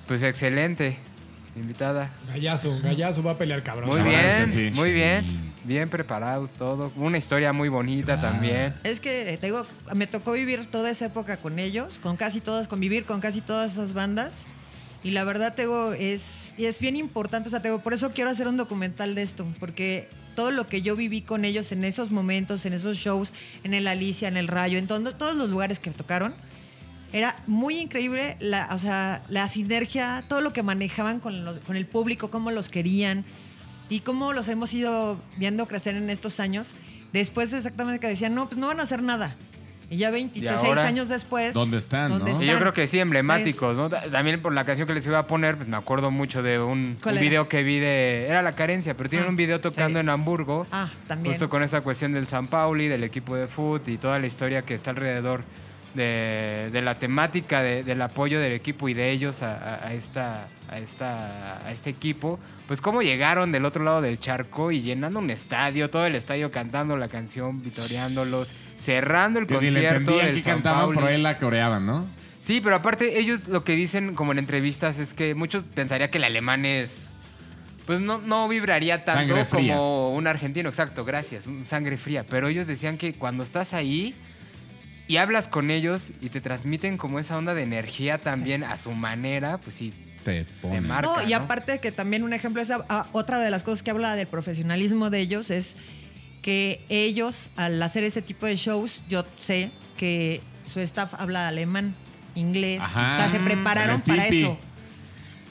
[0.08, 0.96] Pues excelente.
[1.54, 2.10] Invitada.
[2.28, 3.88] Gallazo, Gallazo va a pelear cabrón.
[3.88, 4.76] Muy bien, es que sí.
[4.78, 5.24] muy bien.
[5.66, 6.92] Bien preparado todo.
[6.96, 8.74] Una historia muy bonita también.
[8.84, 12.68] Es que te digo, me tocó vivir toda esa época con ellos, con casi todas,
[12.68, 14.46] convivir con casi todas esas bandas.
[15.02, 17.48] Y la verdad, te digo, es, es bien importante.
[17.48, 20.66] O sea, te digo, por eso quiero hacer un documental de esto, porque todo lo
[20.68, 23.32] que yo viví con ellos en esos momentos, en esos shows,
[23.64, 26.34] en el Alicia, en el Rayo, en todo- todos los lugares que tocaron,
[27.12, 31.76] era muy increíble la, o sea, la sinergia, todo lo que manejaban con, los- con
[31.76, 33.24] el público, cómo los querían
[33.88, 36.72] y cómo los hemos ido viendo crecer en estos años.
[37.12, 39.36] Después exactamente que decían, no, pues no van a hacer nada.
[39.88, 40.84] Y ya 26 ahora?
[40.84, 41.54] años después...
[41.54, 42.42] ¿Dónde están, no?
[42.42, 43.88] Y yo creo que sí, emblemáticos, ¿no?
[43.88, 46.58] Ta- También por la canción que les iba a poner, pues me acuerdo mucho de
[46.58, 48.26] un, video que vi de...
[48.28, 50.00] Era La Carencia, pero tienen Ah, un video tocando sí.
[50.00, 50.66] en Hamburgo.
[50.72, 51.32] Ah, también.
[51.34, 54.62] Justo con esta cuestión del San Pauli, del equipo de foot y toda la historia
[54.62, 55.44] que está alrededor
[55.94, 59.92] de, de la temática de- del apoyo del equipo y de ellos a, a- a
[59.94, 64.80] esta, a, esta, a este equipo, pues cómo llegaron del otro lado del charco y
[64.80, 69.98] llenando un estadio, todo el estadio cantando la canción, vitoreándolos, cerrando el Que le concierto
[69.98, 70.96] entendían del que San cantaban, Pauli.
[70.98, 72.06] pero él la coreaban, ¿no?
[72.42, 76.18] Sí, pero aparte ellos lo que dicen como en entrevistas es que muchos pensaría que
[76.18, 77.06] el alemán es
[77.86, 82.66] pues no, no vibraría tanto como un argentino, exacto, gracias, un sangre fría, pero ellos
[82.66, 84.14] decían que cuando estás ahí
[85.06, 88.90] y hablas con ellos y te transmiten como esa onda de energía también a su
[88.90, 89.92] manera, pues sí,
[90.26, 90.80] Te pone.
[90.80, 91.36] marca, No, y ¿no?
[91.36, 95.08] aparte que también un ejemplo es ah, otra de las cosas que habla del profesionalismo
[95.08, 95.76] de ellos es
[96.42, 101.94] que ellos al hacer ese tipo de shows, yo sé que su staff habla alemán,
[102.34, 103.12] inglés, Ajá.
[103.14, 104.58] o sea, se prepararon para eso.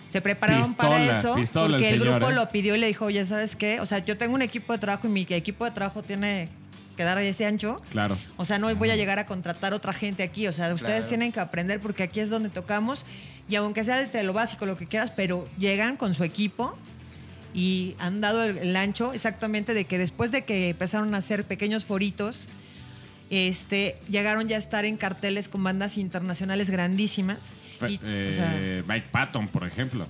[0.10, 2.36] Se prepararon para eso pistola porque el el, señor, grupo ¿eh?
[2.36, 3.80] lo pidió y le dijo, oye, ¿sabes qué?
[3.82, 6.48] O sea, yo tengo un equipo de trabajo y mi equipo de trabajo tiene
[6.96, 7.82] que dar ese ancho.
[7.92, 8.18] Claro.
[8.38, 10.48] O sea, no voy a llegar a contratar otra gente aquí.
[10.48, 11.10] O sea, ustedes Claro.
[11.10, 13.06] tienen que aprender porque aquí es donde tocamos.
[13.48, 16.76] Y aunque sea entre lo básico, lo que quieras, pero llegan con su equipo
[17.54, 21.44] y han dado el, el ancho exactamente de que después de que empezaron a hacer
[21.44, 22.48] pequeños foritos,
[23.30, 27.54] este, llegaron ya a estar en carteles con bandas internacionales grandísimas.
[27.82, 30.08] O eh, sea, Mike Patton, por ejemplo.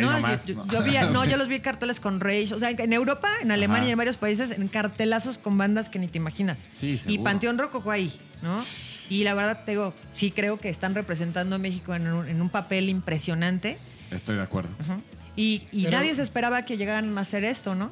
[0.00, 0.46] No, nomás.
[0.46, 0.66] yo, ¿no?
[0.72, 2.54] yo vi- no, yo los vi en carteles con Rage.
[2.54, 3.88] O sea, en Europa, en Alemania Ajá.
[3.88, 6.68] y en varios países, en cartelazos con bandas que ni te imaginas.
[6.72, 7.24] Sí, y seguro.
[7.24, 8.12] Panteón Rococó ahí,
[8.42, 8.56] ¿no?
[9.10, 12.40] Y la verdad, te digo, sí creo que están representando a México en un, en
[12.40, 13.78] un papel impresionante.
[14.10, 14.70] Estoy de acuerdo.
[15.36, 17.90] Y, y Pero- nadie se esperaba que llegaran a hacer esto, ¿no?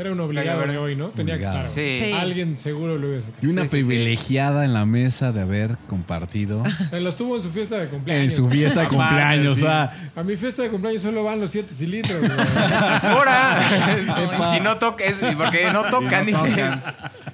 [0.00, 1.08] Era un obligado de hoy, ¿no?
[1.08, 1.64] Tenía que estar.
[1.66, 1.98] Sí.
[2.02, 2.12] Sí.
[2.18, 3.28] Alguien seguro lo hubiese.
[3.42, 3.84] Y una Sí, sí, sí.
[3.84, 8.24] privilegiada en la mesa de haber compartido Eh, Los tuvo en su fiesta de cumpleaños.
[8.24, 9.56] en su fiesta de Aparte, cumpleaños.
[9.58, 9.62] sí.
[9.64, 12.18] O sea, A mi fiesta de cumpleaños solo van los siete cilindros.
[12.18, 12.30] güey.
[13.02, 14.54] ¡Ahora!
[14.58, 16.56] y no toca, es- porque no tocan, Y no dice.
[16.56, 16.82] tocan.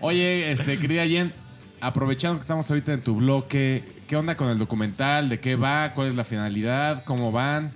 [0.00, 1.32] Oye, este, querida Jen,
[1.80, 5.28] aprovechando que estamos ahorita en tu bloque, ¿qué onda con el documental?
[5.28, 5.92] ¿De qué va?
[5.94, 7.04] ¿Cuál es la finalidad?
[7.04, 7.72] ¿Cómo van?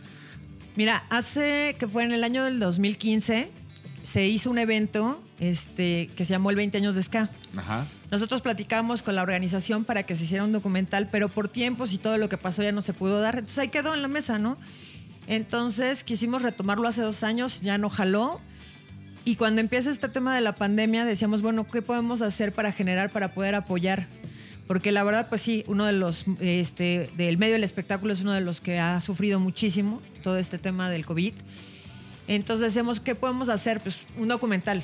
[0.77, 3.51] Mira, hace que fue en el año del 2015,
[4.11, 7.31] se hizo un evento este, que se llamó el 20 años de Ska.
[7.57, 7.87] Ajá.
[8.11, 11.99] Nosotros platicamos con la organización para que se hiciera un documental, pero por tiempos y
[11.99, 13.37] todo lo que pasó ya no se pudo dar.
[13.37, 14.57] Entonces ahí quedó en la mesa, ¿no?
[15.29, 18.41] Entonces quisimos retomarlo hace dos años, ya no jaló.
[19.25, 23.11] Y cuando empieza este tema de la pandemia, decíamos, bueno, ¿qué podemos hacer para generar,
[23.11, 24.09] para poder apoyar?
[24.67, 28.33] Porque la verdad, pues sí, uno de los, este, del medio del espectáculo es uno
[28.33, 31.35] de los que ha sufrido muchísimo todo este tema del COVID.
[32.35, 33.81] Entonces decíamos, ¿qué podemos hacer?
[33.81, 34.83] Pues un documental.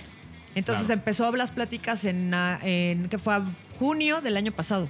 [0.57, 1.01] Entonces Claro.
[1.01, 3.45] empezó las pláticas en, ah, en que fue a
[3.79, 4.89] junio del año pasado.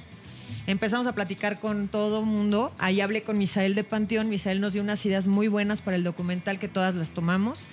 [0.66, 2.72] Empezamos a platicar con todo el mundo.
[2.78, 4.28] Ahí hablé con Misael de Panteón.
[4.30, 7.66] Misael nos dio unas ideas muy buenas para el documental que todas las tomamos.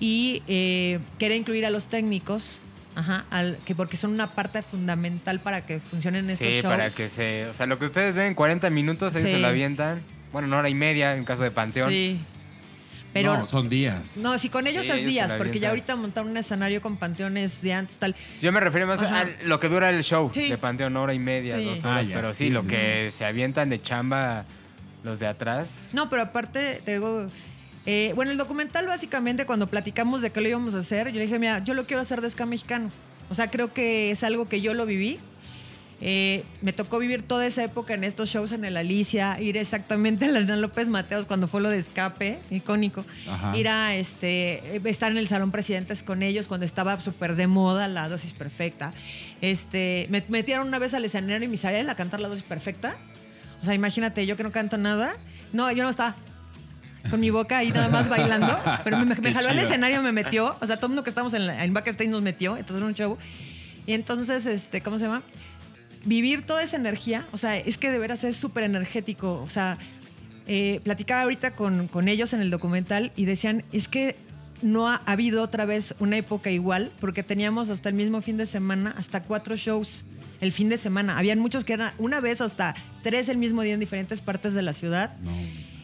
[0.00, 2.58] Y eh, quería incluir a los técnicos,
[2.96, 6.64] ajá, al- que porque son una parte fundamental para que funcionen estos Sí, shows.
[6.64, 7.46] para que se.
[7.46, 9.34] O sea, lo que ustedes ven en 40 minutos, ellos Sí.
[9.36, 10.02] se lo avientan.
[10.32, 11.90] Bueno, una hora y media en caso de Panteón.
[11.90, 12.18] Sí.
[13.12, 14.16] Pero no, son días.
[14.18, 17.60] No, si con ellos Sí, es días, porque ya ahorita montar un escenario con panteones
[17.60, 18.16] de antes, tal.
[18.40, 19.20] Yo me refiero más Ajá.
[19.22, 20.48] a lo que dura el show Sí.
[20.48, 21.64] de Panteón, hora y media, Sí.
[21.64, 22.08] dos Ah, horas.
[22.08, 22.14] ya.
[22.14, 24.44] pero sí, Sí, lo sí, que se avientan de chamba
[25.04, 25.90] los de atrás.
[25.92, 27.26] No, pero aparte, te digo,
[27.86, 31.22] eh, bueno, el documental básicamente cuando platicamos de qué lo íbamos a hacer, yo le
[31.26, 32.88] dije, mira, yo lo quiero hacer de ska mexicano.
[33.28, 35.18] O sea, creo que es algo que yo lo viví.
[36.04, 40.24] Eh, me tocó vivir toda esa época en estos shows en el Alicia, ir exactamente
[40.24, 43.04] al Hernán López Mateos cuando fue lo de escape, icónico.
[43.28, 43.56] Ajá.
[43.56, 47.46] Ir a este, eh, estar en el Salón Presidentes con ellos cuando estaba súper de
[47.46, 48.92] moda la dosis perfecta.
[49.40, 52.96] Este, me metieron una vez al escenario y Misael a cantar la dosis perfecta.
[53.62, 55.14] O sea, imagínate, yo que no canto nada.
[55.52, 56.16] No, yo no estaba
[57.10, 58.58] con mi boca ahí nada más bailando.
[58.82, 60.56] Pero me, me jaló al escenario, me metió.
[60.60, 62.56] O sea, todo el mundo que estamos en, la, en backstage nos metió.
[62.56, 63.18] Entonces era un show.
[63.86, 65.22] Y entonces, este, ¿cómo se llama?
[66.04, 67.26] Vivir toda esa energía.
[67.32, 69.40] O sea, es que de veras es súper energético.
[69.42, 69.78] O sea,
[70.46, 74.16] eh, platicaba ahorita con, con ellos en el documental y decían, es que
[74.62, 78.46] no ha habido otra vez una época igual, porque teníamos hasta el mismo fin de
[78.46, 80.04] semana, hasta cuatro shows
[80.40, 81.18] el fin de semana.
[81.18, 84.62] Habían muchos que eran una vez hasta tres el mismo día en diferentes partes de
[84.62, 85.16] la ciudad.
[85.22, 85.30] no.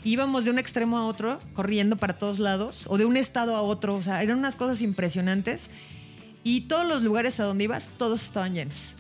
[0.05, 3.63] Íbamos de un extremo a otro, corriendo para todos lados, o de un estado a
[3.63, 3.97] otro.
[3.97, 5.71] O sea, eran unas cosas impresionantes.
[6.45, 8.95] Y todos los lugares a donde ibas, todos estaban llenos.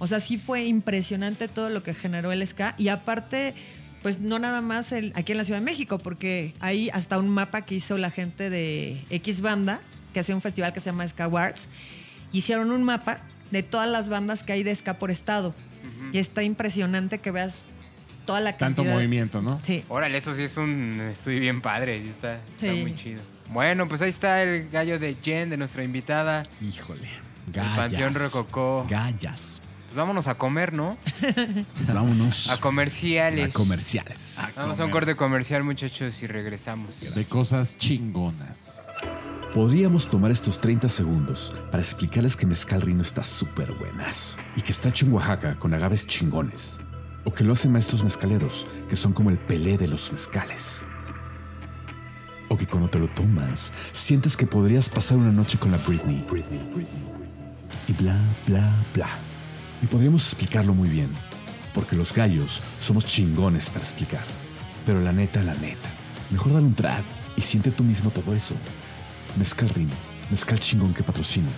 [0.00, 2.74] O sea, sí fue impresionante todo lo que generó el ska.
[2.78, 3.54] Y aparte,
[4.02, 7.28] pues no nada más el- aquí en la Ciudad de México, porque hay hasta un
[7.28, 9.80] mapa que hizo la gente de X Banda,
[10.12, 11.68] que hacía un festival que se llama Ska Awards.
[12.32, 13.20] y Hicieron un mapa
[13.50, 15.54] de todas las bandas que hay de ska por estado.
[16.12, 17.64] Y está impresionante que veas
[18.24, 18.94] toda la Tanto cantidad.
[18.96, 19.60] movimiento, ¿no?
[19.64, 19.84] Sí.
[19.88, 22.00] Órale, eso sí es un estudio bien padre.
[22.02, 22.80] sí Está, está Sí.
[22.80, 23.20] muy chido.
[23.52, 26.46] Bueno, pues ahí está el gallo de Jen, de nuestra invitada.
[26.62, 27.08] Híjole.
[27.48, 27.76] El Gallas.
[27.76, 28.86] Panteón Rococó.
[28.88, 29.49] Gallas.
[29.90, 30.96] Pues vámonos a comer, ¿no?
[31.92, 33.52] Vámonos A a comerciales.
[33.52, 34.36] comerciales.
[34.56, 37.12] Vamos a un corte comercial, muchachos, y regresamos.
[37.12, 38.84] De cosas chingonas.
[39.52, 44.70] Podríamos tomar estos 30 segundos para explicarles que Mezcal Rino está súper buenas y que
[44.70, 46.76] está hecho en Oaxaca con agaves chingones.
[47.24, 50.68] O que lo hacen maestros mezcaleros, que son como el pelé de los mezcales.
[52.48, 56.24] O que cuando te lo tomas, sientes que podrías pasar una noche con la Britney.
[57.88, 58.14] Y bla,
[58.46, 59.29] bla, bla.
[59.82, 61.10] Y podríamos explicarlo muy bien,
[61.74, 64.24] porque los gallos somos chingones para explicar.
[64.86, 65.88] Pero la neta, la neta,
[66.30, 67.04] mejor dale un trago
[67.36, 68.54] y siente tú mismo todo eso.
[69.38, 69.92] Mezcal Rino,
[70.30, 71.48] mezcal chingón que patrocina.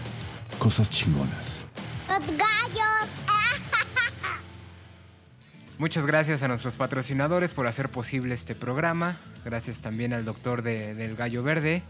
[0.58, 1.62] Cosas chingonas.
[2.08, 3.08] Los gallos.
[5.78, 9.16] Muchas gracias a nuestros patrocinadores por hacer posible este programa.
[9.44, 11.82] Gracias también al doctor de- del Gallo Verde,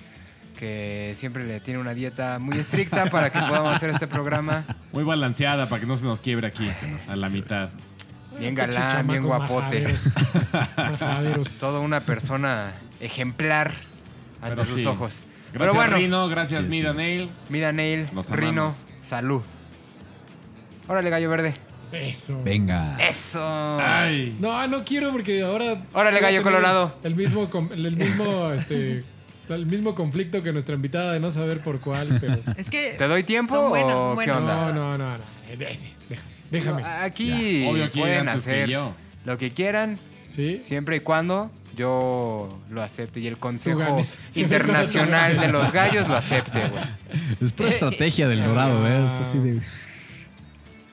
[0.52, 4.64] que siempre le tiene una dieta muy estricta para que podamos hacer este programa.
[4.92, 6.70] Muy balanceada para que no se nos quiebre aquí
[7.08, 7.70] a la mitad.
[8.38, 9.80] Bien galán, bien guapote.
[9.82, 10.08] majaderos.
[10.76, 11.48] Majaderos.
[11.58, 13.72] Toda una persona ejemplar
[14.40, 14.86] ante Pero sus sí.
[14.86, 15.20] ojos.
[15.52, 16.28] Gracias, Pero bueno, Rino.
[16.28, 17.30] Gracias, Mida Nail.
[17.48, 18.86] mira Neil, Los Rino, amamos.
[19.02, 19.42] salud.
[20.88, 21.54] Órale, Gallo Verde.
[21.92, 22.40] Eso.
[22.42, 22.96] Venga.
[22.98, 23.40] Eso.
[23.80, 24.34] Ay.
[24.40, 25.76] No, no quiero porque ahora.
[25.92, 26.96] Órale, gallo colorado.
[27.04, 29.04] El mismo, el mismo, este,
[29.48, 32.38] el mismo conflicto que nuestra invitada de no saber por cuál, pero.
[32.56, 32.94] Es que.
[32.98, 34.66] ¿Te doy tiempo son buenos, o qué onda?
[34.66, 35.24] No, no, no, no.
[35.50, 35.78] Eh, de-
[36.08, 36.84] Deja, déjame.
[36.84, 38.94] Aquí Obvio, aquí pueden que hacer yo.
[39.24, 39.98] lo que quieran,
[40.28, 40.58] ¿Sí?
[40.62, 43.98] siempre y cuando yo lo acepte y el Consejo
[44.34, 46.82] Internacional de los Gallos lo acepte, güey.
[47.40, 49.04] Es pura estrategia del dorado, ¿eh?
[49.04, 49.60] Es así de.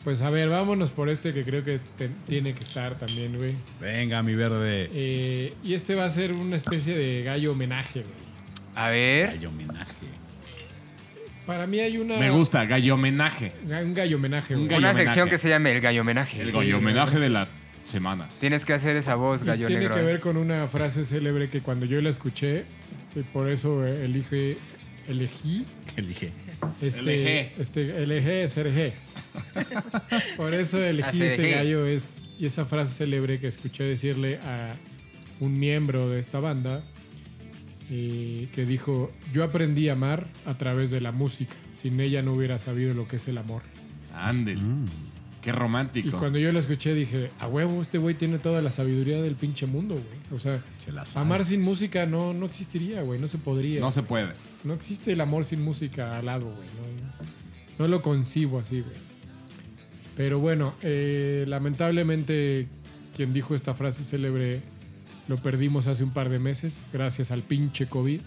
[0.03, 3.53] Pues a ver, vámonos por este que creo que te- tiene que estar también, güey.
[3.81, 4.89] Venga, mi verde.
[4.93, 8.28] Eh, y este va a ser una especie de gallo homenaje, güey.
[8.79, 9.93] A ver, Hay homenaje.
[11.45, 12.17] Para mí hay una.
[12.17, 13.51] Me gusta, gallo homenaje.
[13.83, 15.05] Un gallo homenaje, Un gallo una homenaje.
[15.05, 16.41] sección que se llame el Gallo Homenaje.
[16.41, 17.47] El gallo homenaje de la
[17.83, 18.29] semana.
[18.39, 19.95] Tienes que hacer esa voz, Y Gallo tiene Negro.
[19.95, 22.65] que ver con una frase célebre que cuando yo la escuché,
[23.15, 24.57] y por eso eh, elige,
[25.07, 25.65] elegí
[25.97, 26.31] Elige.
[26.81, 27.51] este, Elegé.
[27.59, 28.93] este elegé SRG.
[30.37, 34.69] por eso elegí Ah, este gallo es y esa frase célebre que escuché decirle a
[35.39, 36.81] un miembro de esta banda
[37.89, 41.53] eh, que dijo yo aprendí a amar a través de la música.
[41.73, 43.61] Sin ella no hubiera sabido lo que es el amor.
[44.15, 44.61] Ándele.
[45.41, 46.17] Qué Y romántico.
[46.19, 49.65] cuando yo lo escuché dije, a huevo, este güey tiene toda la sabiduría del pinche
[49.67, 50.35] mundo, güey.
[50.35, 51.25] O sea, Se la sabe.
[51.25, 53.21] amar sin música no, no existiría, güey.
[53.21, 53.79] No se podría.
[53.79, 54.33] No se puede.
[54.65, 56.67] No existe el amor sin música al lado, güey.
[57.77, 58.95] No, no lo concibo así, güey.
[60.17, 62.67] Pero bueno, eh, lamentablemente
[63.15, 64.59] quien dijo esta frase célebre
[65.29, 68.19] lo perdimos hace un par de meses gracias al pinche COVID.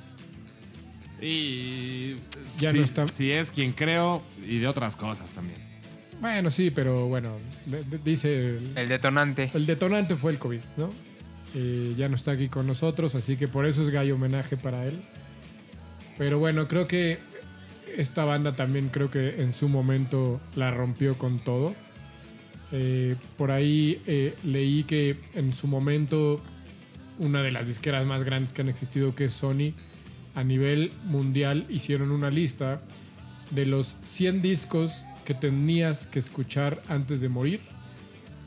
[1.21, 2.15] Y
[2.59, 5.59] Ya si, no está- si es quien creo y de otras cosas también.
[6.21, 7.37] Bueno, sí, pero bueno,
[8.05, 9.51] dice el, El detonante.
[9.55, 10.89] el detonante fue el COVID, ¿no?
[11.55, 14.85] Eh, ya no está aquí con nosotros, así que por eso es gallo homenaje para
[14.87, 15.01] él.
[16.19, 17.19] Pero bueno, creo que
[17.97, 21.75] esta banda también creo que en su momento la rompió con todo.
[22.71, 26.41] Eh, por ahí eh, leí que en su momento
[27.19, 29.75] una de las disqueras más grandes que han existido, que es Sony,
[30.35, 32.81] a nivel mundial hicieron una lista
[33.51, 37.61] de los 100 discos que tenías que escuchar antes de morir.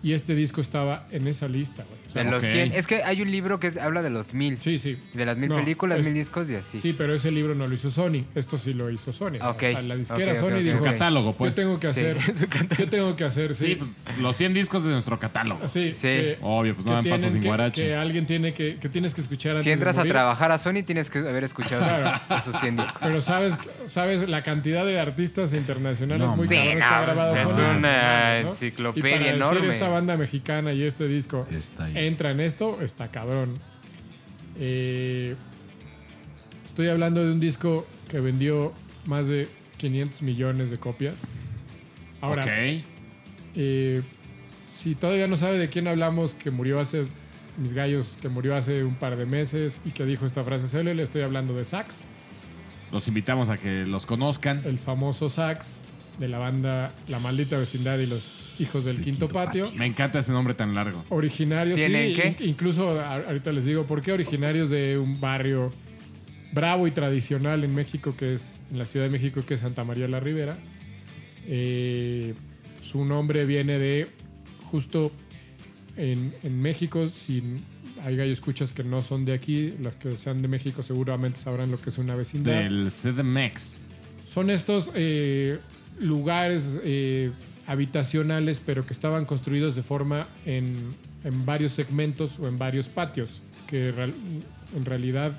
[0.06, 1.99] Y este disco estaba en esa lista, güey.
[2.07, 2.49] O sea, De los ok.
[2.52, 2.73] 100.
[2.73, 4.60] Es que hay un libro que es- habla de los mil.
[4.60, 4.99] sí, sí.
[5.15, 6.80] De las mil No, películas, es- mil discos y así.
[6.80, 8.23] Sí, pero ese libro no lo hizo Sony.
[8.36, 9.38] Esto sí lo hizo Sony.
[9.41, 9.56] Ok.
[9.56, 11.56] O sea, la disquera Ok, ok, Sony ok, dijo, Su catálogo, pues.
[11.56, 12.76] yo tengo que Sí, hacer, su catálogo.
[12.77, 13.65] yo tengo que hacer, sí.
[13.65, 15.68] Sí, pues, los 100 discos de nuestro catálogo.
[15.68, 16.02] Sí, Sí.
[16.02, 17.84] que- Obvio, pues no dan paso sin que- guarache.
[17.88, 20.60] Que alguien tiene que, que tienes que escuchar antes Si entras de a trabajar a
[20.60, 22.19] Sony, tienes que haber escuchado Claro.
[22.30, 23.02] esos, esos 100 discos.
[23.02, 23.57] Pero sabes,
[23.88, 27.49] sabes la cantidad de artistas internacionales No, muy sí, cabrón que ha grabado pues, es
[27.56, 27.77] Sony.
[27.80, 28.49] una ¿no?
[28.49, 29.94] enciclopedia enorme.
[29.95, 31.47] Banda mexicana y este disco
[31.93, 33.57] entra en esto, está cabrón.
[34.59, 35.35] Eh,
[36.65, 38.73] estoy hablando de un disco que vendió
[39.05, 39.47] más de
[39.77, 41.22] 500 millones de copias.
[42.19, 42.43] Ahora,
[43.55, 44.01] eh,
[44.69, 47.05] si todavía no sabe de quién hablamos, que murió hace,
[47.57, 50.95] mis gallos, que murió hace un par de meses y que dijo esta frase célebre,
[50.95, 52.01] le estoy hablando de Sax,
[52.91, 54.61] Los invitamos a que los conozcan.
[54.65, 55.84] el famoso Sax
[56.19, 59.71] de la banda La Maldita Vecindad y los Hijos del El Quinto, Quinto Patio.
[59.75, 61.03] Me encanta ese nombre tan largo.
[61.09, 62.35] Originarios, sí, ¿Tienen qué?
[62.43, 65.73] in- incluso a- ahorita les digo, ¿por qué originarios de un barrio
[66.53, 69.83] bravo y tradicional en México, que es en la Ciudad de México, que es Santa
[69.83, 70.57] María la Ribera?
[71.47, 72.33] Eh,
[72.81, 74.07] su nombre viene de
[74.63, 75.11] justo
[75.97, 77.43] en, en México, si
[78.03, 81.71] hay gallo escuchas que no son de aquí, los que sean de México seguramente sabrán
[81.71, 82.53] lo que es una vecindad.
[82.53, 83.77] Del CDMX.
[84.27, 85.59] Son estos eh,
[85.99, 87.31] lugares eh,
[87.67, 90.76] habitacionales, pero que estaban construidos de forma en,
[91.23, 95.31] en varios segmentos o en varios patios, que en realidad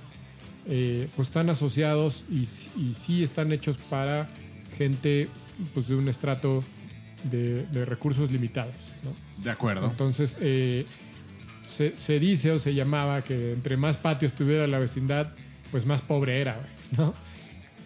[0.69, 2.43] eh, pues están asociados y,
[2.81, 4.29] y sí están hechos para
[4.77, 5.29] gente
[5.75, 6.65] pues, de un estrato
[7.25, 8.93] de, de recursos limitados.
[9.05, 9.15] ¿no?
[9.43, 9.89] De acuerdo.
[9.89, 10.85] Entonces, eh,
[11.69, 15.35] se, se dice o se llamaba que entre más patios tuviera la vecindad,
[15.71, 16.61] pues más pobre era,
[16.97, 17.15] ¿no?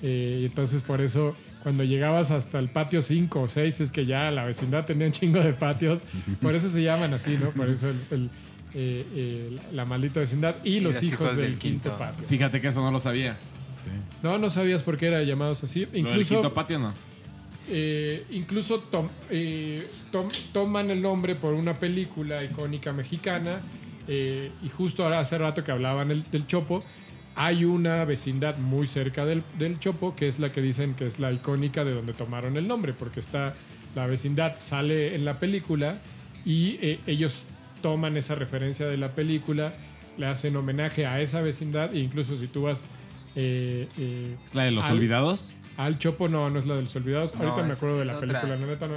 [0.02, 4.06] Eh, y entonces, por eso, cuando llegabas hasta el patio 5 o 6, es que
[4.06, 6.02] ya la vecindad tenía un chingo de patios.
[6.40, 7.50] Por eso se llaman así, ¿no?
[7.50, 8.30] Por eso el- el,
[8.74, 12.24] eh, eh, la maldita vecindad y, los hijos, del, quinto, patio.
[12.26, 13.36] Fíjate que eso no lo sabía.
[14.22, 15.86] No, no sabías por qué eran llamados así.
[15.94, 16.92] Incluso, quinto patio no.
[17.70, 23.60] eh, incluso tom- eh, tom- toman el nombre por una película icónica mexicana.
[24.12, 26.82] eh, y justo ahora hace rato que hablaban el- del Chopo,
[27.36, 31.18] hay una vecindad muy cerca del, del Chopo, que es la que dicen que es
[31.18, 33.54] la icónica de donde tomaron el nombre, porque está
[33.94, 35.96] la vecindad sale en la película
[36.44, 37.44] y eh, ellos
[37.82, 39.72] toman esa referencia de la película,
[40.18, 42.84] le hacen homenaje a esa vecindad, e incluso si tú vas
[43.36, 45.54] eh, eh, ¿Es la de los al- olvidados?
[45.76, 47.34] al Chopo no, no es la de los olvidados.
[47.36, 48.26] No, ahorita me acuerdo de la otra.
[48.28, 48.94] película, la neta no,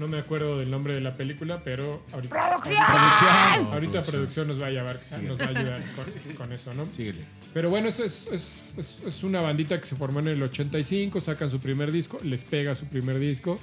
[0.00, 3.66] no me acuerdo del nombre de la película, pero ahorita Producción.
[3.72, 6.84] ahorita producción nos va a llevar, nos va a ayudar con, con eso, ¿no?
[6.86, 7.20] Síguele.
[7.54, 11.20] Pero bueno, es, es, es- es- es una bandita que se formó en el 85,
[11.20, 13.60] sacan su primer disco, les pega su primer disco.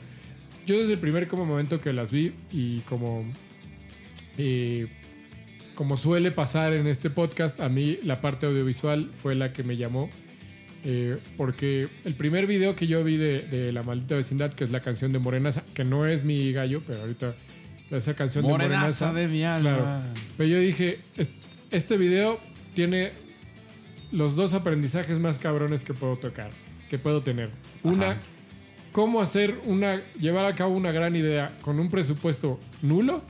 [0.65, 3.25] Yo desde el primer como momento que las vi y como,
[4.37, 4.87] eh,
[5.75, 9.77] como suele pasar en este podcast, a mí la parte audiovisual fue la que me
[9.77, 10.09] llamó.
[10.83, 14.71] Eh, porque el primer video que yo vi de, de La Maldita Vecindad, que es
[14.71, 17.35] la canción de Morenaza, que no es mi gallo, pero ahorita
[17.91, 19.77] esa canción de Morenaza de mi alma.
[19.77, 20.01] Claro.
[20.37, 21.29] Pero yo dije, "Es-
[21.71, 22.39] este video
[22.75, 23.11] tiene
[24.11, 26.51] los dos aprendizajes más cabrones que puedo tocar,
[26.89, 27.49] que puedo tener.
[27.83, 28.17] Una,
[28.97, 33.21] cómo hacer una, llevar a cabo una gran idea con un presupuesto nulo,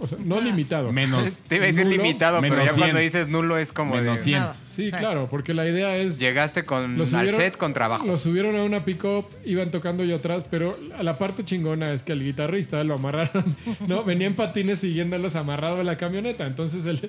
[0.00, 0.90] o sea, no limitado.
[0.90, 1.40] Menos.
[1.48, 3.04] Te iba a decir Nulo, limitado, pero menos ya cuando 100.
[3.04, 4.24] dices nulo es como Menos de...
[4.24, 4.40] 100.
[4.40, 4.56] Nada.
[4.66, 6.18] Sí, claro, porque la idea es...
[6.18, 8.04] Llegaste con Lo al subieron- set con trabajo.
[8.04, 12.02] Lo subieron a una pick-up, iban tocando yo atrás, pero a la parte chingona es
[12.02, 13.44] que al guitarrista lo amarraron,
[13.86, 14.02] ¿no?
[14.02, 16.44] Venía en patines siguiéndolos amarrado en la camioneta.
[16.44, 17.08] Entonces, el,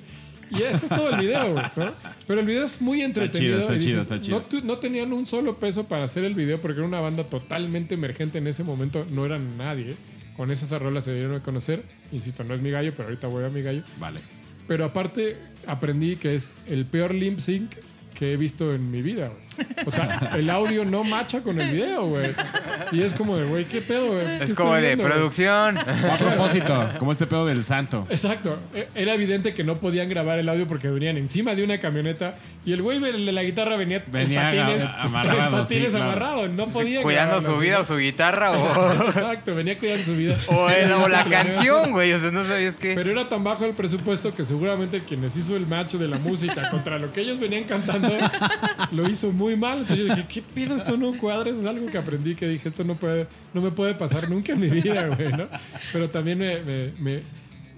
[0.50, 1.92] y eso es todo el video, güey, ¿no?
[2.26, 3.58] Pero el video es muy entretenido.
[3.58, 4.38] está y chido, dices, está chido.
[4.38, 7.24] No, tu- no tenían un solo peso para hacer el video porque era una banda
[7.24, 9.06] totalmente emergente en ese momento.
[9.10, 9.94] No eran nadie.
[10.36, 11.82] Con esas rolas se dieron a conocer.
[12.12, 13.82] Insisto, no es mi gallo, pero ahorita voy a mi gallo.
[13.98, 14.20] Vale.
[14.68, 15.36] Pero aparte
[15.66, 17.70] aprendí que es el peor lip sync
[18.14, 19.45] que he visto en mi vida, güey.
[19.86, 22.32] O sea, el audio no macha con el video, güey.
[22.92, 24.38] Y es como de, güey, ¿qué pedo, güey?
[24.38, 25.78] ¿Qué Es como de viendo, producción.
[25.78, 28.06] A propósito, como este pedo del santo.
[28.10, 28.58] Exacto.
[28.74, 32.34] E- Era evidente que no podían grabar el audio porque venían encima de una camioneta
[32.64, 36.10] y el güey de la guitarra venía, Venía en patines, amarrado, patines sí, claro.
[36.12, 36.48] amarrado.
[36.48, 40.36] No podía cuidando su vida o su guitarra o, Exacto, venía cuidando su vida.
[40.48, 42.12] o, el- o la canción, güey.
[42.12, 42.94] O sea, no sabías qué.
[42.94, 46.70] Pero era tan bajo el presupuesto que seguramente quienes hizo el match de la música
[46.70, 48.08] contra lo que ellos venían cantando
[48.92, 49.80] lo hizo muy mal.
[49.82, 50.74] Entonces yo dije, ¿qué pido?
[50.74, 51.50] Esto no cuadra.
[51.50, 54.54] Eso es algo que aprendí que dije, esto no puede, no me puede pasar nunca
[54.54, 55.46] en mi vida, güey, ¿no?
[55.92, 56.60] Pero también me...
[56.62, 57.22] me- me-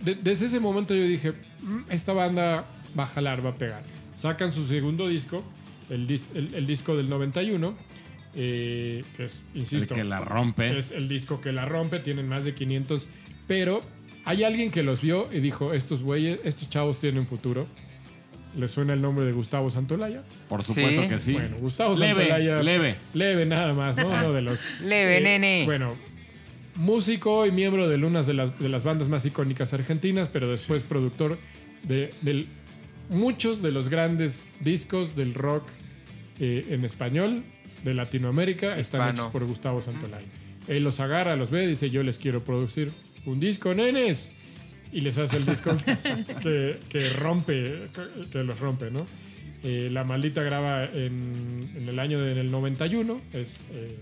[0.02, 2.64] de- desde ese momento yo dije, "Mm, esta banda
[2.98, 3.82] va a jalar, va a pegar.
[4.14, 5.42] Sacan su segundo disco,
[5.90, 7.74] el, dis- el- el disco del 91,
[8.36, 10.78] eh, que es, El insisto, que la rompe.
[10.78, 13.08] es el disco que la rompe, tienen más de 500,
[13.48, 13.82] pero
[14.24, 17.66] hay alguien que los vio y dijo, estos güeyes, estos chavos tienen futuro.
[18.58, 20.22] ¿Les suena el nombre de Gustavo Santolaya?
[20.48, 21.08] Por supuesto Sí.
[21.08, 21.32] que sí.
[21.32, 22.62] Bueno, Gustavo leve, Santolaya.
[22.62, 22.96] leve.
[23.14, 24.08] Leve nada más, ¿no?
[24.08, 24.64] Uno de los...
[24.82, 25.62] Leve, eh, nene.
[25.64, 25.94] Bueno,
[26.74, 30.82] músico y miembro de una de las, de las bandas más icónicas argentinas, pero después
[30.82, 31.38] productor
[31.84, 32.46] de, del-
[33.10, 35.64] muchos de los grandes discos del rock
[36.40, 37.42] eh, en español
[37.84, 39.10] de Latinoamérica están Hispano.
[39.12, 40.26] hechos por Gustavo Santolaya.
[40.68, 42.90] Él los agarra, los ve, dice yo les quiero producir
[43.24, 44.32] un disco, nenes.
[44.92, 45.76] Y les hace el disco
[46.42, 47.88] que, que rompe,
[48.32, 49.06] que los rompe, ¿no?
[49.64, 53.20] Eh, la maldita graba en, en el año del 91.
[53.32, 53.96] Es, eh,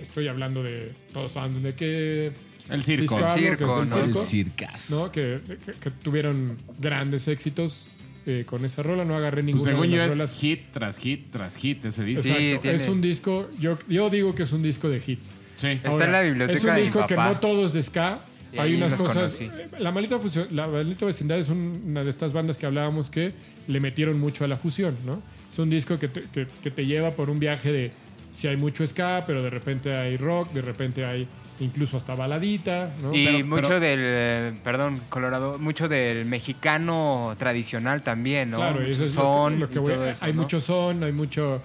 [0.00, 0.92] estoy hablando de.
[1.12, 2.32] Todos saben de qué.
[2.70, 3.02] El circo.
[3.02, 4.20] disco que es Circo, el ¿no?
[4.20, 4.90] El circas.
[4.90, 5.12] ¿no?
[5.12, 7.90] Que, que- que tuvieron grandes éxitos
[8.24, 9.04] eh, con esa rola.
[9.04, 10.34] No agarré Pues ninguna según de yo las es rolas.
[10.40, 12.22] hit tras hit tras hit ese disco.
[12.22, 13.48] Sí, Es un disco.
[13.60, 15.34] Yo, yo digo que es un disco de hits.
[15.54, 15.68] Sí.
[15.84, 17.32] Está en la biblioteca Es un de mi disco que papá.
[17.34, 18.20] no todo es de ska.
[18.54, 19.14] Y Hay unas cosas.
[19.36, 19.50] conocí.
[19.78, 23.32] La maldita, fusión, la maldita vecindad es un- una de estas bandas que hablábamos que
[23.66, 25.22] le metieron mucho a la fusión, ¿no?
[25.50, 27.92] Es un disco que te, que- que te lleva por un viaje de
[28.32, 31.26] si hay mucho ska, pero de repente hay rock, de repente hay
[31.60, 33.14] incluso hasta baladita, ¿no?
[33.14, 38.56] Y Pero- mucho pero- del, perdón, Colorado, mucho del mexicano tradicional también, ¿no?
[38.56, 40.42] Claro, y eso es lo que- son lo que voy- eso, hay ¿no?
[40.42, 41.62] mucho son, hay mucho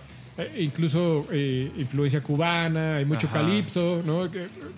[0.57, 3.41] incluso eh, influencia cubana, hay mucho Ajá.
[3.41, 4.29] calipso, ¿no?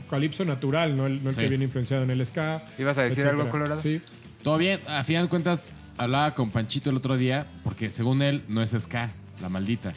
[0.10, 1.42] Calipso natural, no el, no el Sí.
[1.42, 2.62] que viene influenciado en el ska.
[2.78, 3.40] ¿Ibas a decir etcétera.
[3.42, 3.82] algo, Colorado?
[3.82, 4.02] Sí.
[4.44, 8.44] Todo bien, a final de cuentas, hablaba con Panchito el otro día, porque según él
[8.48, 9.12] no es ska,
[9.42, 9.94] la maldita.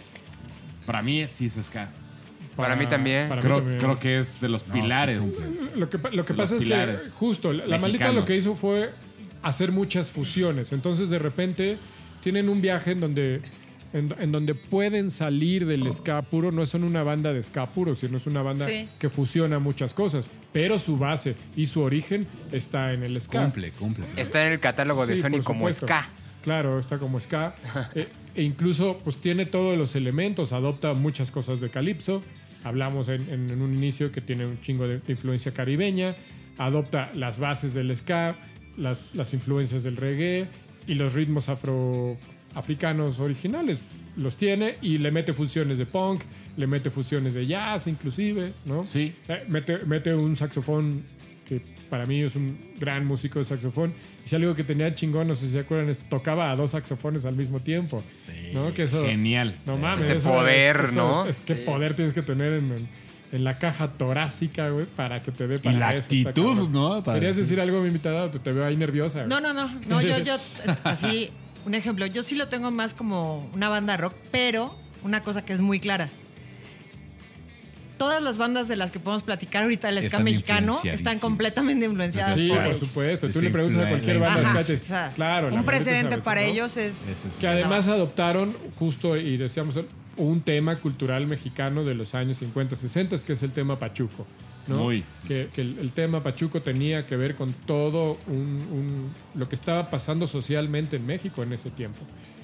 [0.87, 1.91] Para mí sí es ska.
[2.57, 3.29] Para mí también.
[3.29, 3.79] para mí Creo, también.
[3.81, 5.43] creo que es de los pilares.
[5.77, 8.91] Lo que, lo que pasa es que justo la la maldita lo que hizo fue
[9.43, 10.73] hacer muchas fusiones.
[10.73, 11.79] Entonces de repente
[12.23, 13.41] tienen un viaje en donde
[13.95, 16.53] en, en donde pueden salir del ska puro.
[16.53, 18.89] No son una banda de ska puro, sino es una banda Sí.
[18.99, 20.29] que fusiona muchas cosas.
[20.53, 23.43] Pero su base y su origen está en el ska.
[23.45, 24.05] Cumple, cumple.
[24.17, 26.07] Está en el catálogo de Sí, Sony como ska.
[26.43, 27.55] Claro, está como ska.
[27.95, 32.23] e, e incluso pues tiene todos los elementos, adopta muchas cosas de Calypso.
[32.65, 36.15] Hablamos en, en- en un inicio que tiene un chingo de, de influencia caribeña.
[36.59, 38.35] Adopta las bases del ska,
[38.77, 40.47] las, las influencias del reggae
[40.87, 41.49] y los ritmos
[42.55, 43.81] afroafricanos originales.
[44.17, 46.23] Los tiene y le mete fusiones de punk,
[46.57, 48.87] le mete fusiones de jazz inclusive, ¿no?
[48.87, 49.13] Sí.
[49.29, 51.03] Eh, mete, mete un saxofón
[51.49, 51.61] que
[51.91, 53.93] para mí es un gran músico de saxofón.
[54.25, 56.71] Y si algo que tenía chingón, no sé si se acuerdan, es tocaba a dos
[56.71, 58.03] saxofones al mismo tiempo.
[58.53, 58.73] ¿no?
[58.73, 59.57] Que eso, Genial.
[59.67, 60.05] No mames.
[60.05, 61.27] Ese eso poder, es- eso ¿no?
[61.27, 61.63] Es, es que Sí.
[61.67, 62.89] poder tienes que tener en, en-
[63.33, 66.69] en la caja torácica, güey, para que te dé para la eso, está actitud.
[66.69, 67.03] ¿no?
[67.03, 69.25] Para- Querías decir algo, mi invitada, te, te veo ahí nerviosa.
[69.25, 69.29] güey.
[69.29, 69.69] No, no, no.
[69.89, 70.37] No, yo, yo,
[70.85, 71.31] así,
[71.67, 72.07] un ejemplo.
[72.07, 75.81] Yo sí lo tengo más como una banda rock, pero una cosa que es muy
[75.81, 76.09] clara.
[77.99, 81.87] Todas las bandas de las que podemos platicar ahorita del ska Están mexicano están completamente
[81.87, 83.31] influenciadas Sí, por supuesto.
[83.31, 85.51] Tú le preguntas a cualquier banda Ajá, de ska, o te- sea, claro.
[85.51, 86.49] la un precedente para ¿no?
[86.49, 87.09] ellos es.
[87.25, 89.79] Es- Que además adoptaron justo, y decíamos,
[90.17, 94.27] un tema cultural mexicano de los años 50, 60, que es el tema pachuco.
[94.67, 94.79] ¿No?
[94.79, 95.05] Muy.
[95.29, 98.35] Que, que el, el tema pachuco tenía que ver con todo un,
[98.73, 102.01] un- lo que estaba pasando socialmente en México en ese tiempo.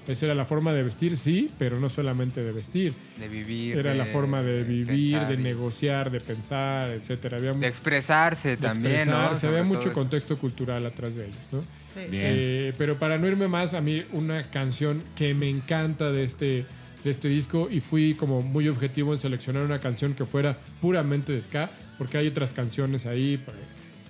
[0.08, 2.92] Esa era la forma de vestir, sí, pero no solamente de vestir.
[3.18, 3.76] De vivir.
[3.76, 7.36] Era la forma de vivir, pensar de y negociar, de pensar, etcétera.
[7.36, 8.98] Había De expresarse de también, ¿no?
[8.98, 9.92] expresarse, había Sobre mucho eso.
[9.92, 11.60] contexto cultural atrás de ellos, ¿no?
[11.94, 12.10] Sí.
[12.10, 12.24] Bien.
[12.26, 16.64] Eh, pero para no irme más, a mí una canción que me encanta de este,
[17.04, 21.32] de este disco y fui como muy objetivo en seleccionar una canción que fuera puramente
[21.32, 21.70] de ska,
[22.00, 23.38] porque hay otras canciones ahí,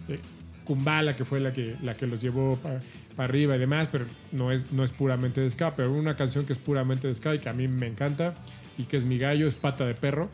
[0.08, 0.20] eh,
[0.62, 2.80] Kumbala, que fue la que, la que los llevó para
[3.24, 6.52] arriba y demás, pero no es, no es puramente de ska, pero una canción que
[6.52, 8.34] es puramente de ska y que a mí me encanta
[8.78, 10.30] y que es mi gallo, es Pata de Perro.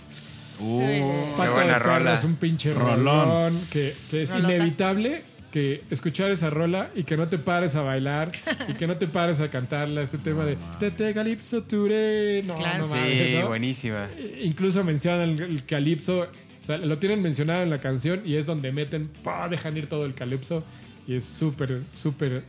[0.60, 0.82] Uh,
[1.38, 2.14] Pata buena de Perro rola.
[2.14, 2.96] es un pinche Rolón.
[3.24, 4.54] rolón que, que es Rolota.
[4.54, 5.22] inevitable
[5.52, 8.30] que escuchar esa rola y que no te pares a bailar
[8.68, 10.02] y que no te pares a cantarla.
[10.02, 12.42] Este tema de Te te calipso touré.
[12.46, 12.80] No, Claro.
[12.86, 13.48] no Sí, mames, ¿no?
[13.48, 14.08] buenísima.
[14.42, 16.26] Incluso mencionan el, el calipso.
[16.66, 19.48] O sea, lo tienen mencionado en la canción y es donde meten, ¡pah!
[19.48, 20.64] dejan ir todo el calipso
[21.06, 22.42] y es súper, súper, eh,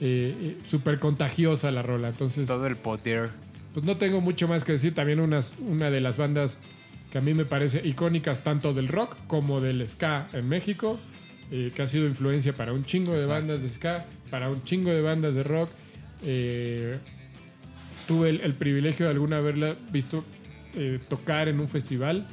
[0.00, 2.08] eh, súper contagiosa la rola.
[2.08, 3.30] Entonces, Todo el poder.
[3.72, 4.96] pues no tengo mucho más que decir.
[4.96, 6.58] También unas, una de las bandas
[7.12, 10.98] que a mí me parece icónicas tanto del rock como del ska en México,
[11.52, 14.90] eh, que ha sido influencia para un chingo de bandas de ska, para un chingo
[14.90, 15.70] de bandas de rock.
[16.24, 16.98] Eh,
[18.08, 20.24] tuve el, el privilegio de alguna haberla visto
[21.08, 22.26] tocar en un festival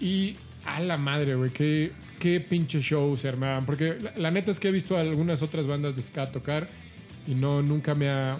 [0.00, 3.64] y a la madre, güey, qué, qué pinche show se armaban.
[3.66, 6.68] Porque la, la neta es que he visto a algunas otras bandas de ska tocar
[7.26, 8.38] y no, nunca me ha,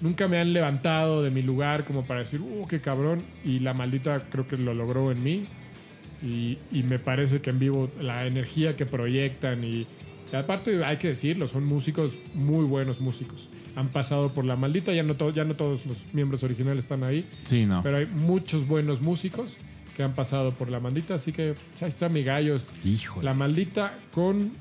[0.00, 3.22] nunca me han levantado de mi lugar como para decir, uh, qué cabrón.
[3.44, 5.46] Y la maldita creo que lo logró en mí.
[6.22, 9.86] Y, y me parece que en vivo la energía que proyectan y,
[10.30, 13.48] y aparte hay que decirlo, son músicos muy buenos músicos.
[13.74, 17.04] Han pasado por la maldita, ya no, to- ya no todos los miembros originales están
[17.04, 17.82] ahí, sí, no.
[17.82, 19.56] pero hay muchos buenos músicos
[19.96, 22.56] que han pasado por la maldita, así que ahí está mi gallo.
[22.84, 23.24] Híjole.
[23.24, 24.52] La maldita con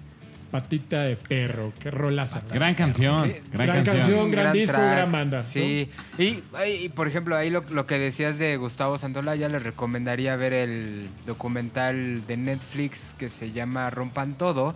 [0.51, 2.41] patita de perro, qué rolaza.
[2.51, 3.31] Gran canción.
[3.51, 4.31] Gran, Gran canción.
[4.31, 4.91] gran disco, track.
[4.91, 5.43] gran banda, ¿no?
[5.43, 5.89] Sí.
[6.17, 10.35] Y, y, por ejemplo, ahí lo, lo que decías de Gustavo Santola, ya les recomendaría
[10.35, 14.75] ver el documental de Netflix que se llama Rompan Todo.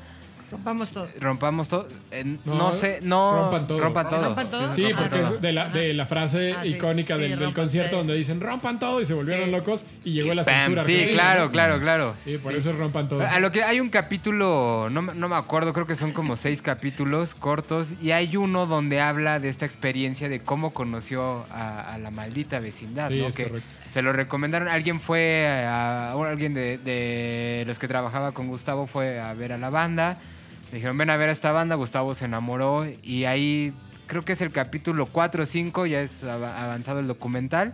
[0.54, 1.08] Rompamos todo.
[1.20, 1.88] Rompamos todo.
[2.12, 3.42] Eh, no, No, sé, no.
[3.44, 3.80] rompan todo.
[3.80, 4.24] Rompan todo.
[4.26, 4.74] ¿Rompan todo?
[4.74, 8.40] Sí, porque es de la, de la frase Ah, icónica Sí, del, concierto donde dicen
[8.40, 9.52] rompan todo y se volvieron Sí.
[9.52, 10.86] locos y llegó la Bam, censura.
[10.86, 12.14] Sí, claro, claro, claro.
[12.24, 13.26] Sí, por eso es rompan todo.
[13.26, 16.36] A lo que hay un capítulo, no, me- no me acuerdo, creo que son como
[16.36, 21.94] seis capítulos cortos, y hay uno donde habla de esta experiencia de cómo conoció a,
[21.94, 23.28] a la maldita vecindad, Sí, ¿no?
[23.28, 23.68] es que correcto.
[23.92, 28.86] se lo recomendaron, alguien fue a, o alguien de, de los que trabajaba con Gustavo
[28.88, 30.18] fue a ver a la banda,
[30.74, 33.74] dijeron ven a ver a esta banda, Gustavo se enamoró y ahí
[34.08, 37.74] creo que es el capítulo 4 o 5, ya es av- avanzado el documental,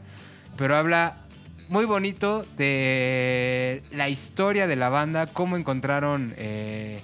[0.57, 1.17] pero habla
[1.69, 6.99] muy bonito de la historia de la banda, cómo encontraron, eh,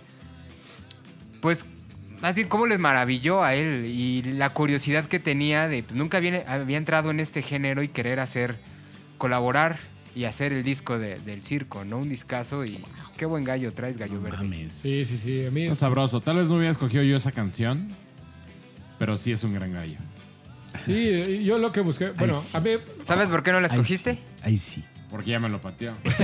[1.42, 1.66] pues,
[2.22, 6.18] más bien cómo les maravilló a él y la curiosidad que tenía de, pues nunca
[6.18, 8.56] había entrado en este género y querer hacer
[9.18, 9.78] colaborar
[10.16, 11.98] y hacer el disco de- del circo, ¿no?
[12.00, 12.80] Un discazo y
[13.18, 14.38] qué buen gallo traes, gallo No verde.
[14.38, 14.74] mames.
[14.82, 15.46] Sí, sí, sí.
[15.46, 16.22] A mí Está sabroso.
[16.22, 17.90] Tal vez no hubiera escogido yo esa canción,
[18.98, 19.98] pero sí es un gran gallo.
[20.86, 22.12] Sí, yo lo que busqué.
[22.12, 22.56] Bueno, sí.
[22.56, 22.72] a mí.
[23.06, 24.16] ¿Sabes por qué no la Ahí escogiste?
[24.16, 24.84] sí, Ahí sí.
[25.10, 25.94] Porque ya me lo pateó.
[26.04, 26.20] Pusiste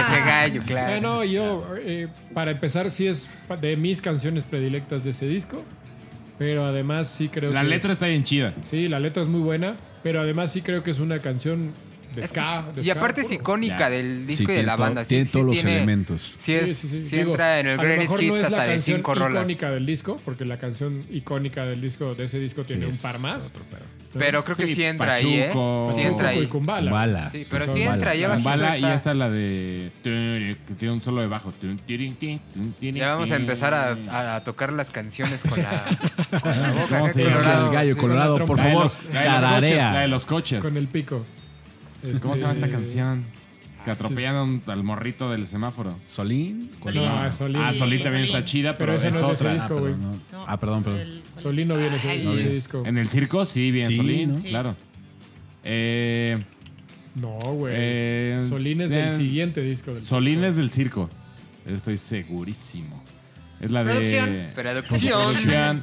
[0.00, 0.90] ese gallo, claro.
[0.92, 3.28] Bueno, yo, eh, para empezar, sí es
[3.60, 5.64] de mis canciones predilectas de ese disco.
[6.38, 7.68] Pero además sí creo La que.
[7.68, 8.54] letra es- está bien chida.
[8.64, 9.76] Sí, la letra es muy buena.
[10.02, 11.72] Pero además sí creo que es una canción
[12.14, 12.62] de Es ska.
[12.68, 13.40] sí, de y ska aparte es puro.
[13.40, 13.90] icónica Ya.
[13.90, 15.04] del disco Sí, y de la banda.
[15.04, 16.34] Sí, tiene sí todos los tiene- elementos.
[16.38, 17.08] Sí, es, Sí, sí, sí.
[17.08, 19.42] sí Digo, entra en el Greatest no Hits es la hasta de cinco rolas.
[19.42, 22.98] icónica del disco, porque la canción icónica del disco de ese disco tiene un es
[22.98, 23.52] par más.
[24.16, 25.46] Pero creo que sí, Sí, entra ahí, ¿eh?
[25.48, 25.92] Pachuco.
[25.96, 26.46] Sí entra Pachuco y ahí.
[26.48, 26.90] Kumbala.
[26.92, 27.30] Bala.
[27.30, 29.90] Sí, pero sí entra, lleva y esta- ya está la de.
[30.04, 31.52] que tiene un solo de bajo.
[32.80, 35.84] Ya vamos a empezar a, a tocar las canciones con la,
[36.42, 36.98] con la boca.
[37.00, 38.90] No, sí, es que el gallo sí, colorado, por la La de favor,
[39.40, 39.92] tararea.
[39.92, 40.62] La de los coches.
[40.62, 41.24] Con el pico.
[42.20, 43.24] ¿Cómo se llama esta Este, canción?
[43.84, 45.98] Que atropellan a un- al morrito del semáforo.
[46.08, 46.70] Solín.
[46.80, 47.28] ¿Cuál No, era?
[47.28, 47.56] es Solín.
[47.60, 49.80] Ah, Solín también está chida, pero, Pero esa es no es de ese disco, Ah,
[49.80, 49.92] güey.
[49.94, 50.44] perdón, no.
[50.48, 51.22] Ah, perdón, perdón.
[51.38, 52.82] Solino viene ese, ese es- disco.
[52.86, 54.42] En el circo, sí, bien, Sí, Solín, ¿no?
[54.42, 54.74] claro.
[55.64, 56.38] Eh,
[57.14, 57.74] No, güey.
[57.76, 59.92] eh, Solín es eh, del siguiente disco.
[59.94, 61.10] Del Solín es del circo.
[61.66, 63.02] Estoy segurísimo.
[63.60, 63.92] Es la de.
[63.92, 64.46] Producción.
[64.54, 65.82] Producción.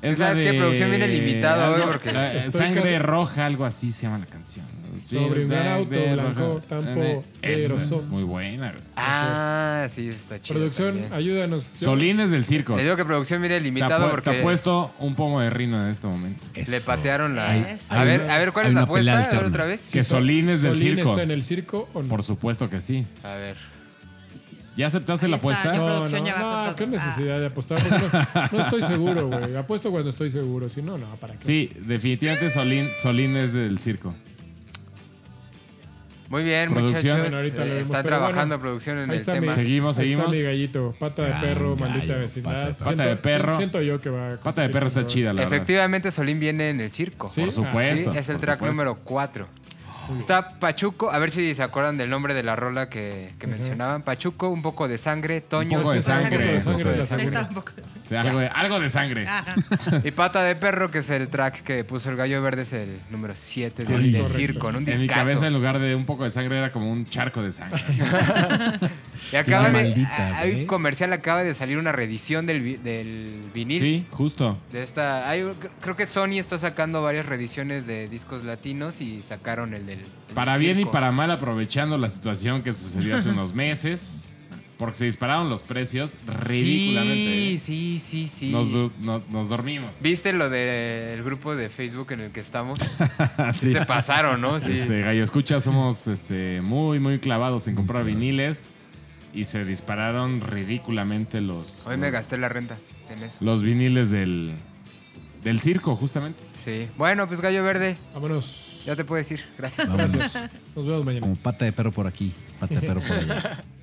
[0.00, 0.52] Es la ¿Sabes de.
[0.52, 0.58] qué?
[0.58, 4.26] Producción viene limitado hoy algo- porque- la- Estoy sangre roja, algo así se llama la
[4.26, 4.64] canción.
[5.08, 8.00] Sobre un gran auto De blanco, poderoso.
[8.00, 8.70] Es muy buena.
[8.70, 8.82] güey.
[8.96, 10.58] Ah, sí, está chido.
[10.58, 11.12] Producción, también.
[11.12, 11.72] ayúdanos.
[11.74, 12.76] Yo- Solín es del circo.
[12.76, 15.90] Le digo que producción Te, limitado apu- porque te apuesto un pomo de rino en
[15.90, 16.46] este momento.
[16.54, 17.50] le patearon la.
[17.50, 19.24] Hay- a hay ver, una- a ver, ¿cuál es la apuesta?
[19.24, 19.90] A ver otra vez.
[19.92, 21.10] Que Solín es del Solín circo.
[21.10, 22.08] está en el circo o no?
[22.08, 23.06] Por supuesto que sí.
[23.24, 23.56] A ver.
[24.76, 25.72] ¿Ya aceptaste Ahí la está, apuesta?
[25.76, 26.34] No, no, con no,
[26.64, 26.76] todo.
[26.76, 27.80] qué necesidad de apostar.
[27.82, 29.56] No, no estoy seguro, güey.
[29.56, 30.68] Apuesto cuando estoy seguro.
[30.68, 31.44] Si no, no, ¿para qué?
[31.44, 34.14] Sí, definitivamente Solín, Solín es del circo.
[36.28, 37.18] Muy bien, Producción.
[37.18, 37.32] muchachos.
[37.54, 39.40] Bueno, Eh, está pero trabajando bueno, producción en Ahí el tema.
[39.46, 40.26] mi, Seguimos, ahí seguimos.
[40.26, 40.94] Está mi gallito.
[40.98, 42.76] Pata de Gran perro, gallo, maldita pata vecindad.
[42.76, 43.56] pata de perro.
[43.56, 45.54] Siento yo que va a Pata de perro está chida, la verdad.
[45.56, 47.28] Efectivamente, Solín viene en el circo.
[47.30, 47.40] Sí.
[47.40, 48.12] Por supuesto.
[48.12, 48.66] Sí, es el por track supuesto.
[48.76, 49.48] número 4.
[50.18, 54.02] Está Pachuco, a ver si se acuerdan del nombre de la rola que, que mencionaban.
[54.02, 56.36] Pachuco, un poco de sangre, Toño, poco de sí, sangre.
[56.56, 57.97] Un poco de sangre, Un poco de sangre.
[58.08, 59.26] Sí, algo, de, algo de sangre.
[59.28, 59.54] Ajá.
[60.02, 62.98] y Pata de Perro, que es el track que puso el Gallo Verde, es el
[63.10, 64.78] número 7 Sí, del, circo, ¿no?
[64.78, 65.20] Un En mi discazo.
[65.20, 67.80] cabeza, en lugar de un poco de sangre, era como un charco de sangre.
[69.32, 70.60] Y acaba de, maldita, hay güey.
[70.62, 73.80] un comercial, acaba de salir una reedición del, vi- del vinil.
[73.80, 74.56] sí, justo.
[74.72, 75.44] De esta, hay-
[75.80, 79.98] creo que Sony está sacando varias reediciones de discos latinos y sacaron el del.
[79.98, 80.92] del Para bien y circo.
[80.92, 84.24] para mal, aprovechando la situación que sucedió hace unos meses,
[84.78, 87.54] porque se dispararon los precios ridículamente.
[87.54, 87.58] ¿eh?
[87.58, 88.50] Sí, sí, sí, sí.
[88.50, 90.00] Nos, du- no- nos dormimos.
[90.02, 92.78] ¿Viste lo del grupo de Facebook en el que estamos?
[93.54, 93.72] Sí.
[93.72, 94.60] Se pasaron, ¿no?
[94.60, 94.72] Sí.
[94.72, 98.70] Este, Gallo Escucha, somos este, muy, muy clavados en comprar viniles
[99.34, 102.76] y se dispararon ridículamente los, Hoy me gasté la renta
[103.10, 103.38] en eso.
[103.44, 104.54] los viniles del,
[105.44, 106.42] del circo, justamente.
[106.54, 106.88] Sí.
[106.96, 108.82] Bueno, pues Gallo Verde, Vámonos.
[108.86, 109.40] ya te puedes ir.
[109.58, 109.92] Gracias.
[109.92, 110.34] Gracias.
[110.76, 111.20] Nos vemos mañana.
[111.22, 113.64] Como pata de perro por aquí, pata de perro por allá.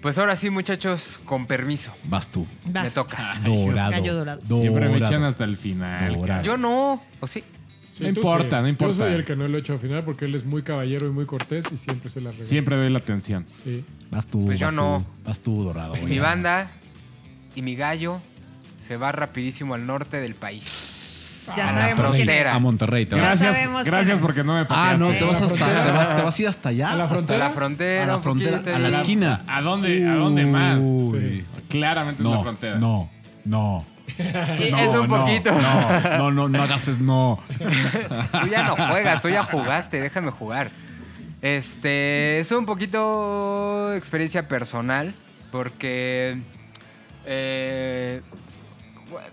[0.00, 1.92] Pues ahora sí, muchachos, con permiso.
[2.04, 2.46] Vas tú.
[2.66, 2.84] Vas.
[2.84, 3.34] Me toca.
[3.44, 3.90] Dorado.
[3.90, 4.40] Gallo dorado.
[4.40, 6.12] Siempre me echan hasta el final.
[6.14, 6.42] Dorado.
[6.44, 7.02] Yo no.
[7.20, 7.42] ¿O sí?
[7.96, 8.62] Sí, No importa, sí.
[8.62, 8.94] no importa.
[8.96, 11.08] Yo soy el que no lo he hecho al final porque él es muy caballero
[11.08, 12.48] y muy cortés y siempre se la regresa.
[12.48, 13.44] Siempre doy la atención.
[13.64, 13.84] Sí.
[14.12, 14.46] Vas tú.
[14.46, 15.04] Pues yo no.
[15.16, 15.90] tú, Vas tú, dorado.
[15.96, 16.04] güey.
[16.06, 16.70] Mi banda
[17.56, 18.20] y mi gallo
[18.80, 20.94] se va rapidísimo al norte del país.
[21.56, 21.96] Ya sabemos quién
[22.26, 22.50] frontera.
[22.50, 22.56] es.
[22.56, 23.06] A Monterrey.
[23.06, 23.24] Te vas.
[23.24, 24.22] Gracias, sabemos quién gracias es.
[24.22, 25.04] porque no me Ah, pateaste.
[25.04, 25.84] no, te vas, ¿A la hasta, frontera?
[25.84, 26.90] te, vas, te vas a ir hasta allá.
[26.90, 27.38] ¿A la hasta- A frontera?
[27.38, 28.02] la frontera.
[28.02, 28.94] A la un frontera, poquito a la ahí.
[28.94, 29.42] esquina.
[29.46, 30.82] ¿A dónde, ¿A dónde más?
[30.82, 31.44] Uy.
[31.68, 32.76] Claramente es la No, frontera.
[32.78, 33.10] no,
[33.44, 33.84] no.
[34.18, 35.50] Y No, es un no, poquito.
[35.52, 37.38] No, no, no, no hagas eso, no.
[38.42, 40.70] Tú ya no juegas, tú ya jugaste, déjame jugar.
[41.42, 45.12] Este, es un poquito experiencia personal,
[45.52, 46.38] porque
[47.26, 48.22] eh,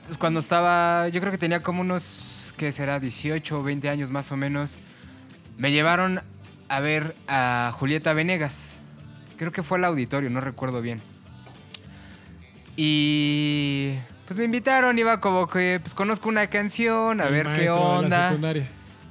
[0.05, 2.99] pues cuando estaba, yo creo que tenía como unos, ¿qué será?
[2.99, 4.77] 18 o 20 años más o menos,
[5.57, 6.21] me llevaron
[6.69, 8.77] a ver a Julieta Venegas.
[9.37, 11.01] Creo que fue al auditorio, no recuerdo bien.
[12.77, 13.93] Y
[14.27, 17.73] pues me invitaron, iba como que, pues conozco una canción, a El ver qué maestro
[17.75, 18.27] de la onda.
[18.29, 18.67] secundaria.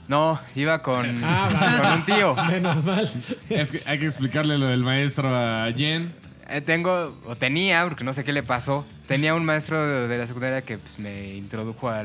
[0.07, 2.35] No, iba con, Ah, con un tío.
[2.51, 3.11] Menos mal.
[3.49, 6.13] Es que hay que explicarle lo del maestro a Jen.
[6.49, 10.19] Eh, tengo, o tenía, porque no sé qué le pasó, tenía un maestro de, de
[10.19, 12.05] la secundaria que pues, me introdujo a,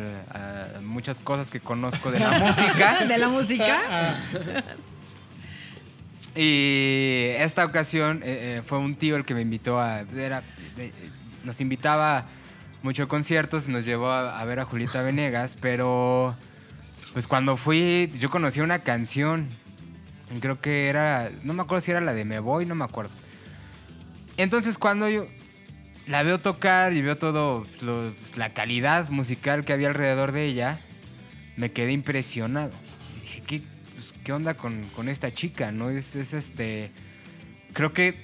[0.82, 3.06] muchas cosas que conozco de la música.
[3.06, 4.16] De la música.
[6.36, 10.02] Y esta ocasión eh, eh, fue un tío el que me invitó a...
[10.16, 10.44] era-
[10.78, 10.92] eh,
[11.44, 12.26] nos invitaba
[12.84, 16.36] mucho a conciertos y nos llevó a, a ver a Julieta Venegas, pero
[17.14, 19.50] pues cuando fui yo conocí una canción
[20.42, 23.12] Creo que era, no me acuerdo si era la de Me Voy, no me acuerdo.
[24.40, 25.28] Entonces cuando yo
[26.08, 27.66] la veo tocar y veo todo
[28.38, 30.80] la calidad musical que había alrededor de ella,
[31.58, 32.72] me quedé impresionado.
[33.18, 33.62] Y dije, ¿qué,
[33.94, 35.74] pues, ¿qué onda con, con esta chica?
[35.74, 35.90] ¿No?
[35.90, 36.90] Es, es este.
[37.74, 38.16] Creo que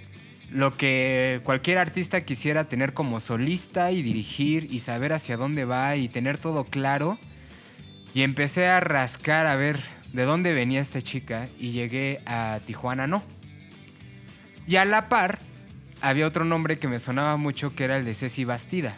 [0.49, 5.97] lo que cualquier artista quisiera tener como solista y dirigir y saber hacia dónde va
[5.97, 7.19] y tener todo claro.
[8.13, 9.81] Y empecé a rascar a ver
[10.13, 13.21] de dónde venía esta chica y llegué a Tijuana No.
[14.65, 15.39] Y a la par
[16.01, 18.95] había otro nombre que me sonaba mucho que era el de Ceci Bastida.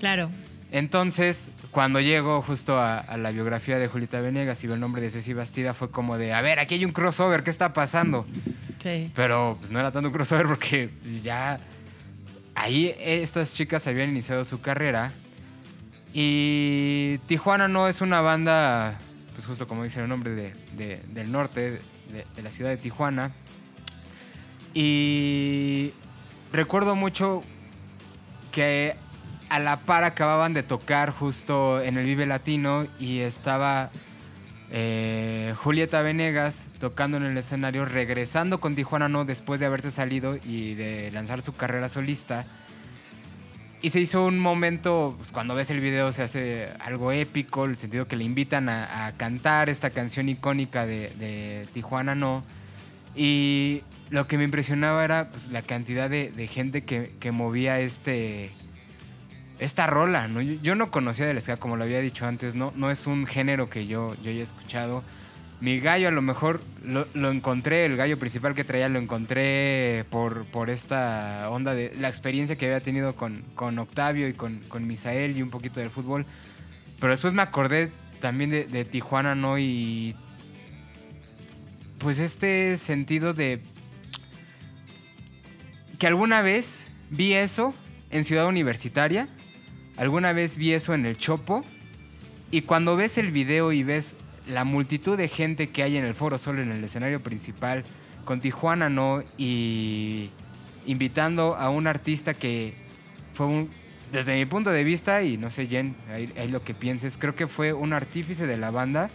[0.00, 0.30] Claro.
[0.70, 5.00] Entonces, cuando llego justo a, a la biografía de Julieta Venegas y veo el nombre
[5.00, 8.26] de Ceci Bastida, fue como de, a ver, aquí hay un crossover, ¿qué está pasando?
[8.82, 9.10] Sí.
[9.14, 11.58] Pero pues no era tanto un crossover porque pues, ya
[12.54, 15.10] ahí estas chicas habían iniciado su carrera.
[16.14, 18.98] Y Tijuana no es una banda,
[19.34, 21.80] pues justo como dice el nombre, de, de- del norte,
[22.12, 23.32] de, de la ciudad de Tijuana.
[24.74, 25.92] Y
[26.52, 27.42] recuerdo mucho
[28.52, 28.94] que
[29.48, 33.90] a la par acababan de tocar justo en el Vive Latino y estaba
[34.70, 40.36] eh, Julieta Venegas tocando en el escenario, regresando con Tijuana No después de haberse salido
[40.36, 42.46] y de lanzar su carrera solista.
[43.80, 47.78] Y se hizo un momento, pues, cuando ves el video se hace algo épico, el
[47.78, 52.44] sentido que le invitan a, a cantar esta canción icónica de, de Tijuana No.
[53.14, 58.50] Y lo que me impresionaba era pues, la cantidad de, gente que, que movía este,
[59.58, 60.40] esta rola, ¿no?
[60.40, 62.72] Yo, no conocía del ska, como lo había dicho antes, ¿no?
[62.76, 65.02] No es un género que yo, yo haya escuchado.
[65.60, 70.04] Mi gallo a lo mejor lo, lo encontré, el gallo principal que traía lo encontré
[70.08, 74.60] por, por esta onda de la experiencia que había tenido con, con Octavio y con,
[74.68, 76.26] con Misael y un poquito del fútbol.
[77.00, 77.90] Pero después me acordé
[78.20, 79.58] también de, de Tijuana, ¿no?
[79.58, 80.14] Y
[81.98, 83.60] pues este sentido de
[85.98, 87.74] que alguna vez vi eso
[88.10, 89.28] en Ciudad Universitaria,
[89.96, 91.64] alguna vez vi eso en el Chopo,
[92.50, 94.14] y cuando ves el video y ves
[94.48, 97.84] la multitud de gente que hay en el Foro Sol, en el escenario principal,
[98.24, 100.30] con Tijuana no, y
[100.86, 102.74] invitando a un artista que
[103.34, 103.70] fue un,
[104.12, 107.34] desde mi punto de vista, y no sé, Jen, ahí, ahí lo que pienses, creo
[107.34, 109.10] que fue un artífice de la banda,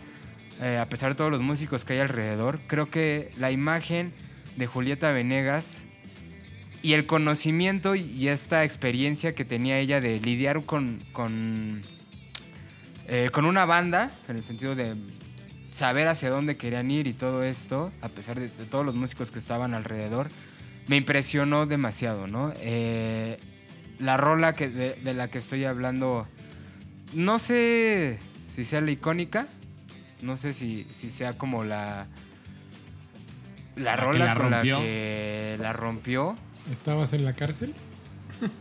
[0.62, 2.60] eh, a pesar de todos los músicos que hay alrededor.
[2.68, 4.14] Creo que la imagen
[4.56, 5.84] de Julieta Venegas
[6.84, 11.82] y el conocimiento y esta experiencia que tenía ella de lidiar con, con,
[13.08, 14.94] eh, con una banda, en el sentido de
[15.72, 19.32] saber hacia dónde querían ir y todo esto, a pesar de, de todos los músicos
[19.32, 20.28] que estaban alrededor,
[20.88, 22.54] me impresionó demasiado, ¿no?
[22.58, 23.40] Eh,
[24.00, 26.28] la rola que, de, de la que estoy hablando,
[27.14, 28.20] no sé
[28.58, 29.48] si sea la icónica,
[30.22, 32.08] no sé si, si sea como la...
[33.76, 34.78] La, rola la con rompió.
[34.78, 36.36] la que la rompió.
[36.72, 37.74] ¿Estabas en la cárcel?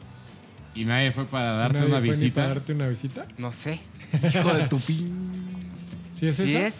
[0.74, 2.34] Y nadie fue para darte ¿Nadie una fue ni visita.
[2.34, 3.26] para darte una visita?
[3.36, 3.78] No sé.
[4.34, 5.30] Hijo de tu pin.
[6.14, 6.66] ¿Sí es ¿Sí esa?
[6.66, 6.74] es?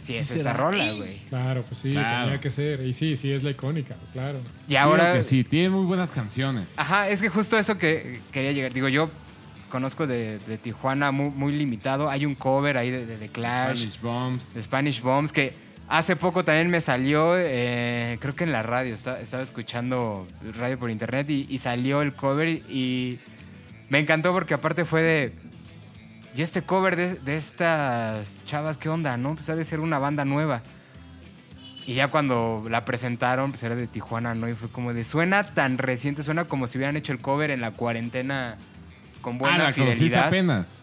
[0.00, 0.40] Sí, Sí es será.
[0.42, 1.16] esa rola, güey.
[1.28, 2.24] Claro, pues sí, Claro.
[2.26, 2.82] tenía que ser.
[2.86, 4.38] Y sí, sí, es la icónica, claro.
[4.68, 5.14] Y ahora...
[5.14, 6.68] Que sí, tiene muy buenas canciones.
[6.76, 8.72] Ajá, es que justo eso que quería llegar.
[8.72, 9.10] Digo, yo
[9.70, 12.08] conozco de, de Tijuana muy, muy limitado.
[12.10, 14.54] Hay un cover ahí de, de The Clash, Spanish Bombs.
[14.54, 15.52] de Spanish Bombs, que
[15.92, 20.26] hace poco también me salió, eh, creo que en la radio, esta- estaba escuchando
[20.58, 23.20] radio por internet y, y salió el cover y,
[23.90, 25.32] me encantó porque aparte fue de...
[26.34, 29.18] Y este cover de, de estas chavas, ¿qué onda?
[29.18, 29.34] ¿No?
[29.34, 30.62] Pues ha de ser una banda nueva.
[31.86, 34.48] Y ya cuando la presentaron, pues era de Tijuana, ¿no?
[34.48, 37.60] Y fue como de, suena tan reciente, suena como si hubieran hecho el cover en
[37.60, 38.56] la cuarentena
[39.20, 40.28] con buena ah, la fidelidad.
[40.28, 40.81] apenas.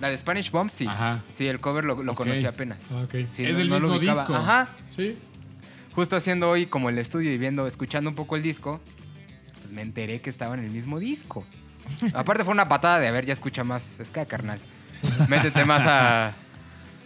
[0.00, 0.86] La de Spanish Bomb, sí.
[0.86, 1.20] Ajá.
[1.36, 2.78] Sí, el cover lo, conocí apenas.
[2.90, 3.14] Ah, ok.
[3.32, 4.34] Sí, Es no- del no mismo disco.
[4.34, 4.68] Ajá.
[4.96, 5.16] Sí.
[5.94, 8.80] Justo haciendo hoy como el estudio y viendo, escuchando un poco el disco,
[9.60, 11.44] pues me enteré que estaba en el mismo disco.
[12.14, 14.60] Aparte fue una patada de, a ver, ya escucha más ska, carnal.
[15.28, 16.32] Métete más a, a,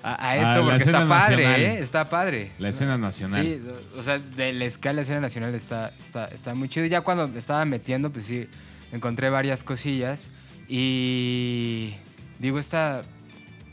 [0.02, 1.60] a A esto la porque está padre, nacional.
[1.60, 1.78] ¿eh?
[1.78, 2.52] Está padre.
[2.58, 3.42] La escena nacional.
[3.42, 3.60] Sí,
[3.98, 6.86] o sea, del ska a la escena nacional está, está, está muy chido.
[6.86, 8.48] Ya cuando me estaba metiendo, pues sí,
[8.92, 10.28] encontré varias cosillas.
[10.68, 11.94] Y
[12.38, 13.02] digo, esta,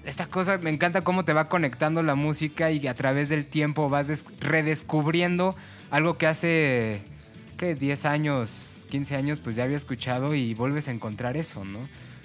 [0.05, 3.89] esta cosa, me encanta cómo te va conectando la música y a través del tiempo
[3.89, 5.55] vas des- redescubriendo
[5.89, 7.01] algo que hace,
[7.57, 7.75] ¿qué?
[7.75, 11.79] 10 años, 15 años, pues ya había escuchado y vuelves a encontrar eso, ¿no?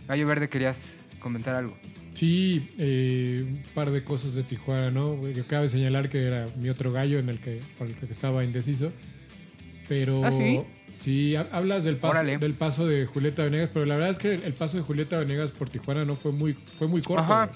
[0.08, 1.76] Gallo Verde, querías comentar algo.
[2.14, 5.20] Sí, eh, un par de cosas de Tijuana, ¿no?
[5.34, 8.42] Que cabe señalar que era mi otro gallo en el que, por el que estaba
[8.42, 8.90] indeciso.
[9.88, 10.60] Pero ¿Ah, sí?
[11.06, 12.38] Sí, ha- hablas del paso, Órale.
[12.38, 15.52] del paso de Julieta Venegas, pero la verdad es que el paso de Julieta Venegas
[15.52, 17.22] por Tijuana no fue muy, fue muy corto.
[17.22, 17.50] Ajá,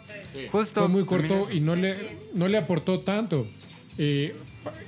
[0.52, 0.80] justo.
[0.82, 1.96] Fue muy corto y no le,
[2.34, 3.46] no le aportó tanto.
[3.98, 4.34] Eh,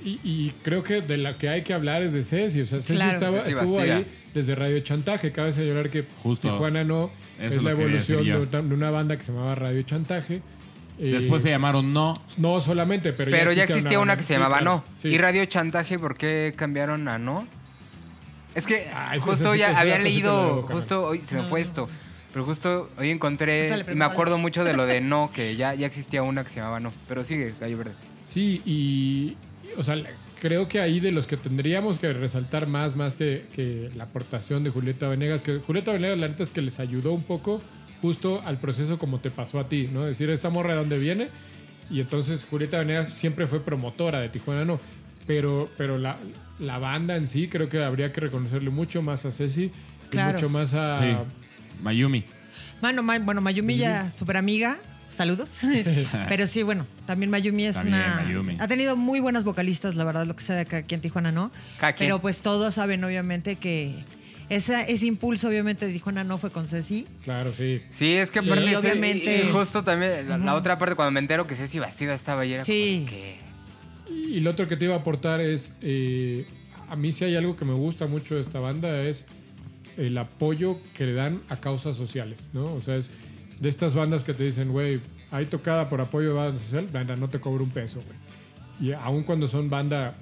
[0.05, 2.61] y, y creo que de la que hay que hablar es de Ceci.
[2.61, 3.11] O sea, Ceci Claro.
[3.13, 5.31] estaba, Ceci estuvo ahí desde Radio Chantaje.
[5.33, 6.49] Cabe señalar que Justo.
[6.49, 7.11] Tijuana no
[7.41, 10.41] Eso es la evolución de, una- de una banda que se llamaba Radio Chantaje.
[10.99, 12.13] Eh, Después se llamaron No.
[12.37, 14.61] No solamente, pero, Pero ya existía una que se llamaba.
[14.61, 14.83] No.
[14.97, 15.09] Sí.
[15.09, 17.45] ¿Y Radio Chantaje por qué cambiaron a No?
[18.55, 21.89] Es que Ah, justo ya había leído, justo hoy se me fue esto,
[22.31, 25.73] pero justo hoy encontré Dale, y me acuerdo mucho de lo de No, que ya,
[25.73, 26.91] ya existía una que se llamaba No.
[27.07, 27.93] Pero sigue, Gallo Verde.
[28.27, 29.37] Sí, y,
[29.77, 29.95] o sea,
[30.41, 34.63] creo que ahí de los que tendríamos que resaltar más, más que, que la aportación
[34.63, 37.61] de Julieta Venegas, que Julieta Venegas la neta es que les ayudó un poco
[38.01, 40.03] justo al proceso como te pasó a ti, ¿no?
[40.03, 41.29] Decir, esta morra de dónde viene,
[41.89, 44.79] y entonces Julieta Venegas siempre fue promotora de Tijuana, no,
[45.27, 46.17] pero, pero la,
[46.59, 49.71] la banda en sí creo que habría que reconocerle mucho más a Ceci, y
[50.09, 50.33] Claro.
[50.33, 50.93] mucho más a...
[50.93, 51.15] Sí.
[51.81, 52.23] Mayumi.
[52.81, 54.77] Mano, Ma- bueno, Mayumi ya súper amiga.
[55.09, 55.59] Saludos.
[56.29, 58.21] Pero sí, bueno, también Mayumi es También una.
[58.23, 58.57] Mayumi.
[58.59, 61.31] Ha tenido muy buenas vocalistas, la verdad, lo que sea de acá, aquí en Tijuana,
[61.31, 61.51] ¿no?
[61.79, 62.07] Cada quien.
[62.07, 63.93] Pero pues todos saben, obviamente, que
[64.49, 67.05] esa, ese impulso, obviamente, de Tijuana no fue con Ceci.
[67.23, 67.81] Claro, sí.
[67.91, 71.11] Sí, es que Y aparte, sí, obviamente- y justo también, la, la otra parte, cuando
[71.11, 73.05] me entero que Ceci Bastida estaba ayer, Sí.
[73.05, 73.35] como que...
[74.13, 76.45] Y lo otro que te iba a aportar es, eh,
[76.89, 79.25] a mí si hay algo que me gusta mucho de esta banda es
[79.97, 82.65] el apoyo que le dan a causas sociales, ¿no?
[82.73, 83.11] O sea, es
[83.59, 84.99] de estas bandas que te dicen, güey,
[85.31, 88.89] hay tocada por apoyo de banda social, banda, no te cobro un peso, güey.
[88.89, 90.15] Y aun cuando son banda,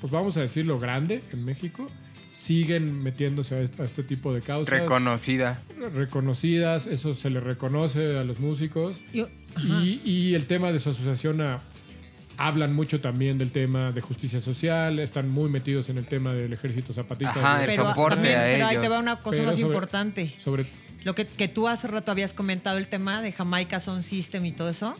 [0.00, 1.88] pues vamos a decirlo, grande en México,
[2.30, 4.80] siguen metiéndose a este, a este tipo de causas.
[4.80, 5.62] Reconocida.
[5.94, 9.00] reconocidas, eso se le reconoce a los músicos.
[9.12, 9.28] Yo-
[9.62, 11.62] Y, y el tema de su asociación a-
[12.36, 16.52] hablan mucho también del tema de justicia social, están muy metidos en el tema del
[16.52, 17.32] ejército zapatista.
[17.38, 19.66] Ajá, de- el soporte también- a pero ahí te va una cosa Pero más sobre-
[19.68, 20.34] importante.
[20.42, 20.66] sobre
[21.04, 24.52] Lo que, que tú hace rato habías comentado, el tema de Jamaica Sound System y
[24.52, 24.96] todo eso.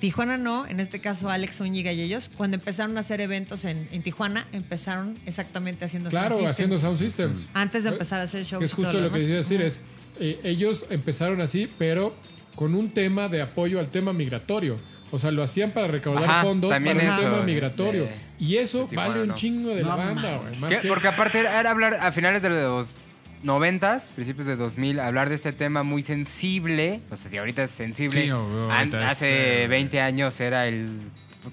[0.00, 3.88] Tijuana no, en este caso Alex Zúñiga y ellos, cuando empezaron a hacer eventos en,
[3.92, 6.98] en Tijuana, empezaron exactamente haciendo claro, sound haciendo systems.
[6.98, 7.48] sound systems.
[7.54, 8.58] Antes de empezar a hacer shows.
[8.58, 9.80] Que es y todo justo lo que quería decir, es
[10.18, 12.14] eh, ellos empezaron así, pero
[12.54, 14.76] con un tema de apoyo al tema migratorio.
[15.10, 18.04] O sea, lo hacían para recaudar Ajá, fondos para también un eso, tema migratorio.
[18.04, 19.34] de- y eso vale un ¿no?
[19.34, 20.88] chingo de la banda, güey.
[20.88, 22.96] Porque aparte era hablar a finales de los
[23.44, 27.00] 90s, principios de 2000, hablar de este tema muy sensible.
[27.10, 28.22] No sé si ahorita es sensible.
[28.24, 30.88] Sí, obvio, ahorita hace eh, 20 años era el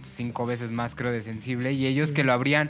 [0.03, 1.73] cinco veces más, creo, de sensible.
[1.73, 2.69] Y ellos que lo abrían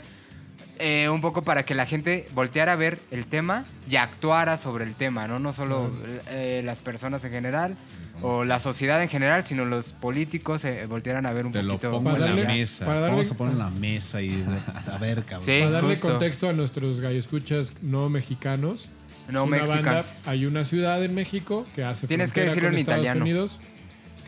[0.80, 4.84] eh, un poco para que la gente volteara a ver el tema y actuara sobre
[4.84, 5.38] el tema, ¿no?
[5.38, 5.90] No solo
[6.28, 7.76] eh, las personas en general
[8.22, 11.74] o la sociedad en general, sino los políticos eh, voltearan a ver un Te lo
[11.74, 11.90] poquito.
[11.92, 12.84] pongo Para en la darle- mesa.
[12.86, 14.44] para darle- Vamos a poner en la mesa y
[14.92, 15.44] a ver, cabrón.
[15.46, 15.58] Sí.
[15.60, 16.08] Para darle justo.
[16.10, 18.90] contexto a nuestros escuchas no mexicanos.
[19.28, 19.84] No es una Mexicans.
[19.84, 23.00] banda- hay una ciudad en México que hace Tienes que frontera decirlo con en Estados
[23.04, 23.22] italiano.
[23.24, 23.60] Unidos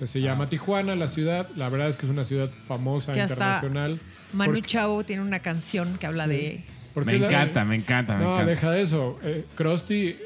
[0.02, 1.48] que se llama Tijuana, la ciudad.
[1.56, 4.00] La verdad es que es una ciudad famosa Que hasta internacional.
[4.32, 6.60] Manu Porque- Chao tiene una canción que habla de.
[6.92, 8.50] porque Me la- encanta, me encanta, me No, encanta.
[8.50, 9.16] deja de eso.
[9.22, 10.16] Eh, Krusty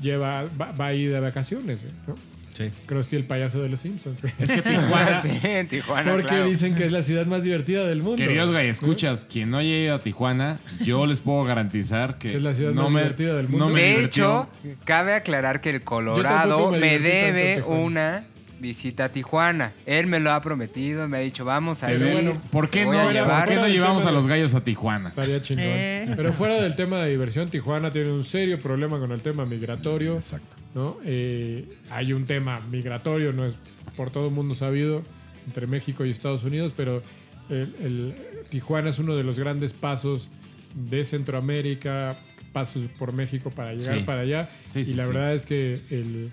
[0.00, 2.14] lleva, va, va ahí de vacaciones, güey, ¿no?
[2.56, 2.70] Sí.
[2.86, 4.18] Krusty el payaso de los Simpsons.
[4.40, 6.10] Es que Tijuana, sí, en Tijuana.
[6.10, 6.46] Porque claro.
[6.46, 8.16] dicen que es la ciudad más divertida del mundo.
[8.16, 8.68] Queridos güey.
[8.68, 12.72] escuchas, quien no haya ido a Tijuana, yo les puedo garantizar que Es la ciudad
[12.72, 13.66] no más me, divertida del mundo.
[13.68, 14.48] no me de hecho,
[14.84, 18.24] cabe aclarar que el Colorado me debe una
[18.60, 19.72] visita a Tijuana.
[19.86, 21.98] Él me lo ha prometido, me ha dicho, vamos a ir.
[22.00, 23.48] bueno, ¿por qué no, a ¿por llevar.
[23.48, 25.08] qué no Fuera del llevamos a los gallos a Tijuana?
[25.10, 25.64] Estaría chingón.
[25.66, 26.12] Eh.
[26.16, 30.16] Pero fuera del tema de diversión, Tijuana tiene un serio problema con el tema migratorio.
[30.16, 30.56] Exacto.
[30.74, 30.96] ¿no?
[31.04, 33.54] Eh, hay un tema migratorio, no es
[33.96, 35.02] por todo el mundo sabido,
[35.46, 37.02] entre México y Estados Unidos, pero
[37.48, 38.14] el, el-
[38.50, 40.30] Tijuana es uno de los grandes pasos
[40.74, 42.14] de Centroamérica,
[42.52, 44.04] pasos por México para llegar Sí.
[44.04, 44.50] para allá.
[44.66, 45.12] Sí, y sí, la sí.
[45.12, 46.30] verdad es que el,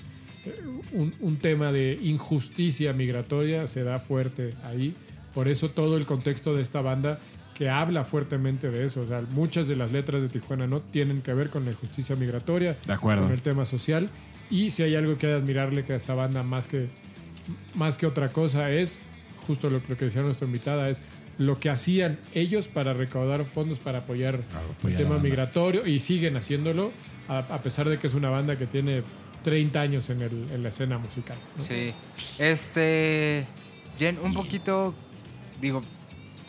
[0.93, 4.93] un, un tema de injusticia migratoria se da fuerte ahí.
[5.33, 7.19] Por eso todo el contexto de esta banda
[7.55, 9.01] que habla fuertemente de eso.
[9.01, 12.15] O sea, muchas de las letras de Tijuana no tienen que ver con la injusticia
[12.15, 13.23] migratoria, De acuerdo.
[13.23, 14.09] con el tema social.
[14.49, 16.87] Y si hay algo que admirarle que a esa banda más que,
[17.73, 19.01] más que otra cosa es,
[19.47, 20.99] justo lo, lo que decía nuestra invitada, es
[21.37, 25.99] lo que hacían ellos para recaudar fondos para apoyar Claro, el apoyar tema migratorio y
[25.99, 26.91] siguen haciéndolo
[27.27, 29.01] a, a pesar de que es una banda que tiene
[29.45, 31.37] 30 años en, el- en la escena musical.
[31.57, 31.63] ¿no?
[31.63, 31.93] Sí.
[32.39, 33.45] Este.
[33.97, 34.93] Jen, un poquito.
[35.61, 35.81] Digo,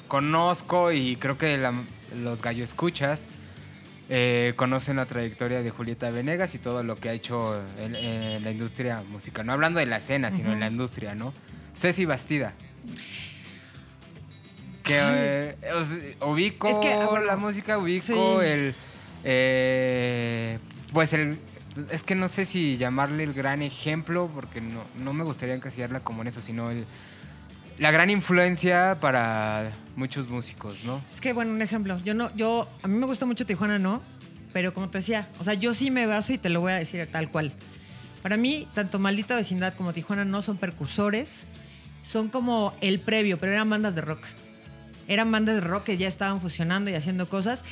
[0.09, 1.75] conozco y creo que la-
[2.23, 3.29] los gallo escuchas.
[4.09, 8.45] eh, conocen la trayectoria de Julieta Venegas y todo lo que ha hecho en, en
[8.45, 9.45] la industria musical.
[9.45, 11.35] No hablando de la escena, sino en la industria, ¿no?
[11.77, 12.55] Ceci Bastida.
[14.85, 18.47] Que eh, os- ubico Es que, ah, bueno, la música, ubico sí.
[18.47, 18.75] el.
[19.25, 20.59] eh,
[20.93, 21.37] pues el.
[21.91, 26.01] Es que no sé si llamarle el gran ejemplo, porque no, no me gustaría encasillarla
[26.01, 26.87] como en eso, sino el.
[27.79, 31.03] la gran influencia para muchos músicos, ¿no?
[31.11, 31.99] Es que, bueno, un ejemplo.
[32.05, 34.03] Yo no, yo, a mí me gusta mucho Tijuana, ¿no?
[34.53, 36.77] Pero como te decía, o sea, yo sí me baso y te lo voy a
[36.77, 37.53] decir tal cual.
[38.23, 41.45] Para mí, tanto Maldita Vecindad como Tijuana no son percursores,
[42.03, 44.25] son como el previo, pero eran bandas de rock.
[45.09, 47.65] Eran bandas de rock que ya estaban fusionando y haciendo cosas.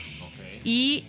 [0.62, 1.06] Y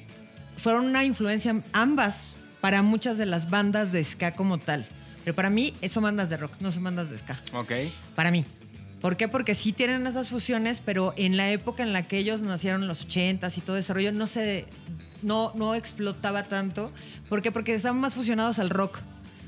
[0.57, 2.35] fueron una influencia ambas
[2.65, 4.87] para muchas de las bandas de ska como tal.
[5.23, 7.39] Pero para mí son bandas de rock, no son bandas de ska.
[7.53, 7.71] Ok.
[8.15, 8.43] Para mí.
[9.01, 9.27] ¿Por qué?
[9.27, 13.07] Porque sí tienen esas fusiones, pero en la época en la que ellos nacieron, los
[13.07, 14.65] 80s y todo ese rollo, no se
[15.21, 16.91] no, no explotaba tanto.
[17.29, 17.51] ¿Por qué?
[17.51, 18.97] Porque estaban más fusionados al rock.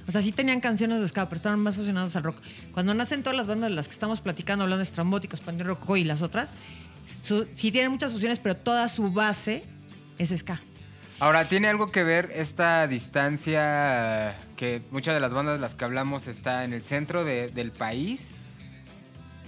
[0.07, 2.37] O sea, sí tenían canciones de ska, pero estaban más fusionados al rock.
[2.71, 6.03] Cuando nacen todas las bandas de las que estamos platicando, hablando de Estrambóticos, Rococó y
[6.03, 6.51] las otras,
[7.23, 9.63] su- sí tienen muchas fusiones, pero toda su base
[10.19, 10.61] es ska.
[11.19, 15.83] Ahora, ¿tiene algo que ver esta distancia que muchas de las bandas de las que
[15.85, 18.29] hablamos está en el centro de- del país?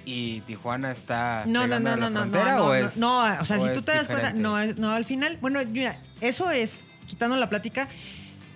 [0.03, 2.97] Y Tijuana está No, no, no, a la no, no, frontera, no, o no, es-
[2.97, 5.99] no, o sea, o si tú te das cuenta, no, no, al final, bueno, mira,
[6.21, 7.87] eso es, quitando la plática,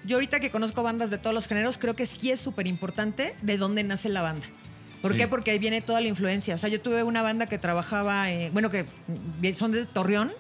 [0.05, 3.35] yo ahorita que conozco bandas de todos los géneros, creo que sí es súper importante
[3.43, 4.47] de dónde nace la banda.
[5.03, 5.17] ¿Por Sí.
[5.19, 5.27] qué?
[5.27, 6.55] Porque ahí viene toda la influencia.
[6.55, 8.85] O sea, yo tuve una banda que trabajaba, eh, bueno, que
[9.55, 10.31] son de Torreón,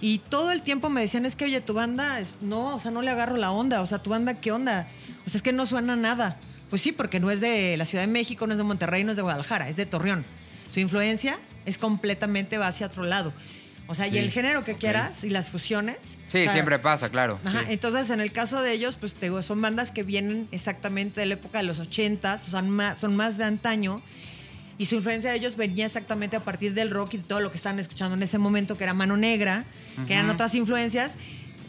[0.00, 2.90] y todo el tiempo me decían, es que, oye, tu banda, es, no, o sea,
[2.90, 3.82] no le agarro la onda.
[3.82, 4.88] O sea, tu banda, ¿qué onda?
[5.26, 6.36] O sea, es que no suena nada.
[6.70, 9.12] Pues sí, porque no es de la Ciudad de México, no es de Monterrey, no
[9.12, 10.24] es de Guadalajara, es de Torreón.
[10.72, 13.32] Su influencia es completamente va hacia otro lado.
[13.86, 15.96] O sea, Sí, y el género que quieras y las fusiones.
[16.28, 17.40] Sí, o sea, siempre pasa, claro.
[17.42, 17.66] Ajá, sí.
[17.70, 21.26] entonces en el caso de ellos, pues te digo, son bandas que vienen exactamente de
[21.26, 24.02] la época de los 80s, o sea, más, son más de antaño.
[24.78, 27.56] Y su influencia de ellos venía exactamente a partir del rock y todo lo que
[27.56, 29.64] estaban escuchando en ese momento, que era Mano Negra,
[30.06, 31.18] que eran otras influencias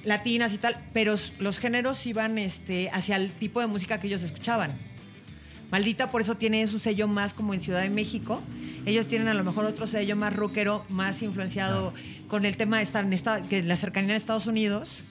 [0.03, 4.23] latinas y tal, pero los géneros iban este, hacia el tipo de música que ellos
[4.23, 4.73] escuchaban.
[5.71, 8.41] Maldita por eso tiene su sello más como en Ciudad de México.
[8.85, 11.93] Ellos tienen a lo mejor otro sello más rockero, más influenciado
[12.27, 15.03] con el tema de estar en esta, que la cercanía de Estados Unidos.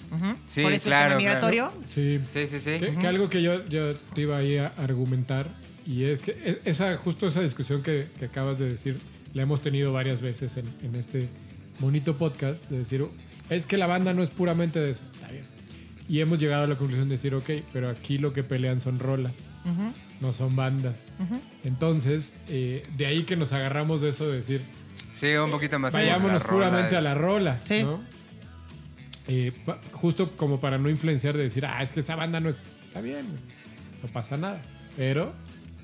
[0.49, 1.73] Sí, por eso claro, el tema migratorio.
[1.89, 2.21] Sí.
[2.33, 2.79] Sí, sí, sí.
[2.81, 5.49] Que, que algo que yo, yo te iba ahí a argumentar,
[5.89, 8.99] y es que es- esa, justo esa discusión que, que acabas de decir,
[9.35, 11.27] la hemos tenido varias veces en, en este
[11.81, 13.05] bonito podcast, de decir,
[13.51, 15.03] es que la banda no es puramente de eso.
[15.15, 15.45] Está bien.
[16.09, 18.99] Y hemos llegado a la conclusión de decir, ok, pero aquí lo que pelean son
[18.99, 19.51] rolas,
[20.21, 21.05] no son bandas.
[21.65, 24.63] Entonces, eh, de ahí que nos agarramos de eso de decir,
[25.15, 25.93] Sí, un poquito más.
[25.93, 27.83] vayámonos la puramente a la rola, Sí.
[27.83, 28.01] ¿no?
[29.27, 32.49] Eh, pa- justo como para no influenciar de decir, ah, es que esa banda no
[32.49, 32.63] es.
[32.87, 33.27] Está bien,
[34.03, 34.63] no pasa nada.
[34.97, 35.35] Pero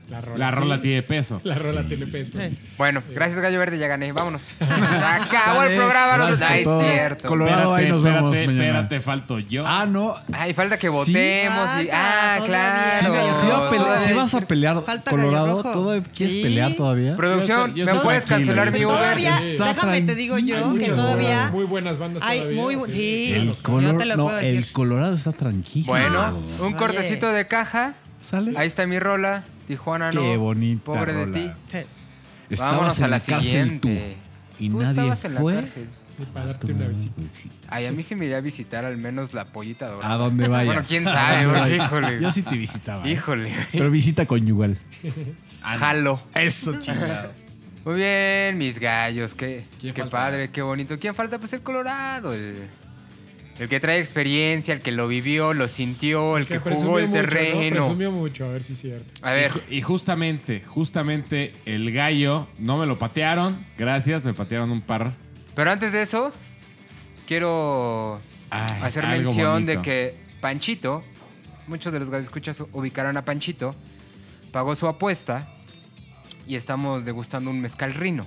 [0.08, 0.38] la rola.
[0.38, 0.58] La sí.
[0.58, 1.40] rola tiene peso.
[1.44, 2.38] La rola tiene peso.
[2.38, 2.58] Sí.
[2.76, 4.12] Bueno, gracias Gallo Verde, ya gané.
[4.12, 4.42] Vámonos.
[4.60, 6.18] Acabó el programa.
[6.18, 6.80] No, todo.
[6.82, 7.28] cierto.
[7.28, 9.64] Colorado, ahí nos vemos espérate, espérate, falto yo.
[9.66, 10.14] Ah, no.
[10.32, 11.82] Ay, falta que votemos.
[11.82, 11.88] y...
[11.92, 13.34] Ah, claro.
[13.34, 15.62] si a vas a pelear Falta Colorado.
[15.62, 16.42] ¿todo- ¿quieres Sí.
[16.42, 17.16] pelear todavía?
[17.16, 19.16] Producción, Yo estoy- yo ¿me puedes cancelar mi Uber?
[19.16, 23.32] Déjame te digo yo que todavía muy buenas bandas hay muy sí.
[23.34, 24.02] El color,
[24.42, 24.72] el.
[24.72, 25.86] Colorado está tranquilo.
[25.86, 27.94] Bueno, un cortecito de caja.
[28.28, 28.54] ¿Sale?
[28.56, 29.44] Ahí está mi rola.
[29.66, 30.20] Tijuana no.
[30.20, 31.50] Qué bonita Pobre de ti.
[31.70, 31.78] Sí.
[32.50, 34.16] Estabas Vámonos en a la cárcel siguiente.
[34.58, 34.62] tú.
[34.64, 35.52] Y Tú nadie estabas en la fue.
[35.54, 37.22] una visita.
[37.68, 40.14] Ay, a mí sí me iría a visitar al menos la pollita dorada.
[40.14, 40.66] A donde vayas.
[40.66, 42.20] Bueno, quién sabe, híjole.
[42.20, 43.04] Yo sí te visitaba.
[43.06, 43.12] ¿eh?
[43.12, 43.52] Híjole.
[43.72, 44.78] Pero visita conyugal.
[45.62, 46.20] Jalo.
[46.34, 47.32] Eso, chingado.
[47.84, 49.34] Muy bien, mis gallos.
[49.34, 50.16] Qué, ¿Quién qué falta?
[50.16, 50.98] padre, qué bonito.
[50.98, 51.38] ¿Quién falta?
[51.38, 52.32] Pues el Colorado.
[52.32, 52.56] El,
[53.58, 57.22] el que trae experiencia, el que lo vivió, lo sintió, el que, jugó el mucho,
[57.22, 57.28] ¿no?
[57.28, 57.76] terreno.
[57.76, 59.12] Presumió mucho, a ver si es cierto.
[59.22, 63.64] A ver, Y, ju- y justamente, justamente el gallo no me lo patearon.
[63.78, 65.12] Gracias, me patearon un par.
[65.54, 66.32] pero antes de eso,
[67.26, 68.20] quiero
[68.50, 71.02] Ay, hacer mención de que Panchito,
[71.66, 73.74] muchos de los escuchas ubicaron a Panchito,
[74.52, 75.48] pagó su apuesta
[76.46, 78.26] y estamos degustando un mezcal rino.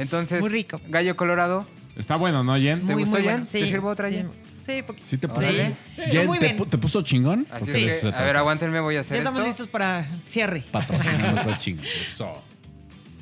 [0.00, 0.80] Entonces, Muy rico.
[0.88, 1.66] Gallo Colorado,
[1.96, 2.86] Está bueno, ¿no, Jen?
[2.86, 3.32] ¿Te Muy, gustó, muy Jen?
[3.40, 3.46] bueno.
[3.50, 4.30] ¿Te sirvo otra, Jen?
[4.64, 5.06] Sí, poquito.
[5.08, 5.40] ¿Sí te puso?
[5.40, 5.74] Órale.
[5.96, 6.58] Jen, Muy te, bien.
[6.58, 7.46] pu- te puso chingón?
[7.50, 9.48] Así Porque es eso que, se a ver, aguántenme, voy a Ya hacer estamos esto.
[9.48, 10.62] listos para cierre.
[10.70, 11.84] Patrocinando todo chingón.
[12.00, 12.42] Eso.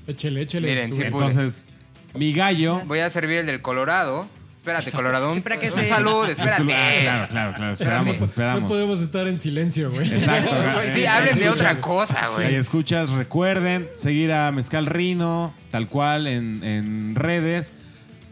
[0.07, 0.69] Échele, échele.
[0.69, 1.67] Miren, su- sí, Entonces,
[2.15, 2.81] mi gallo.
[2.87, 4.29] Voy a servir el del Colorado.
[4.69, 5.31] Espérate, Colorado.
[5.33, 7.03] Un, Espera que un se- salud, Disculpa, ah, espérate.
[7.03, 7.73] claro, claro, claro.
[7.73, 8.71] Esperamos, No esperamos.
[8.71, 10.13] podemos estar en silencio, güey.
[10.13, 10.51] Exacto.
[10.75, 12.55] Güey, Sí, hablen de otra cosa, Si güey.
[12.55, 17.73] escuchas, recuerden seguir a Mezcal Rino, tal cual, en, en redes.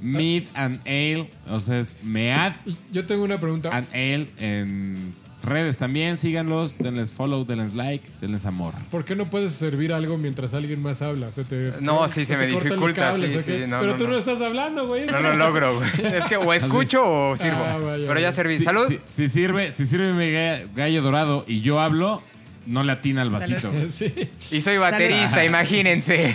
[0.02, 2.52] Mid and Ale, o sea, es Mead
[2.92, 3.70] Yo tengo una pregunta.
[3.72, 5.14] and Ale en
[5.46, 6.16] redes también.
[6.16, 8.74] Síganlos, denles follow, denles like, denles amor.
[8.90, 11.32] ¿Por qué no puedes servir algo mientras alguien más habla?
[11.32, 14.10] ¿Se te, No, sí, se me dificulta, cables sí, sí, no, Pero no, tú no.
[14.10, 14.18] no.
[14.18, 15.06] estás hablando, güey.
[15.06, 15.88] No lo logro, güey.
[16.16, 17.64] Es que o escucho o sirvo.
[17.64, 18.58] Ah, vaya, Pero ya serví.
[18.58, 18.88] Salud.
[18.88, 22.22] si- si sirve, si sirve mi ga- gallo dorado y yo hablo,
[22.66, 23.70] no le atina al vasito.
[24.50, 26.34] Y soy baterista, imagínense.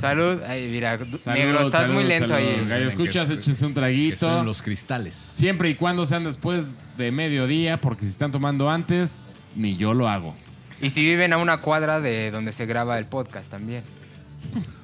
[0.00, 0.40] Salud.
[0.46, 2.48] Ay, mira, Salud, negro, estás salud, muy lento salud.
[2.48, 2.64] ahí.
[2.66, 4.44] Gallo, escuchas, Que- échense un Que son traguito.
[4.44, 5.14] los cristales.
[5.14, 6.66] Siempre y cuando sean después
[6.96, 9.22] de mediodía, porque si están tomando antes,
[9.56, 10.34] ni yo lo hago.
[10.82, 13.82] Y si viven a una cuadra de donde se graba el podcast también.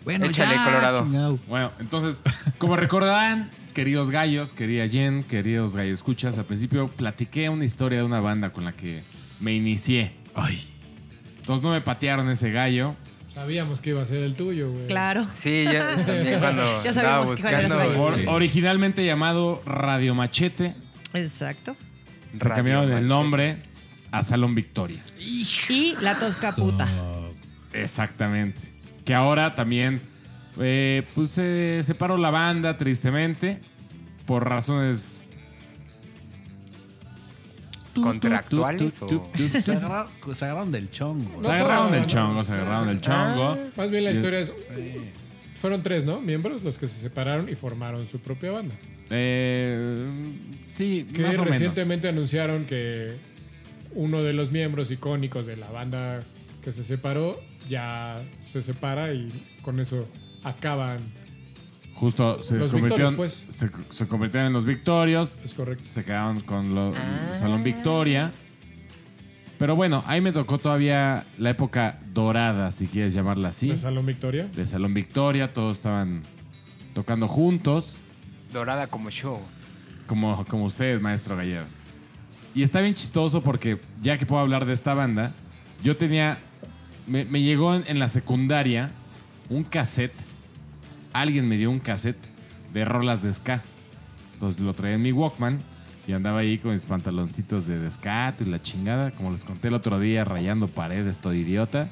[0.04, 1.02] Bueno, Échale, Colorado.
[1.04, 1.38] chingao.
[1.48, 2.22] Bueno, entonces,
[2.58, 8.04] como recordarán, queridos gallos, querida Jen, queridos gallos escuchas, al principio platiqué una historia de
[8.04, 9.02] una banda con la que
[9.40, 10.12] me inicié.
[10.34, 10.62] Ay.
[11.40, 12.94] Entonces no me patearon ese gallo.
[13.36, 14.86] Sabíamos que iba a ser el tuyo, güey.
[14.86, 15.26] Claro.
[15.34, 18.34] Sí, yo también cuando Ya estaba sabíamos que iba a haber buscando ese Or-.
[18.34, 20.74] Originalmente llamado Radio Machete,
[21.12, 21.76] Exacto.
[22.32, 23.58] se Radio cambiaron el nombre
[24.10, 25.04] a Salón Victoria.
[25.18, 26.88] Y la tosca puta.
[27.74, 28.72] Exactamente.
[29.04, 30.00] Que ahora también,
[30.58, 33.60] eh, pues se separó la banda, tristemente,
[34.24, 35.20] por razones...
[38.00, 39.30] contractuales o-
[39.62, 41.42] Se agarraron, se agarraron del chongo.
[41.44, 43.58] Se agarraron del chongo, se agarraron del chongo.
[43.76, 44.52] Más bien la historia es.
[45.54, 46.20] Fueron tres, ¿no?
[46.20, 48.74] Miembros los que se separaron y formaron su propia banda.
[49.10, 50.10] Eh,
[50.68, 51.48] sí, Que más o menos.
[51.48, 53.12] recientemente anunciaron que
[53.94, 56.20] uno de los miembros icónicos de la banda
[56.62, 58.16] que se separó ya
[58.52, 59.28] se separa y
[59.62, 60.06] con eso
[60.44, 60.98] acaban.
[61.96, 65.84] Justo se Los convirtieron, Victorios, se, se convirtieron en los Victorios, Es correcto.
[65.90, 68.32] se quedaron con lo- el Salón Victoria.
[69.58, 74.04] Pero bueno, ahí me tocó todavía la época dorada, si quieres llamarla así, De Salón
[74.04, 74.46] Victoria.
[74.46, 76.22] de Salón Victoria, todos estaban
[76.92, 78.02] tocando juntos,
[78.52, 79.40] Dorada como show.
[80.06, 81.64] como, como usted, maestro Gallero.
[82.54, 85.32] Y está bien chistoso porque, ya que puedo hablar de esta banda,
[85.82, 86.36] yo tenía,
[87.06, 88.90] me, me llegó en, en la secundaria
[89.48, 90.14] un cassette,
[91.20, 92.18] alguien me dio un cassette
[92.72, 93.62] de rolas de ska.
[94.34, 95.60] Entonces lo traía en mi Walkman
[96.06, 99.74] y andaba ahí con mis pantaloncitos de descato y la chingada, como les conté el
[99.74, 101.88] otro día, rayando paredes, estoy idiota.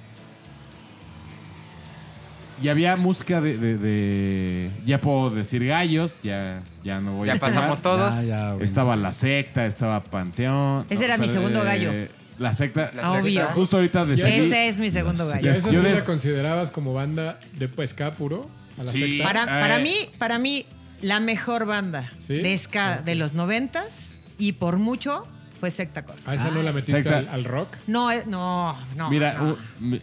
[2.62, 7.34] Y había música de, de- de- Ya puedo decir gallos, ya, ya no voy Ya
[7.34, 8.14] a pasamos todos.
[8.14, 8.62] Ya, ya, güey.
[8.64, 10.86] Estaba la secta, estaba Panteón.
[10.88, 11.92] Ese era mi segundo eh, gallo.
[12.38, 12.90] La secta.
[12.94, 13.40] La Obvio.
[13.40, 13.54] secta.
[13.54, 14.28] Justo ahorita decidí.
[14.30, 15.50] Ese es mi segundo ¿Y a gallo.
[15.50, 18.48] esa Yo sí des- la considerabas como banda de pesca puro?
[18.78, 18.98] A la Sí.
[19.00, 19.24] secta.
[19.24, 19.46] Para, Eh.
[19.62, 20.66] para mí, para mí,
[21.00, 22.34] la mejor banda ¿Sí?
[22.36, 25.26] de ska de los noventas y por mucho
[25.60, 26.16] fue Sectacor.
[26.26, 27.18] ¿A esa no la metiste Secta.
[27.18, 27.68] al, al rock?
[27.86, 29.08] No, eh, no, no.
[29.10, 29.56] Mira, no.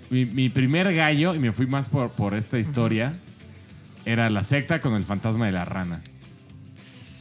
[0.10, 3.16] mi, primer gallo, y me fui más por, por esta historia,
[4.06, 6.02] era la secta con el fantasma de la rana.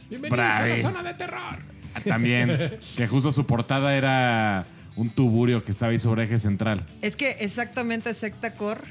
[0.09, 1.57] Bienvenidos a la zona de terror.
[1.93, 4.65] Ah, También, que justo su portada era
[4.95, 6.85] un tuburio que estaba ahí sobre eje central.
[7.01, 8.81] Es que exactamente Sectacor,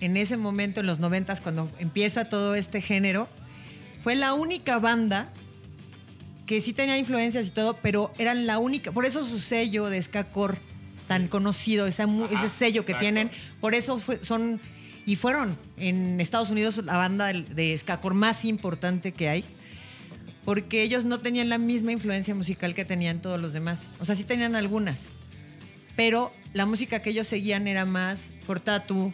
[0.00, 3.28] en ese momento, en los noventas, cuando empieza todo este género,
[4.02, 5.30] fue la única banda
[6.46, 10.02] que sí tenía influencias y todo, pero eran la única, por eso su sello de
[10.02, 10.56] Skakor
[11.06, 14.60] tan conocido, ese sello que tienen, por eso fue- son
[15.06, 19.44] y fueron en Estados Unidos la banda del- de Skakor más importante que hay.
[20.44, 23.90] Porque ellos no tenían la misma influencia musical que tenían todos los demás.
[24.00, 25.10] O sea, sí tenían algunas,
[25.96, 29.12] pero la música que ellos seguían era más Cortatu,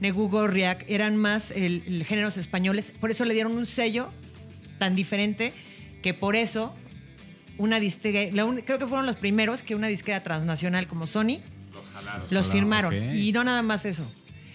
[0.00, 2.92] Negu Gorriak, eran más el, el géneros españoles.
[3.00, 4.08] Por eso le dieron un sello
[4.78, 5.52] tan diferente
[6.02, 6.74] que por eso
[7.58, 11.40] una disquera, la un- creo que fueron los primeros que una disquera transnacional como Sony
[12.30, 12.92] los, firmaron.
[13.14, 14.10] Y no nada más eso,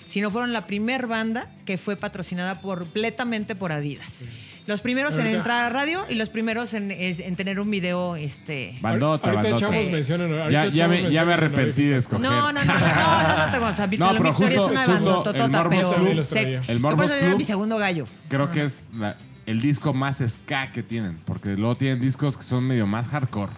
[0.07, 4.25] sino fueron la primer banda que fue patrocinada por- completamente por Adidas.
[4.67, 7.69] Los primeros en Ahorita- entrar a radio y los primeros en, es- en tener un
[7.69, 9.67] video este, Bandota, ahorita bandota.
[9.67, 12.21] echamos mención en ahorita Ya, ya me, ya me arrepentí de escoger.
[12.21, 15.31] No, no, no, no, no, no, tengo, o sea, No, pero justo- es una justo
[15.33, 18.05] el Morbos Club- El Morbos Club- mi segundo gallo.
[18.27, 19.15] Creo que es la-
[19.45, 21.19] el disco más ska que tienen.
[21.25, 23.51] Porque luego tienen discos que son medio más hardcore.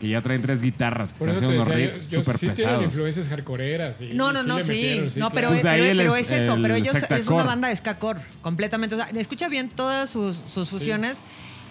[0.00, 2.84] Que ya traen tres guitarras, que hacen te unos riffs súper sí pesados.
[2.84, 4.00] influencias hardcoreeras.
[4.00, 4.68] y- No, y no, no, sí.
[4.68, 5.30] metieron, no, claro.
[5.34, 8.94] pero, Pues pero, es es eso, el pero ellos es una banda de ska-core, completamente.
[8.94, 11.20] O sea, escucha bien todas sus, sus fusiones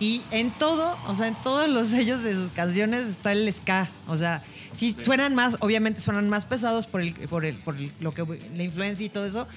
[0.02, 3.90] y en todo, o sea, en todos los sellos de sus canciones está el ska.
[4.08, 4.44] O sea,
[4.74, 8.26] sí, suenan más, obviamente suenan más pesados por el, por el, por el- lo que
[8.58, 9.48] la influencia y todo eso.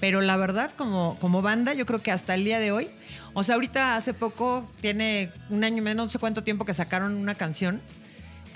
[0.00, 2.88] Pero la verdad, como, como banda, yo creo que hasta el día de hoy,
[3.32, 7.14] o sea, ahorita hace poco, tiene un año menos, no sé cuánto tiempo que sacaron
[7.14, 7.80] una canción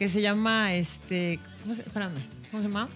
[0.00, 2.14] que se llama, este, ¿cómo se, espérame,
[2.50, 2.88] ¿cómo se llama?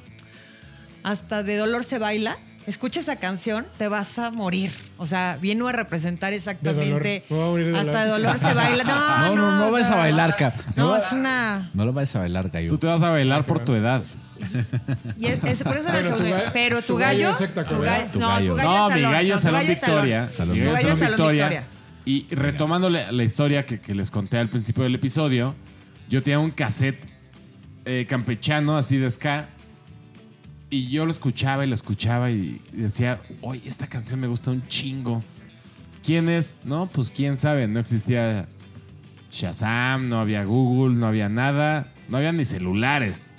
[1.02, 2.38] Hasta de dolor se baila.
[2.66, 4.70] Escucha esa canción, te vas a morir.
[4.96, 7.22] O sea, vino a representar exactamente.
[7.28, 8.16] Me voy a morir de hasta dolor.
[8.16, 8.84] de dolor se baila.
[8.84, 11.70] No, No, no, no sea, a bailar, ca- No, no es una.
[11.74, 12.70] No lo vayas a bailar, gallo.
[12.70, 14.02] Tú te vas a bailar por tu edad.
[15.18, 17.30] y es- es- por eso era Bueno, el tu Pero tu tu gallo gallo.
[17.32, 19.66] es secta tu gallo- no, su gallo mi gallo su Salón salón.
[19.68, 20.30] Victoria.
[20.30, 21.64] Salón Mi gallo Salón Victoria.
[22.06, 25.54] Y retomando la, la historia que, que les conté al principio del episodio,
[26.14, 27.04] yo tenía un cassette
[27.84, 29.48] eh, campechano, así de ska.
[30.70, 34.64] Y yo lo escuchaba y lo escuchaba y decía, oye, esta canción me gusta un
[34.68, 35.24] chingo.
[36.04, 36.54] ¿Quién es?
[36.62, 38.46] No, pues quién sabe, no existía
[39.32, 43.32] Shazam, no había Google, no había nada, no había ni celulares.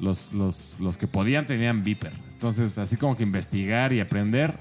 [0.00, 2.12] Los, los, los que podían tenían Viper.
[2.32, 4.54] Entonces, así como que investigar y aprender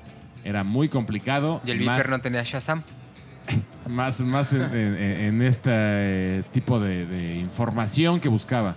[0.44, 1.62] era muy complicado.
[1.66, 2.84] Y el Viper no tenía Shazam.
[3.90, 8.76] Más, más en, en- en este eh, tipo de, de información que buscaba.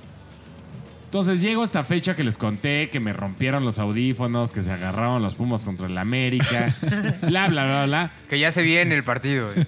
[1.07, 4.71] Entonces llego a esta fecha que les conté, que me rompieron los audífonos, que se
[4.71, 6.73] agarraron los Pumas contra el América,
[7.23, 8.13] bla, bla, bla, bla.
[8.29, 9.51] Que ya se viene el partido.
[9.55, 9.67] eh.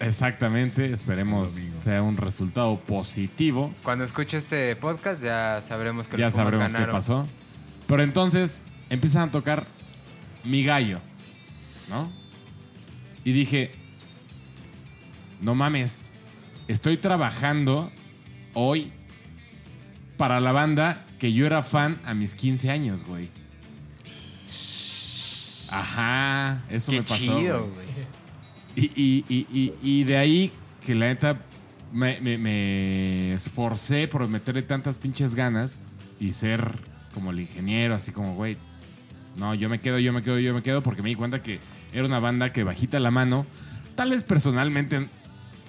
[0.00, 3.72] Exactamente, esperemos sea un resultado positivo.
[3.82, 7.26] Cuando escuche este podcast ya sabremos que Ya los sabremos qué pasó.
[7.88, 8.60] Pero entonces
[8.90, 9.66] empiezan a tocar
[10.44, 11.00] Mi Gallo,
[11.88, 12.12] ¿no?
[13.24, 13.72] Y dije,
[15.44, 16.08] no mames,
[16.68, 17.92] estoy trabajando
[18.54, 18.90] hoy
[20.16, 23.28] para la banda que yo era fan a mis 15 años, güey.
[25.68, 27.16] Ajá, eso Qué me pasó.
[27.38, 27.86] chido, güey.
[28.76, 30.52] Y, y- y- y- y de ahí
[30.84, 31.40] que la neta
[31.92, 35.78] me, me- me esforcé por meterle tantas pinches ganas
[36.20, 36.70] y ser
[37.12, 38.56] como el ingeniero, así como, güey,
[39.36, 41.60] no, yo me quedo, yo me quedo, yo me quedo, porque me di cuenta que
[41.92, 43.46] era una banda que bajita la mano.
[43.94, 45.08] Tal vez personalmente,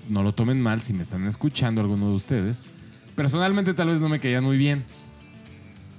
[0.10, 2.68] no lo tomen mal si me están escuchando alguno de ustedes.
[3.16, 4.84] Personalmente tal vez no me caían muy bien,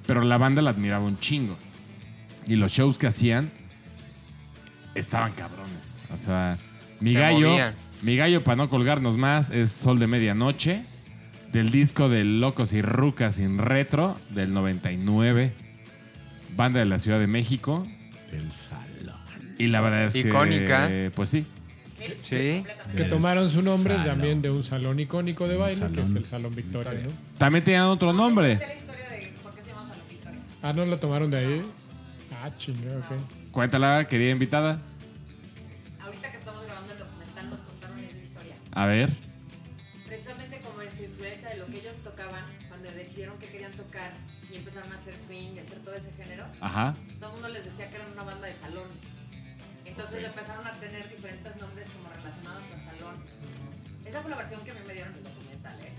[0.06, 1.56] pero la banda la admiraba un chingo.
[2.46, 3.50] Y los shows que hacían
[4.94, 6.02] estaban cabrones.
[6.12, 6.58] O sea,
[7.00, 7.74] mi Te gallo, movían.
[8.02, 10.82] mi gallo para no colgarnos más es Sol de Medianoche,
[11.52, 15.54] del disco de Locos y Rucas sin retro del 99,
[16.56, 17.86] banda de la Ciudad de México.
[18.32, 19.16] El salón.
[19.58, 20.86] Y la verdad es que Icónica.
[20.90, 21.46] eh, pues sí,
[22.22, 22.64] Sí.
[22.96, 24.08] Que tomaron su nombre salón.
[24.12, 27.10] también de un salón icónico de baile, que es el Salón Victoria, ¿no?
[27.38, 28.56] también tenían otro nombre.
[28.56, 30.40] la historia de por qué se llama Salón Victoria.
[30.62, 31.62] Ah, ¿no lo tomaron de ahí?
[32.42, 33.50] Ah, chinga, ok.
[33.50, 34.80] Cuéntala, querida invitada.
[36.00, 38.54] Ahorita que estamos grabando el documental nos contaron esa historia.
[38.72, 39.10] A ver.
[40.06, 44.12] Precisamente como en su influencia de lo que ellos tocaban, cuando decidieron que querían tocar
[44.52, 46.94] y empezaron a hacer swing y hacer todo ese género, Ajá.
[49.96, 53.16] Entonces empezaron a tener diferentes nombres como relacionados a salón.
[54.04, 55.92] Esa fue la versión que a mí me dieron en el documental, ¿eh?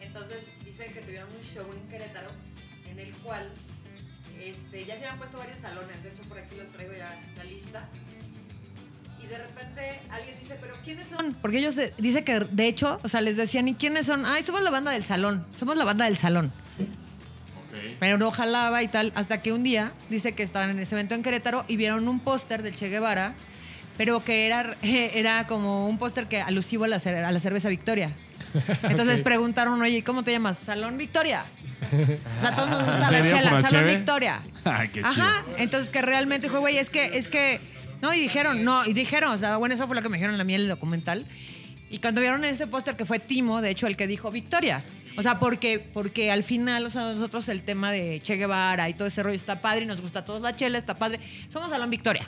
[0.00, 2.30] Entonces dicen que tuvieron un show en Querétaro
[2.88, 3.50] en el cual
[4.40, 6.02] este, ya se habían puesto varios salones.
[6.02, 7.88] De hecho, por aquí los traigo ya la lista.
[9.20, 11.34] Y de repente alguien dice, pero ¿quiénes son?
[11.42, 14.26] Porque ellos de- dice que de hecho, o sea, les decían, ¿y quiénes son?
[14.26, 15.44] Ay, somos la banda del salón.
[15.58, 16.52] Somos la banda del salón.
[18.00, 21.14] Pero no jalaba y tal, hasta que un día dice que estaban en ese evento
[21.14, 23.34] en Querétaro y vieron un póster del Che Guevara,
[23.96, 28.12] pero que era, era como un póster que alusivo a la, a la cerveza Victoria.
[28.82, 30.58] Entonces les preguntaron, oye, ¿cómo te llamas?
[30.58, 31.44] Salón Victoria.
[31.92, 33.96] O sea, a todos nos gusta la chela, ¿Por la Salón cheve?
[33.96, 34.40] Victoria.
[34.64, 35.08] Ay, qué chido.
[35.08, 37.60] Ajá, entonces que realmente dijo, güey, es que, es que,
[38.00, 40.34] no, y dijeron, no, y dijeron, o sea, bueno, eso fue lo que me dijeron
[40.34, 41.26] en la miel del documental.
[41.90, 44.82] Y cuando vieron ese póster que fue Timo, de hecho, el que dijo Victoria.
[45.16, 48.94] O sea, porque, porque al final, o sea, nosotros el tema de Che Guevara y
[48.94, 51.20] todo ese rollo está padre y nos gusta a todos la chela, está padre.
[51.48, 52.26] Somos Salón Victoria.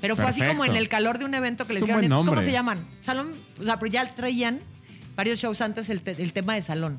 [0.00, 2.52] Pero fue así como en el calor de un evento que les "Entonces, ¿cómo se
[2.52, 2.78] llaman?
[3.02, 4.60] Salón, o sea, pero ya traían
[5.16, 6.98] varios shows antes el, te- el tema de salón.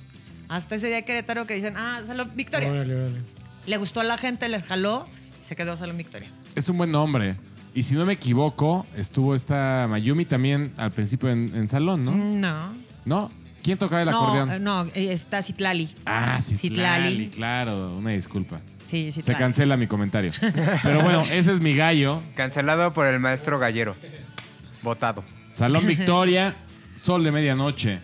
[0.49, 2.69] Hasta ese día de Querétaro que dicen, ah, Salón Victoria.
[2.69, 3.19] Órale, órale.
[3.65, 5.07] Le gustó a la gente, les jaló
[5.39, 6.29] y se quedó Salón Victoria.
[6.55, 7.37] Es un buen nombre.
[7.73, 12.11] Y si no me equivoco, estuvo esta Mayumi también al principio en, en salón, ¿no?
[12.11, 12.75] No.
[13.05, 13.31] ¿No?
[13.63, 14.51] ¿Quién tocaba el no, acordeón?
[14.51, 15.89] eh, no, eh, está Citlali.
[16.05, 16.57] Ah, Citlali,
[17.09, 17.29] Citlali.
[17.29, 17.95] claro.
[17.97, 18.61] Una disculpa.
[18.85, 19.39] Sí, Se Citlali.
[19.39, 20.31] cancela mi comentario.
[20.83, 22.21] Pero bueno, ese es mi gallo.
[22.35, 23.95] Cancelado por el maestro Gallero.
[24.81, 25.23] Votado.
[25.49, 26.55] Salón Victoria,
[26.95, 27.99] Sol de Medianoche.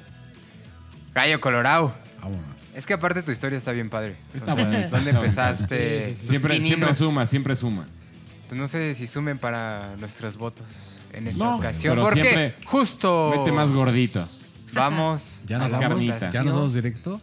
[1.13, 1.93] Gallo Colorado.
[2.21, 2.45] Vámonos.
[2.75, 4.15] Es que aparte tu historia está bien padre.
[4.35, 5.99] Está O sea, bonita, ¿Dónde está empezaste?
[5.99, 6.19] Sí, sí, sí.
[6.21, 7.85] Los Siempre, siempre suma, siempre suma.
[8.47, 10.65] Pues no sé si sumen para nuestros votos
[11.13, 11.95] en esta No, ocasión.
[11.95, 14.29] pero Porque siempre justo Vete más gordito.
[14.77, 17.21] Vamos Ya a nos la vamos, ya nos vamos directo.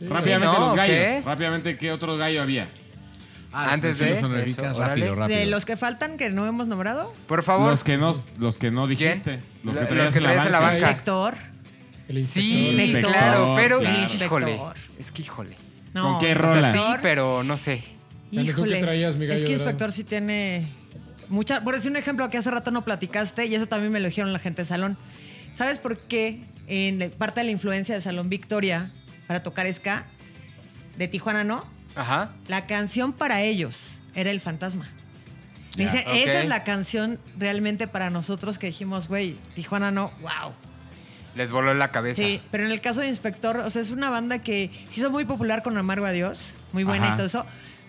[0.00, 0.66] Rápidamente Sí, ¿no?
[0.68, 0.96] los gallos.
[0.96, 1.22] ¿Qué?
[1.24, 2.66] Rápidamente, ¿qué otro gallo había?
[3.52, 4.28] Ah, Antes de eso,
[4.78, 5.38] rápido, rápido.
[5.38, 7.70] De los que faltan que no hemos nombrado, Por favor.
[7.70, 9.40] Los que no, los que no dijiste.
[9.64, 10.74] Los que Los traías, que en la traías en la banca.
[10.74, 10.88] banca.
[10.90, 11.34] inspector.
[12.08, 12.84] El Sí, inspector.
[12.84, 13.98] Inspector, claro, pero claro.
[14.22, 14.60] híjole.
[14.98, 15.56] Es que híjole.
[15.94, 16.72] No, ¿Con qué el rola?
[16.74, 17.82] Sí, pero no sé.
[17.82, 17.86] Dale,
[18.30, 18.80] ¿tú qué Híjole.
[18.82, 20.66] traías, mi gallo es que inspector sí tiene
[21.30, 21.62] mucha.
[21.62, 24.32] Por decir un ejemplo que hace rato no platicaste y eso también me lo dijeron
[24.34, 24.98] la gente de salón.
[25.52, 28.90] ¿Sabes por qué en parte de la influencia de Salón Victoria
[29.26, 30.06] para tocar ska
[30.96, 31.64] de Tijuana no?
[31.94, 32.32] Ajá.
[32.48, 34.88] La canción para ellos era El Fantasma.
[35.76, 40.52] Me dicen, esa es la canción realmente para nosotros que dijimos, güey, Tijuana no, wow.
[41.34, 42.22] Les voló la cabeza.
[42.22, 45.10] Sí, pero en el caso de Inspector, o sea, es una banda que se hizo
[45.10, 47.14] muy popular con Amargo Adiós, muy buena Ajá.
[47.14, 47.46] y todo eso.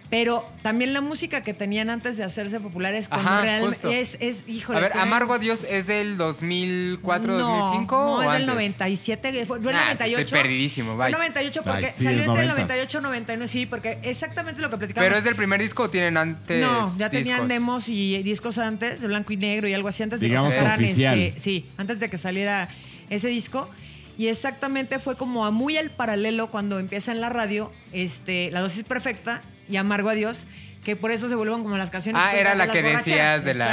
[0.10, 3.90] Pero también la música que tenían antes de hacerse populares cuando Ajá, realmente justo.
[3.90, 4.80] es, es, híjole.
[4.80, 8.36] A ver, tienen- Amargo a Dios es del 2004, no, 2005 No, o es del
[8.44, 8.48] antes?
[8.48, 10.22] 97, fue, fue el Nah, 98.
[10.22, 11.12] estoy perdidísimo, el bye.
[11.12, 12.56] 98 porque Bye, sí, salió entre el 90s.
[12.56, 15.06] 98 y 99, sí, porque exactamente lo que platicamos.
[15.08, 19.02] ¿Pero es del primer disco o tienen antes No, ya tenían demos y discos antes,
[19.02, 21.20] de blanco y negro y algo así, antes de Digamos que sacaran oficial.
[21.20, 22.70] este, sí, antes de que saliera
[23.10, 23.70] ese disco.
[24.18, 28.62] Y exactamente fue como a muy al paralelo cuando empieza en la radio, este, La
[28.62, 30.45] dosis perfecta y Amargo Adiós,
[30.84, 32.22] que por eso se vuelven como las canciones.
[32.23, 33.65] Ah, era la que decías de la-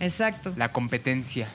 [0.00, 0.54] Exacto, exacto.
[0.56, 1.48] La competencia.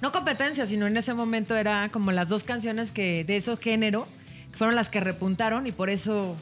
[0.00, 4.06] No competencia, sino en ese momento era como las dos canciones que de ese género
[4.52, 6.36] fueron las que repuntaron y por eso.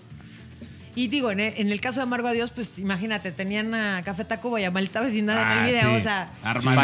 [0.94, 4.24] Y digo, en el, en el caso de Amargo Adiós, pues imagínate, tenían a Café
[4.24, 5.96] Tacuba y a Maldita Vecindad en Ah, el video, sí.
[5.96, 6.30] o sea.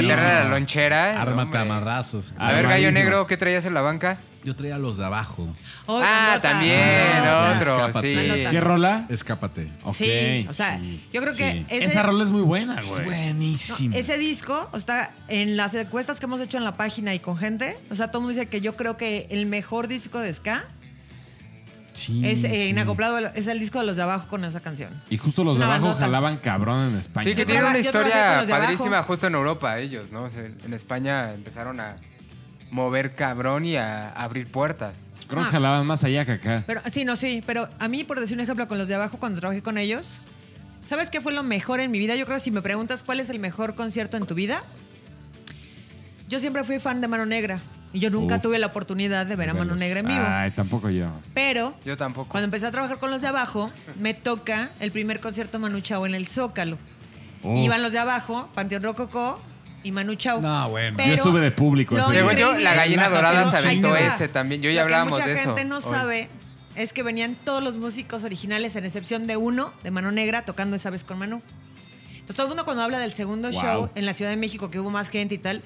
[0.00, 1.20] De la lonchera.
[1.20, 1.60] Ármate hombre.
[1.60, 2.32] a marrazos.
[2.38, 2.90] A ver, Gallo.
[2.92, 4.18] Negro, ¿qué traías en la banca?
[4.44, 5.54] Yo traía los de abajo.
[5.86, 6.78] oh, ah, nota, también,
[7.18, 7.56] nota.
[7.58, 8.44] otro, Escápate.
[8.44, 8.50] sí.
[8.50, 9.04] ¿Qué rola?
[9.10, 9.68] Escápate.
[9.92, 11.66] Sí, o sea, sí, yo creo que sí.
[11.68, 13.04] ese, Esa rola es muy buena, Es güey.
[13.04, 13.94] buenísimo.
[13.96, 17.36] ese disco, o sea, en las encuestas que hemos hecho en la página y con
[17.36, 20.32] gente, o sea, todo el mundo dice que yo creo que el mejor disco de
[20.32, 20.64] Ska
[21.98, 22.56] Sí, es eh, sí.
[22.68, 24.90] Inacoplado, es el disco de los de abajo con esa canción.
[25.10, 26.04] Y justo los de abajo bandota.
[26.06, 27.24] jalaban cabrón en España.
[27.28, 30.22] Sí, que traba- una historia padrísima justo en Europa, ellos, ¿no?
[30.24, 31.96] O sea, en España empezaron a
[32.70, 35.10] mover cabrón y a abrir puertas.
[35.26, 35.52] Creo que Ah.
[35.52, 36.64] jalaban más allá que acá.
[36.66, 39.18] Pero sí, no, sí, pero a mí, por decir un ejemplo, con los de abajo,
[39.18, 40.20] cuando trabajé con ellos,
[40.88, 42.14] ¿sabes qué fue lo mejor en mi vida?
[42.14, 44.62] Yo creo que si me preguntas cuál es el mejor concierto en tu vida,
[46.28, 47.58] yo siempre fui fan de Mano Negra
[47.92, 48.42] y yo nunca Uf.
[48.42, 50.24] tuve la oportunidad de ver a Mano Negra en vivo.
[50.26, 51.08] Ay, tampoco yo.
[51.34, 52.28] Pero Yo tampoco.
[52.28, 55.80] cuando empecé a trabajar con los de abajo, me toca el primer concierto de Manu
[55.80, 56.76] Chao en el Zócalo.
[57.42, 57.56] Oh.
[57.56, 59.40] Iban los de abajo, Panteón Rococó
[59.82, 60.40] y Manu Chao.
[60.40, 60.98] No, bueno.
[61.04, 62.40] Yo estuve de público lo ese Según día.
[62.40, 64.60] yo, increíble- la gallina dorada se aventó ese también.
[64.60, 65.54] Yo Lo ya que hablábamos mucha de eso.
[65.54, 65.82] gente no hoy.
[65.82, 66.28] sabe
[66.74, 70.76] es que venían todos los músicos originales, en excepción de uno, de Mano Negra, tocando
[70.76, 71.40] esa vez con Manu.
[72.12, 73.60] Entonces todo el mundo cuando habla del segundo Wow.
[73.62, 75.62] show en la Ciudad de México, que hubo más gente y tal,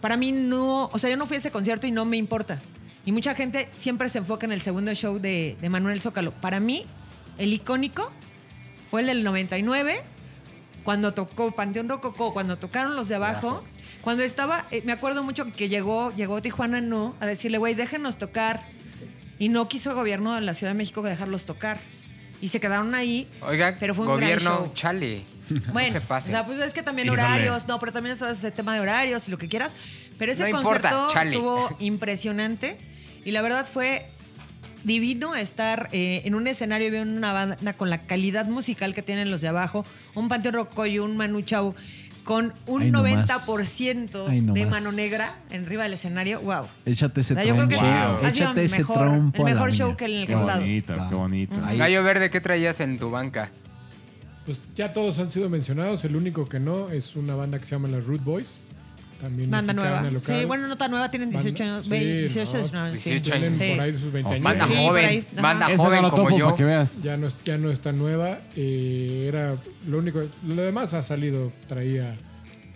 [0.00, 2.58] para mí no, o sea, yo no fui a ese concierto y no me importa.
[3.04, 6.32] Y mucha gente siempre se enfoca en el segundo show de, de Manuel Zócalo.
[6.32, 6.84] Para mí,
[7.38, 8.10] el icónico
[8.90, 10.02] fue el del 99,
[10.82, 13.62] cuando tocó Panteón Rococó, cuando tocaron los de abajo.
[14.00, 18.16] Cuando estaba, eh, me acuerdo mucho que llegó, llegó Tijuana No a decirle, güey, déjenos
[18.16, 18.64] tocar.
[19.38, 21.78] Y no quiso el gobierno de la Ciudad de México dejarlos tocar.
[22.40, 23.28] Y se quedaron ahí.
[23.42, 24.72] Oiga, pero fue un gran gobierno, show.
[24.74, 25.22] chale.
[25.72, 26.28] Bueno, no se pase.
[26.30, 27.22] o sea, pues es que también Híjole.
[27.22, 29.74] horarios, no, pero también sabes ese tema de horarios y lo que quieras.
[30.18, 31.30] Pero ese No importa, concierto chale.
[31.30, 32.78] estuvo impresionante
[33.24, 34.06] y la verdad fue
[34.84, 39.02] divino estar eh, en un escenario y ver una banda con la calidad musical que
[39.02, 39.84] tienen los de abajo,
[40.14, 41.74] un Panteón Rocco y un Manu Chao
[42.24, 43.26] con un Ay, no más.
[43.26, 44.70] 90% Ay, no de más.
[44.70, 46.40] mano negra en arriba del escenario.
[46.42, 46.66] Wow.
[46.84, 47.84] Échate ese O sea, yo creo trompo.
[47.86, 48.16] que Wow.
[48.26, 49.96] ha sido Échate el ese mejor, trompo el mejor show uña.
[49.96, 50.60] que en el que Qué he estado.
[50.60, 51.56] bonito, qué bonito.
[51.64, 53.50] Ahí- Gallo Verde, ¿qué traías en tu banca?
[54.48, 56.02] Pues ya todos han sido mencionados.
[56.06, 58.58] El único que no es una banda que se llama las Root Boys.
[59.20, 60.00] También Banda nueva.
[60.10, 60.36] local.
[60.40, 61.84] Sí, bueno, no tan nueva, tienen 18 Banda- años.
[61.84, 63.10] sí, ve- 18, no, 19, sí.
[63.10, 63.58] 18 Tienen años.
[63.58, 63.70] Sí.
[63.74, 64.44] por ahí sus 20 años.
[64.44, 65.42] Banda Sí, joven, ahí, ajá.
[65.42, 66.44] banda Esa no joven la como yo.
[66.46, 67.02] para que veas.
[67.02, 68.38] Ya no, es- ya no es tan nueva.
[68.56, 69.54] eh, era
[69.86, 70.22] lo único.
[70.46, 71.52] Lo demás ha salido.
[71.66, 72.14] Traía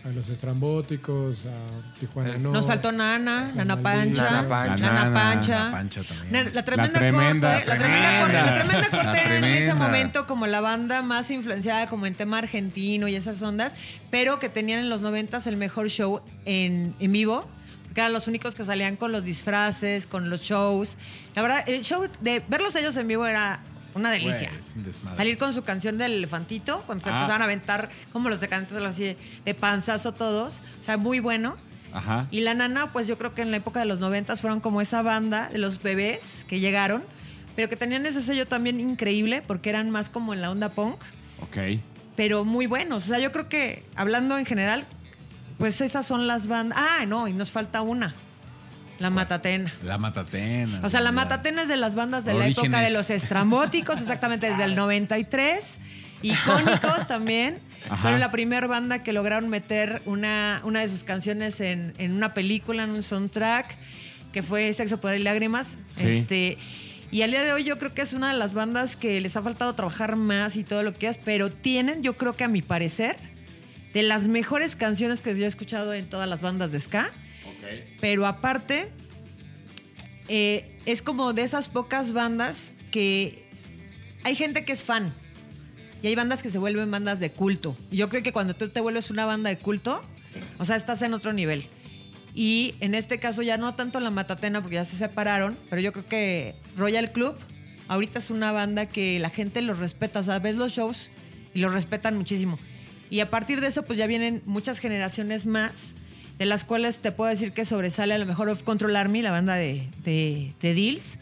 [0.05, 2.51] a los estrambóticos, a Tijuana No.
[2.53, 4.93] Nos faltó Nana, Nana Pancha, Nana Pancha.
[4.93, 5.59] Nana Pancha.
[5.59, 6.33] Nana Pancha también.
[6.33, 8.21] Na- La tremenda, La tremenda, corte, la tremenda tremenda.
[8.21, 9.75] corte, la tremenda corte La era en ese tremenda.
[9.87, 13.77] momento como la banda más influenciada como en tema argentino y esas ondas,
[14.11, 17.47] pero que tenían en los noventas el mejor show en, en vivo.
[17.85, 20.97] Porque eran los únicos que salían con los disfraces, con los shows.
[21.37, 23.61] La verdad, el show de verlos ellos en vivo era
[23.95, 24.51] una delicia.
[24.77, 25.17] Güey.
[25.17, 27.15] Salir con su canción del elefantito, cuando se Ah.
[27.15, 28.49] empezaban a aventar como los de
[28.87, 30.61] así de, de panzazo todos.
[30.81, 31.57] O sea, muy bueno.
[31.93, 32.27] Ajá.
[32.31, 34.81] Y la nana, pues yo creo que en la época de los noventas fueron como
[34.81, 37.05] esa banda de los bebés que llegaron,
[37.55, 40.97] pero que tenían ese sello también increíble porque eran más como en la onda punk,
[41.43, 41.81] Ok.
[42.17, 43.05] pero muy buenos.
[43.05, 44.87] O sea, yo creo que hablando en general,
[45.59, 46.79] pues esas son las bandas.
[46.81, 48.15] Ah, no, y nos falta una.
[49.03, 49.73] La Matatena.
[49.83, 50.81] La Matatena.
[50.85, 51.11] O sea, la.
[51.11, 55.79] Matatena es de las bandas de la época de los estrambóticos, exactamente desde el 93.
[56.23, 57.59] Icónicos también.
[57.87, 57.97] Ajá.
[57.97, 62.33] Fueron la primera banda que lograron meter una, una de sus canciones en, en una
[62.33, 63.77] película, en un soundtrack,
[64.33, 65.77] que fue Sexo, Poder y Lágrimas.
[65.91, 66.09] Sí.
[66.09, 66.59] Este,
[67.11, 69.37] y al día de hoy yo creo que es una de las bandas que les
[69.37, 72.49] ha faltado trabajar más y todo lo que es, pero tienen, yo creo que a
[72.49, 73.17] mi parecer,
[73.93, 77.11] de las mejores canciones que yo he escuchado en todas las bandas de ska.
[78.01, 78.91] Pero aparte,
[80.29, 83.45] eh, es como de esas pocas bandas que
[84.25, 85.15] hay gente que es fan.
[86.03, 87.77] Y hay bandas que se vuelven bandas de culto.
[87.91, 90.03] Y yo creo que cuando tú te vuelves una banda de culto,
[90.59, 91.69] o sea, estás en otro nivel.
[92.35, 95.93] Y en este caso ya no tanto la Matatena porque ya se separaron, pero yo
[95.93, 97.37] creo que Royal Club
[97.89, 101.11] ahorita es una banda que la gente los respeta, o sea, ves los shows
[101.53, 102.59] y los respetan muchísimo.
[103.11, 105.95] Y a partir de eso pues ya vienen muchas generaciones más,
[106.43, 109.31] de las cuales te puedo decir que sobresale a lo mejor Of Control Army, la
[109.31, 111.21] banda de, de, de Deals,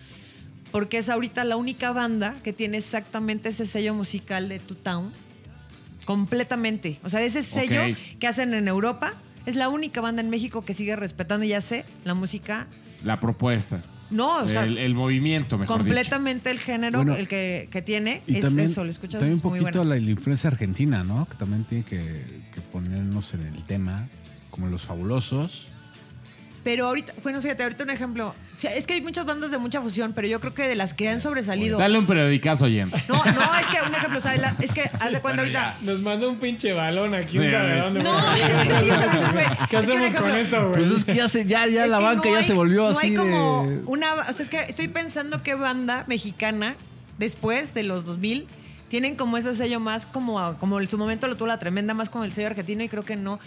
[0.70, 5.12] porque es ahorita la única banda que tiene exactamente ese sello musical de Two Town,
[6.06, 6.98] completamente.
[7.05, 7.82] O sea, ese sello
[8.18, 9.12] que hacen en Europa,
[9.44, 12.66] es la única banda en México que sigue respetando, ya sé, la música.
[13.05, 13.82] La propuesta.
[14.09, 18.22] No, o sea, el, el movimiento, mejor completamente el género Bueno, el que, que tiene
[18.26, 19.94] Y es también, eso, lo escuchas también un muy poquito bueno.
[19.94, 21.28] la, la influencia argentina, ¿no?
[21.28, 21.98] Que también tiene que,
[22.55, 24.09] que ponernos en el tema,
[24.51, 25.66] como los fabulosos.
[26.62, 28.28] Pero ahorita, bueno, fíjate, ahorita un ejemplo.
[28.28, 30.74] O sea, es que hay muchas bandas de mucha fusión, pero yo creo que de
[30.77, 31.78] las que han sobresalido.
[31.78, 33.02] Dale un periodicazo, oyente.
[33.09, 35.78] No, no, es que un ejemplo, o sea, la- es que haz de cuenta ahorita.
[35.81, 38.02] Nos manda un pinche balón aquí, Sí, un sabe dónde.
[38.02, 40.68] No, es que sí, o sea, pues, güey, ¿Qué es que un hacemos con esto,
[40.68, 40.82] güey?
[40.85, 42.90] Pues es que ya, se, ya, ya Es la que banca no ya se volvió
[42.90, 43.81] no así hay como de...
[43.86, 46.74] una, o sea, es que estoy pensando qué banda mexicana
[47.16, 48.47] después de los 2000
[48.90, 52.10] tienen como ese sello más como como en su momento lo tuvo la tremenda más
[52.10, 53.39] como el sello argentino y creo que no.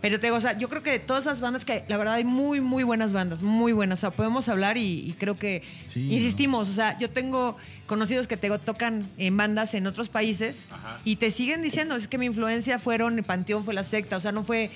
[0.00, 2.14] Pero te digo, o sea, yo creo que de todas esas bandas que la verdad
[2.14, 5.62] hay muy muy buenas bandas, muy buenas, o sea, podemos hablar y, y creo que
[5.92, 7.56] Sí, insistimos, o sea, yo tengo
[7.86, 10.68] conocidos que te tocan en bandas en otros países
[11.04, 14.30] y te siguen diciendo, es que mi influencia fueron Panteón fue la secta, o sea,
[14.30, 14.70] no fue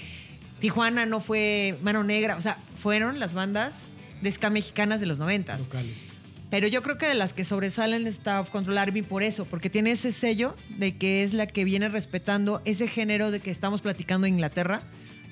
[0.59, 3.91] Tijuana, no fue Mano Negra, o sea, fueron las bandas
[4.23, 5.67] de ska mexicanas de los noventas.
[5.67, 6.13] Locales.
[6.51, 9.71] Pero yo creo que de las que sobresalen está Of Control Army por eso, porque
[9.71, 13.81] tiene ese sello de que es la que viene respetando ese género de que estamos
[13.81, 14.83] platicando en Inglaterra,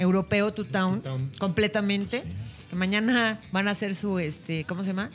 [0.00, 1.30] europeo, Two Town, Town.
[1.38, 2.24] completamente.
[2.70, 5.10] Que mañana van a hacer su, este, ¿cómo se llama?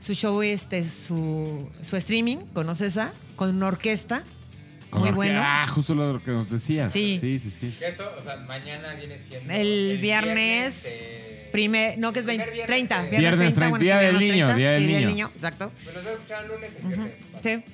[0.00, 4.22] Su show, este, su, su streaming con Ocesa, con una orquesta.
[4.90, 5.40] Con muy bueno.
[5.42, 6.92] Ah, justo lo que nos decías.
[6.92, 7.18] Sí.
[7.20, 7.76] Sí, sí, sí.
[7.80, 9.52] Esto, o sea, mañana viene siendo.
[9.52, 13.98] El viernes, de- primer, no que es el 20, primer 30, de- Viernes 30, Día
[14.00, 15.30] sí, del viernes Niño, Día del sí, Niño.
[15.34, 15.72] exacto.
[15.82, 17.14] Pues nosotros escuchaban lunes y viernes.
[17.42, 17.64] Sí.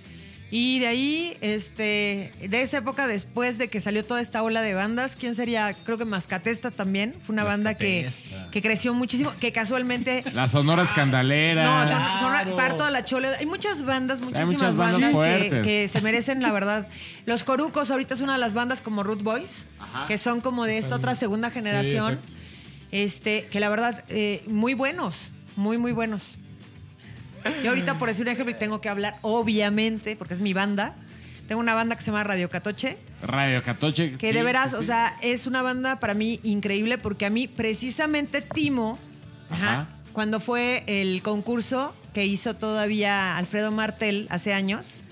[0.55, 4.74] Y de ahí, este, de esa época, después de que salió toda esta ola de
[4.74, 5.73] bandas, ¿quién sería?
[5.73, 7.16] Creo que Mascatesta también.
[7.24, 8.11] Fue una banda que,
[8.51, 10.23] que creció muchísimo, que casualmente.
[10.35, 11.65] La Sonora Escandalera.
[11.65, 11.89] No,
[12.20, 13.29] son, son parto de la chole.
[13.29, 16.87] Hay muchas bandas, muchísimas muchas bandas bandas, que, se merecen, la verdad.
[17.24, 19.65] Los Corucos ahorita es una de las bandas como Root Boys,
[20.07, 22.20] que son como de esta otra segunda generación.
[22.91, 26.39] este, que la verdad, eh, muy buenos, muy, muy buenos.
[27.62, 30.94] Yo ahorita, por decir un ejemplo, y tengo que hablar, obviamente, porque es mi banda.
[31.48, 34.12] Tengo una banda que se llama Radio Catoche, Radio Catoche.
[34.16, 37.31] que sí, de veras, sí, o sea, es una banda para mí increíble porque a
[37.31, 38.98] mí precisamente Timo,
[39.51, 39.89] ajá, Ajá.
[40.12, 45.02] cuando fue el concurso que hizo todavía Alfredo Martel hace años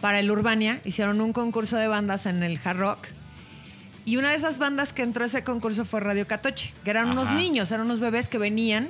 [0.00, 3.06] para el Urbania, hicieron un concurso de bandas en el Hard Rock.
[4.04, 7.10] Y una de esas bandas que entró a ese concurso fue Radio Catoche, que eran
[7.10, 8.88] unos niños, eran unos bebés que venían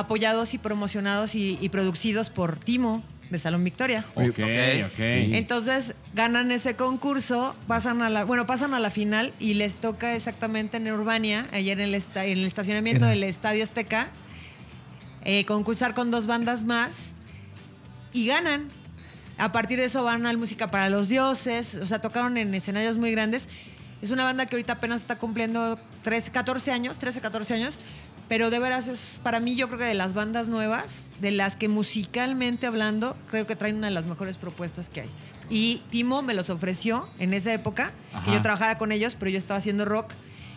[0.00, 4.04] apoyados y promocionados y, y producidos por Timo de Salón Victoria.
[4.14, 4.38] Ok,
[4.86, 4.98] Ok.
[5.34, 10.14] Entonces ganan ese concurso, pasan a la, bueno, pasan a la final y les toca
[10.14, 14.10] exactamente en Urbania, ayer en el, esta- en el estacionamiento del Estadio Azteca,
[15.24, 17.14] eh, concursar con dos bandas más
[18.12, 18.68] y ganan.
[19.38, 22.96] A partir de eso van al Música para los Dioses, o sea, tocaron en escenarios
[22.96, 23.48] muy grandes.
[24.02, 27.78] Es una banda que ahorita apenas está cumpliendo 13, 14 años, 13, 14 años,
[28.28, 31.56] pero de veras es para mí yo creo que de las bandas nuevas, de las
[31.56, 35.10] que musicalmente hablando, creo que traen una de las mejores propuestas que hay.
[35.48, 38.32] Y Timo me los ofreció en esa época, que Ajá.
[38.34, 40.10] yo trabajara con ellos, pero yo estaba haciendo rock.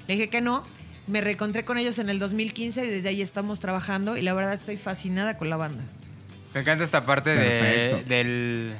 [0.07, 0.63] Le dije que no.
[1.05, 4.53] Me reencontré con ellos en el 2015 y desde ahí estamos trabajando y la verdad
[4.53, 5.83] estoy fascinada con la banda.
[6.53, 8.73] Me encanta esta parte de, del.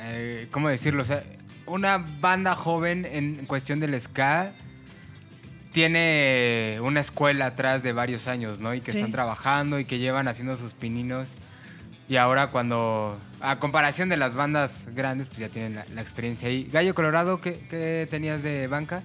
[0.00, 1.02] eh, ¿Cómo decirlo?
[1.02, 1.22] O sea,
[1.66, 4.52] una banda joven en cuestión del ska
[5.72, 8.74] tiene una escuela atrás de varios años, ¿no?
[8.74, 8.98] Y que Sí.
[8.98, 11.34] están trabajando y que llevan haciendo sus pininos.
[12.08, 16.48] Y ahora cuando, a comparación de las bandas grandes, pues ya tienen la, la experiencia
[16.48, 16.68] ahí.
[16.72, 19.02] Gallo Colorado, ¿qué, qué tenías de banca?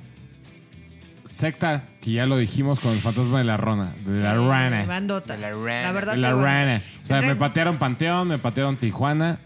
[1.25, 4.85] Secta, que ya lo dijimos con el fantasma de la Rona, de la Rana.
[4.85, 5.35] bandota.
[5.35, 5.81] De la Rana.
[5.83, 6.33] La verdad De la.
[6.35, 6.81] Rana.
[7.03, 9.39] O sea, me patearon Panteón, me patearon Tijuana,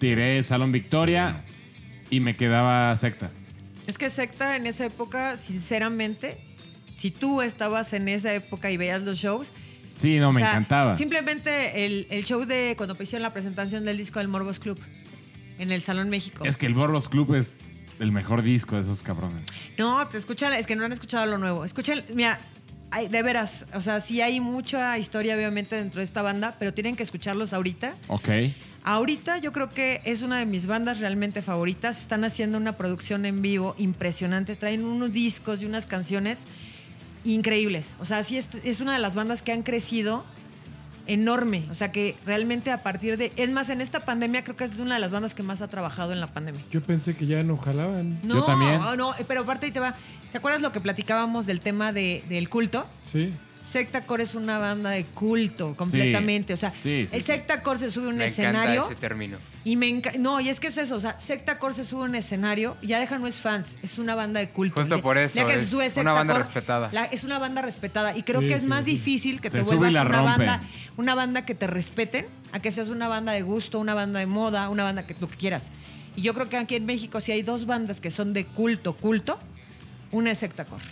[0.00, 1.42] tiré Salón Victoria
[2.10, 3.30] y me quedaba Secta.
[3.88, 6.38] Es que Secta en esa época, sinceramente,
[6.96, 9.48] si tú estabas en esa época y veías los shows,
[9.96, 10.96] Sí, no, o me sea, encantaba.
[10.96, 14.78] Simplemente el, el show de cuando hicieron la presentación del disco del Morbos Club
[15.58, 16.44] en el Salón México.
[16.44, 17.54] Es que el Borbos Club es
[17.98, 19.48] el mejor disco de esos cabrones.
[19.76, 21.64] No, te escuchan, es que no han escuchado lo nuevo.
[21.64, 22.38] Escuchen, mira,
[22.92, 26.72] hay- de veras, o sea, sí hay mucha historia obviamente dentro de esta banda, pero
[26.72, 27.94] tienen que escucharlos ahorita.
[28.06, 28.28] Ok.
[28.84, 32.00] Ahorita yo creo que es una de mis bandas realmente favoritas.
[32.00, 34.56] Están haciendo una producción en vivo impresionante.
[34.56, 36.44] Traen unos discos y unas canciones
[37.24, 37.96] increíbles.
[38.00, 40.24] O sea, sí es, es una de las bandas que han crecido
[41.08, 41.64] enorme.
[41.70, 43.32] O sea, que realmente a partir de...
[43.36, 45.68] Es más, en esta pandemia creo que es una de las bandas que más ha
[45.68, 46.60] trabajado en la pandemia.
[46.70, 48.20] Yo pensé que ya no jalaban.
[48.22, 48.80] No, Yo también.
[48.80, 49.94] No, no, pero aparte ahí te va.
[50.30, 52.86] ¿Te acuerdas lo que platicábamos del tema de, del culto?
[53.06, 53.32] Sí.
[53.62, 56.54] Secta Core es una banda de culto completamente.
[56.54, 57.26] O sea, Sí, sí, el sí.
[57.26, 59.38] Secta Core se sube a un Me escenario encanta ese término.
[59.64, 60.18] y me encanta.
[60.18, 60.96] No, y es que es eso.
[60.96, 63.76] O sea, Secta Core se sube a un escenario y ya deja no es fans,
[63.82, 64.74] es una banda de culto.
[64.80, 66.88] Justo por eso, Ya que se es sube una banda Core, respetada.
[66.92, 68.16] la- es una banda respetada.
[68.16, 68.92] Y creo Sí, que es sí, más sí.
[68.92, 70.62] difícil que Se te vuelvas la una banda,
[70.96, 74.26] una banda que te respeten, a que seas una banda de gusto, una banda de
[74.26, 75.70] moda, una banda que tú quieras.
[76.16, 78.94] Y yo creo que aquí en México, si hay dos bandas que son de culto,
[78.96, 79.38] culto,
[80.10, 80.82] una es Secta Core,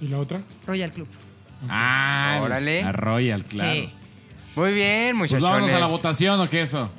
[0.00, 0.42] ¿Y la otra?
[0.66, 1.06] Royal Club.
[1.68, 2.82] Ah, Órale.
[2.82, 3.72] A Royal, claro.
[3.72, 3.92] Sí.
[4.56, 5.42] Muy bien, Pues muchachones.
[5.42, 6.90] vámonos a la votación o qué eso.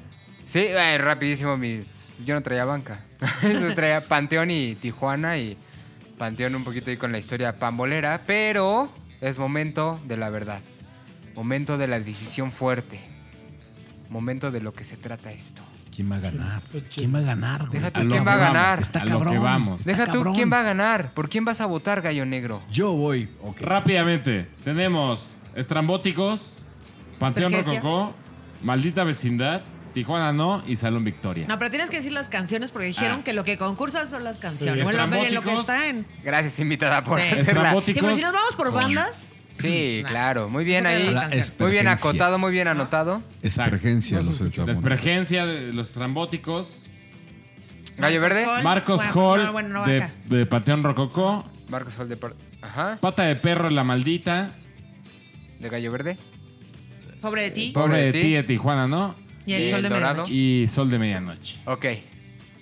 [0.48, 1.56] Sí, eh, rapidísimo.
[1.58, 1.82] Mi,
[2.26, 3.02] yo no traía banca.
[3.44, 5.58] Yo traía Panteón y Tijuana y
[6.18, 8.22] Panteón un poquito ahí con la historia pambolera.
[8.28, 10.62] Pero es momento de la verdad.
[11.34, 13.00] Momento de la decisión fuerte.
[14.10, 15.62] Momento de lo que se trata esto.
[15.96, 16.62] ¿Quién va a ganar?
[16.94, 17.70] ¿Quién va a ganar?
[17.70, 18.80] Deja tú quién va a ganar.
[18.80, 19.86] Está a lo que vamos.
[19.86, 21.12] Deja tú quién va a ganar.
[21.14, 22.62] ¿Por quién vas a votar, gallo negro?
[22.72, 23.30] Yo voy.
[23.42, 23.62] ok.
[23.62, 26.66] Rápidamente, tenemos Estrambóticos,
[27.20, 27.54] Panteón.
[27.54, 28.14] Rococó,
[28.62, 29.62] Maldita Vecindad,
[29.94, 31.46] Tijuana No y Salón Victoria.
[31.48, 33.24] No, pero tienes que decir las canciones porque dijeron Ah.
[33.24, 34.80] que lo que concursan son las canciones.
[34.80, 36.06] Sí, bueno, en lo que está en.
[36.26, 37.28] Gracias, invitada, por Sí.
[37.40, 37.72] hacerla.
[37.86, 39.30] Sí, pero si nos vamos por bandas.
[39.56, 40.10] Sí, Nah.
[40.10, 40.50] claro.
[40.50, 41.14] Muy bien ahí.
[41.60, 43.22] Muy bien acotado, muy bien anotado.
[43.42, 44.40] Espergencia, los.
[44.58, 44.72] La.
[44.72, 46.88] Espergencia de los Estrambóticos,
[47.98, 48.46] Gallo Verde.
[48.46, 48.64] Hall.
[48.64, 52.18] Marcos Bueno, Hall no, bueno, no de, de Panteón Rococó, Marcos Hall de
[52.62, 52.98] Ajá.
[53.00, 54.52] Pata de Perro La Maldita,
[55.60, 56.18] De Gallo Verde.
[57.22, 57.72] Pobre de ti.
[57.74, 58.32] Pobre Pobre de de ti.
[58.34, 59.16] de Tijuana No
[59.46, 60.14] Y el Y sol el de dorado.
[60.24, 60.34] medianoche.
[60.34, 61.60] y Sol de Medianoche.
[61.66, 61.86] Ok.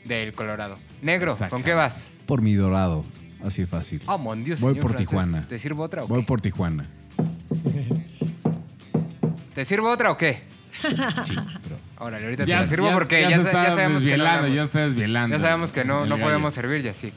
[0.06, 0.78] Del Colorado.
[1.02, 1.56] Negro, Exacto.
[1.56, 2.08] ¿con qué vas?
[2.28, 3.04] Por mi dorado.
[3.44, 4.02] Así de fácil.
[4.06, 5.10] Oh, mon Dios, Voy señor por francés.
[5.10, 5.42] Tijuana.
[5.48, 6.14] ¿Te sirvo otra o qué?
[6.14, 6.86] Voy por Tijuana.
[9.56, 10.42] ¿Te sirvo otra o qué?
[10.82, 11.78] Sí, pero.
[12.00, 14.48] Órale, ahorita te la sirvo porque ya, se sa- está ya sabemos que no desvielando,
[14.50, 15.36] ya está desvielando.
[15.36, 16.28] Ya sabemos que no, el no gallo.
[16.28, 17.12] podemos servir ya sí.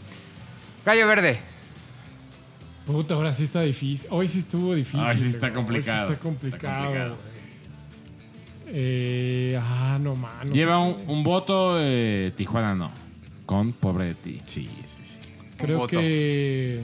[0.84, 1.38] Gallo Verde.
[2.86, 4.06] Puta, ahora sí está difícil.
[4.12, 5.00] Hoy sí estuvo difícil.
[5.00, 5.54] Ay, sí está güey.
[5.60, 6.02] complicado.
[6.02, 6.74] Hoy sí está complicado.
[6.74, 7.16] Está complicado.
[7.16, 7.36] güey.
[8.78, 10.52] Eh, ah, no mames.
[10.52, 12.90] Lleva un, un voto eh, Tijuana No,
[13.46, 14.42] con Pobre de ti.
[14.46, 14.68] Sí.
[15.58, 15.98] Creo voto.
[15.98, 16.82] que.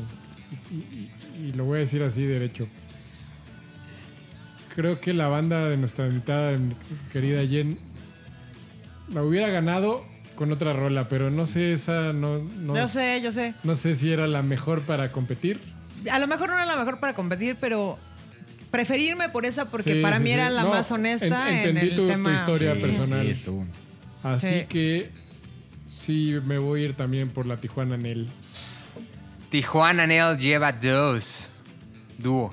[0.71, 1.11] Y, y-
[1.49, 2.69] y lo voy a decir así derecho.
[4.75, 6.57] Creo que la banda de nuestra invitada,
[7.13, 7.79] querida Jen,
[9.13, 10.05] la hubiera ganado
[10.35, 12.39] con otra rola, pero no sé, esa no.
[12.39, 13.55] no Yo sé, yo sé.
[13.65, 15.61] No sé si era la mejor para competir.
[16.11, 17.99] A lo mejor no era la mejor para competir, pero
[18.71, 20.35] preferirme por esa porque Sí, para sí, mí sí.
[20.35, 22.35] era la No, más honesta en- en, entendí el tu- tu tema.
[22.35, 22.75] historia.
[22.75, 23.41] Sí, personal.
[24.23, 24.65] Así Sí.
[24.71, 25.11] que
[26.05, 28.29] sí, me voy a ir también por la Tijuana Nel.
[29.51, 31.49] Tijuana Nel lleva dos.
[32.19, 32.53] Dúo.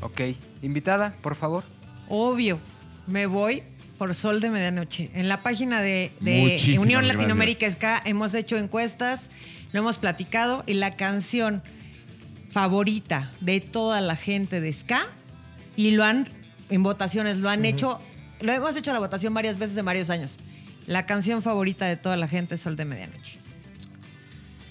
[0.00, 0.20] Ok.
[0.62, 1.64] Invitada, por favor.
[2.08, 2.58] Obvio,
[3.06, 3.62] me voy
[3.98, 5.10] por Sol de Medianoche.
[5.14, 7.06] En la página de, Unión gracias.
[7.06, 9.30] Latinoamérica Ska hemos hecho encuestas,
[9.72, 11.62] lo hemos platicado y la canción
[12.50, 15.06] favorita de toda la gente de Ska
[15.76, 16.28] y lo han
[16.72, 18.00] en votaciones lo han hecho,
[18.40, 20.38] lo hemos hecho la votación varias veces en varios años.
[20.86, 23.38] La canción favorita de toda la gente es Sol de Medianoche.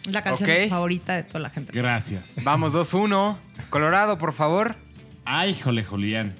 [0.05, 0.69] Es la canción Ok.
[0.69, 1.71] favorita de toda la gente.
[1.73, 2.33] Gracias.
[2.43, 3.37] Vamos 2-1.
[3.69, 4.75] Colorado, por favor.
[5.25, 6.35] Ay, jole, Julián.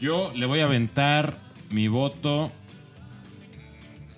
[0.00, 1.38] Yo le voy a aventar
[1.70, 2.52] mi voto.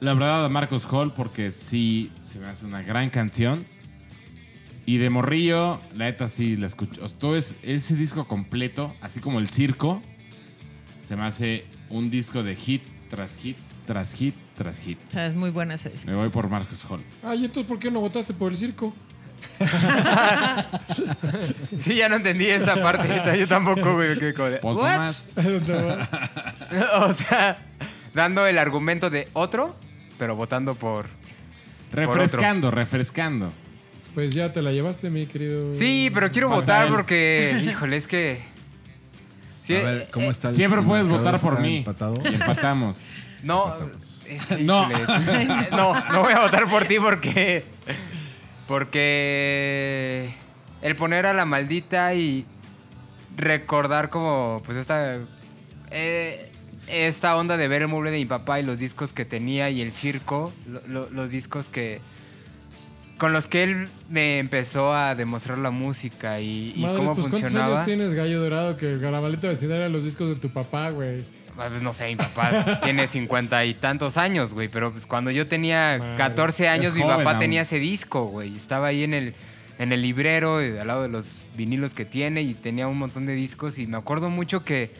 [0.01, 3.65] La verdad a Marcos Hall porque sí se me hace una gran canción.
[4.85, 7.09] Y de Morrillo, la neta sí la escucho.
[7.11, 10.03] Todo es, ese disco completo, así como el circo,
[11.05, 13.57] se me hace un disco de hit tras hit,
[13.87, 14.99] tras hit, tras hit.
[15.09, 16.11] O sea, es muy buena ese disco.
[16.11, 17.01] Me voy por Marcos Hall.
[17.25, 18.95] Ay, entonces ¿por qué no votaste por el circo?
[21.81, 23.09] Sí, ya no entendí esa parte.
[23.39, 24.19] Yo tampoco, güey.
[24.19, 24.91] qué como de, Pues ¿what?
[24.93, 25.33] nomás.
[27.03, 27.59] O sea,
[28.15, 29.77] dando el argumento de otro,
[30.19, 31.07] pero votando por.
[31.93, 33.53] Refrescando, refrescando.
[34.15, 35.75] Pues ya te la llevaste, mi querido.
[35.75, 37.63] Sí, pero quiero votar porque.
[37.69, 38.41] Híjole, es que.
[39.65, 41.33] Sí, a ver, ¿cómo eh, está el Siempre puedes marcador?
[41.35, 41.77] votar por ¿Está mí.
[41.79, 42.15] empatado?
[42.25, 42.97] Y empatamos.
[43.43, 43.77] No,
[44.29, 44.89] es que, No.
[45.71, 47.65] no, no voy a votar por ti porque.
[49.03, 50.35] Porque.
[50.83, 52.45] El poner a la maldita y
[53.37, 55.19] recordar como, pues esta.
[55.91, 56.49] eh,
[56.89, 59.81] esta onda de ver el mueble de mi papá y los discos que tenía y
[59.81, 62.01] el circo, lo- lo- los discos que.
[63.19, 67.21] Con los que él me empezó a demostrar la música y, y Madre, cómo pues
[67.29, 67.75] ¿cuántos funcionaba.
[67.77, 71.23] años tienes, Gallo Dorado, que Garabalito vecindario los discos de tu papá, güey?
[71.59, 74.69] Ah, Pues no sé, mi papá tiene cincuenta y tantos años, güey.
[74.69, 77.41] Pero pues cuando yo tenía Madre, 14 años, mi joven papá aún.
[77.41, 78.57] tenía ese disco, güey.
[78.57, 79.35] Estaba ahí en el,
[79.79, 83.27] en el librero, eh, al lado de los vinilos que tiene, y tenía un montón
[83.27, 83.79] de discos.
[83.79, 84.91] Y me acuerdo mucho que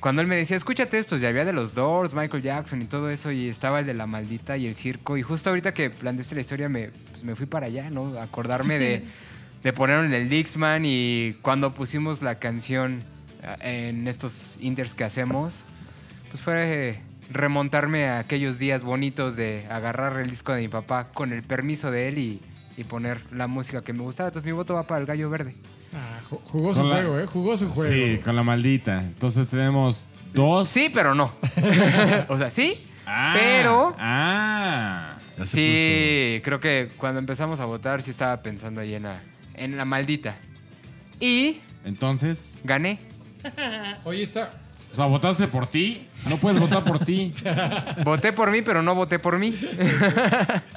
[0.00, 3.10] cuando él me decía, escúchate estos, ya había de los Doors, Michael Jackson y todo
[3.10, 5.16] eso, y estaba el de la maldita y el circo.
[5.16, 8.16] Y justo ahorita que planteaste la historia, me, pues, me fui para allá, ¿no?
[8.20, 9.02] Acordarme de,
[9.64, 13.02] de ponerlo en el Dixman y cuando pusimos la canción
[13.60, 15.64] eh, en estos inters que hacemos,
[16.30, 17.00] pues fue eh,
[17.30, 21.90] remontarme a aquellos días bonitos de agarrar el disco de mi papá con el permiso
[21.90, 22.40] de él y,
[22.76, 24.28] y poner la música que me gustaba.
[24.28, 25.54] Entonces mi voto va para el gallo verde.
[25.94, 27.26] Ah, ju- jugó su Con la- juego, ¿eh?
[27.26, 27.92] Jugó su juego.
[27.92, 29.02] Sí, con la maldita.
[29.02, 30.68] Entonces tenemos dos.
[30.68, 31.30] Sí, pero no.
[32.28, 32.74] o sea, sí,
[33.06, 35.14] Ah, pero Ah.
[35.46, 39.16] Sí, creo que cuando empezamos a votar sí estaba pensando ahí en la,
[39.54, 40.34] en la maldita.
[41.20, 42.98] Y Entonces, gané.
[44.04, 44.50] Oye, está.
[44.92, 46.06] O sea, votaste por ti.
[46.28, 47.32] No puedes votar por ti.
[48.04, 49.54] Voté por mí, pero no voté por mí.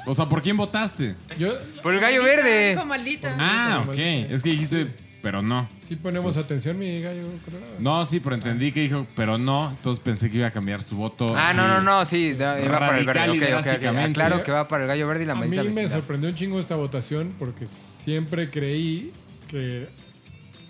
[0.05, 1.15] O sea, ¿por quién votaste?
[1.37, 2.71] Yo Por el gallo verde.
[2.71, 3.35] Dijo maldita.
[3.39, 3.97] Ah, ok.
[3.97, 4.87] Es que dijiste,
[5.21, 5.67] pero no.
[5.87, 7.73] sí ponemos atención, mi gallo colorado.
[7.79, 9.69] No, sí, pero entendí que dijo, pero no.
[9.69, 11.27] Entonces pensé que iba a cambiar su voto.
[11.35, 13.35] Ah, no, no, no, sí, da- va para el Radical verde.
[13.35, 13.63] y ok, ok, ok.
[13.63, 14.13] drásticamente.
[14.13, 15.89] Claro que va para el gallo verde y la A mí me vecindad.
[15.89, 19.11] sorprendió un chingo esta votación porque siempre creí
[19.49, 19.87] que.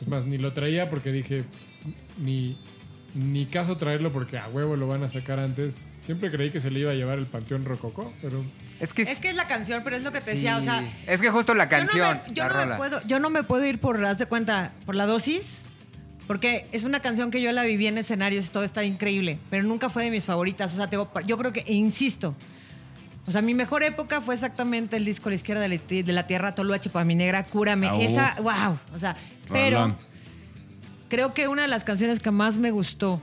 [0.01, 1.43] Es más, ni lo traía porque dije.
[2.21, 2.57] Ni,
[3.13, 5.75] ni caso traerlo porque a huevo lo van a sacar antes.
[5.99, 8.43] Siempre creí que se le iba a llevar el Panteón Rococó, pero.
[8.79, 10.37] Es que Es que es la canción, pero es lo que te sí.
[10.37, 12.75] decía, o sea, es que justo la canción, Yo la no, me, yo no me
[12.77, 15.63] puedo, yo no me puedo ir por, haz de cuenta, por la dosis,
[16.27, 19.63] porque es una canción que yo la viví en escenarios y todo está increíble, pero
[19.63, 20.73] nunca fue de mis favoritas.
[20.73, 22.35] O sea, tengo- yo creo que, e insisto,
[23.27, 26.13] o sea, mi mejor época fue exactamente el disco a la izquierda de la, de
[26.13, 27.87] la tierra, Toluache para mi negra, Cúrame.
[27.87, 28.79] Ah, Esa, wow.
[28.93, 29.15] O sea,
[29.51, 29.97] pero Rolón.
[31.11, 33.21] Creo que una de las canciones que más me gustó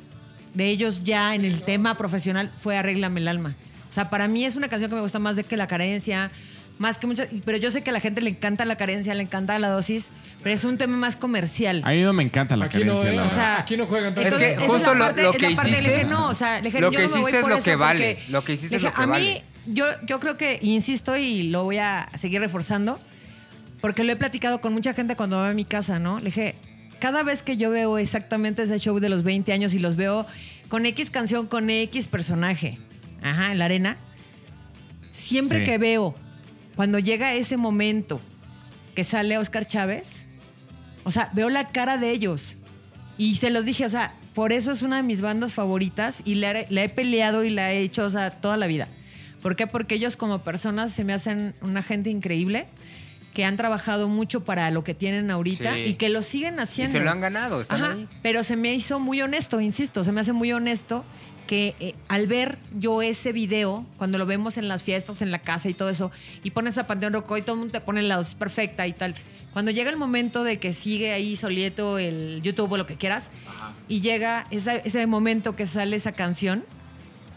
[0.52, 3.56] de ellos ya en el tema profesional fue Arréglame el alma.
[3.88, 6.30] O sea, para mí es una canción que me gusta más de que la carencia,
[6.78, 9.22] más que muchas, pero yo sé que a la gente le encanta la carencia, le
[9.22, 10.10] encanta la dosis,
[10.42, 11.80] pero es un tema más comercial.
[11.84, 13.16] A mí no me encanta la Aquí no, carencia, ¿eh?
[13.16, 14.28] la O sea, aquí no juegan tanto.
[14.28, 16.04] Es que esa justo la lo- parte- lo es que la parte le hiciste- dije,
[16.04, 17.56] no, o sea, le dije, lo yo que no me voy hiciste es por lo
[17.56, 19.42] eso que vale, porque- lo que hiciste le es dije, lo que a vale.
[19.66, 22.98] mí, yo, yo creo que, insisto y lo voy a seguir reforzando,
[23.80, 26.18] porque lo he platicado con mucha gente cuando va a mi casa, ¿no?
[26.18, 26.54] Le dije,
[26.98, 30.26] cada vez que yo veo exactamente ese show de los 20 años y los veo
[30.68, 32.78] con X canción, con X personaje,
[33.22, 33.96] ajá, en la arena,
[35.12, 35.64] siempre Sí.
[35.64, 36.14] que veo,
[36.76, 38.20] cuando llega ese momento
[38.94, 40.26] que sale Oscar Chávez,
[41.04, 42.56] o sea, veo la cara de ellos.
[43.16, 46.36] Y se los dije, o sea, por eso es una de mis bandas favoritas y
[46.36, 48.86] la, la he peleado y la he hecho, o sea, toda la vida.
[49.42, 49.66] ¿Por qué?
[49.66, 52.66] Porque ellos como personas se me hacen una gente increíble,
[53.38, 55.80] que han trabajado mucho para lo que tienen ahorita Sí.
[55.82, 56.98] y que lo siguen Y haciendo.
[56.98, 58.08] se lo han ganado, están Ajá, ahí.
[58.20, 61.04] pero se me hizo muy honesto, insisto, se me hace muy honesto
[61.46, 65.38] que eh, al ver yo ese video, cuando lo vemos en las fiestas, en la
[65.38, 66.10] casa y todo eso,
[66.42, 68.92] y pones a Panteón Rocó y todo el mundo te pone la dosis perfecta y
[68.92, 69.14] tal.
[69.52, 73.30] Cuando llega el momento de que sigue ahí solieto el YouTube o lo que quieras,
[73.86, 76.64] y llega esa- ese momento que sale esa canción,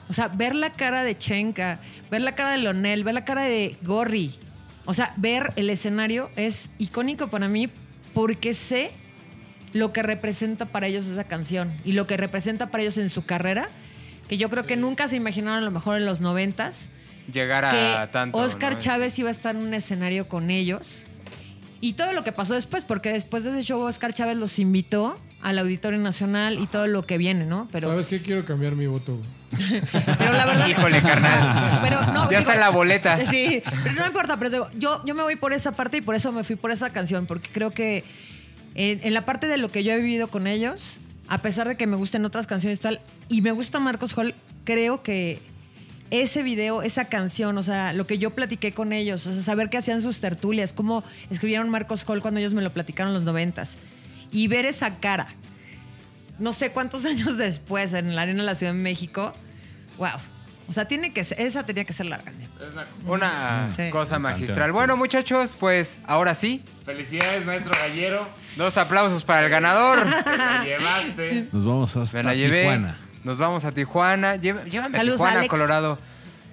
[0.10, 1.80] o sea, ver la cara de Chenka,
[2.10, 4.32] ver la cara de Lonel, ver la cara de Gorri,
[4.92, 7.70] o sea, ver el escenario es icónico para mí
[8.14, 8.92] porque sé
[9.72, 13.26] lo que representa para ellos esa canción y lo que representa para ellos en su
[13.26, 13.70] carrera,
[14.28, 16.90] que yo creo que nunca se imaginaron a lo mejor en los noventas,
[17.32, 18.38] Llegar que a tanto.
[18.38, 18.80] Oscar ¿no?
[18.80, 21.06] Chávez iba a estar en un escenario con ellos.
[21.82, 25.20] Y todo lo que pasó después, porque después de ese show Oscar Chávez los invitó
[25.42, 27.68] al Auditorio Nacional y todo lo que viene, ¿no?
[27.72, 28.22] Pero, ¿Sabes qué?
[28.22, 29.20] Quiero cambiar mi voto.
[29.52, 30.68] pero la verdad...
[30.68, 31.80] Híjole, carnal.
[31.82, 33.20] Pero no, Ya está en la boleta.
[33.32, 36.14] Sí, pero no importa, pero digo, yo, yo me voy por esa parte y por
[36.14, 38.04] eso me fui por esa canción, porque creo que
[38.76, 40.98] en, en la parte de lo que yo he vivido con ellos,
[41.28, 44.36] a pesar de que me gusten otras canciones y tal, y me gusta Marcos Hall,
[44.66, 45.40] creo que
[46.12, 49.70] ese video, esa canción, o sea, lo que yo platiqué con ellos, o sea, saber
[49.70, 53.24] que hacían sus tertulias, cómo escribieron Marcos Hall cuando ellos me lo platicaron en los
[53.24, 53.78] noventas,
[54.32, 55.28] y ver esa cara,
[56.40, 59.34] no sé cuántos años después en la Arena de la Ciudad de México,
[59.98, 60.10] wow.
[60.68, 62.50] O sea, tiene que ser, esa tenía que ser la canción.
[63.06, 63.90] Una Sí.
[63.92, 64.72] cosa magistral.
[64.72, 66.64] Bueno, muchachos, pues ahora sí.
[66.86, 68.26] Felicidades, maestro Gallero.
[68.56, 70.06] Dos aplausos para el ganador.
[70.38, 71.50] La llevaste.
[71.52, 72.62] Nos vamos hasta Me la llevé.
[72.62, 72.98] Tijuana.
[73.24, 74.36] Nos vamos a Tijuana.
[74.36, 75.50] Llévame Saludos, a Tijuana, Alex.
[75.50, 76.00] Colorado.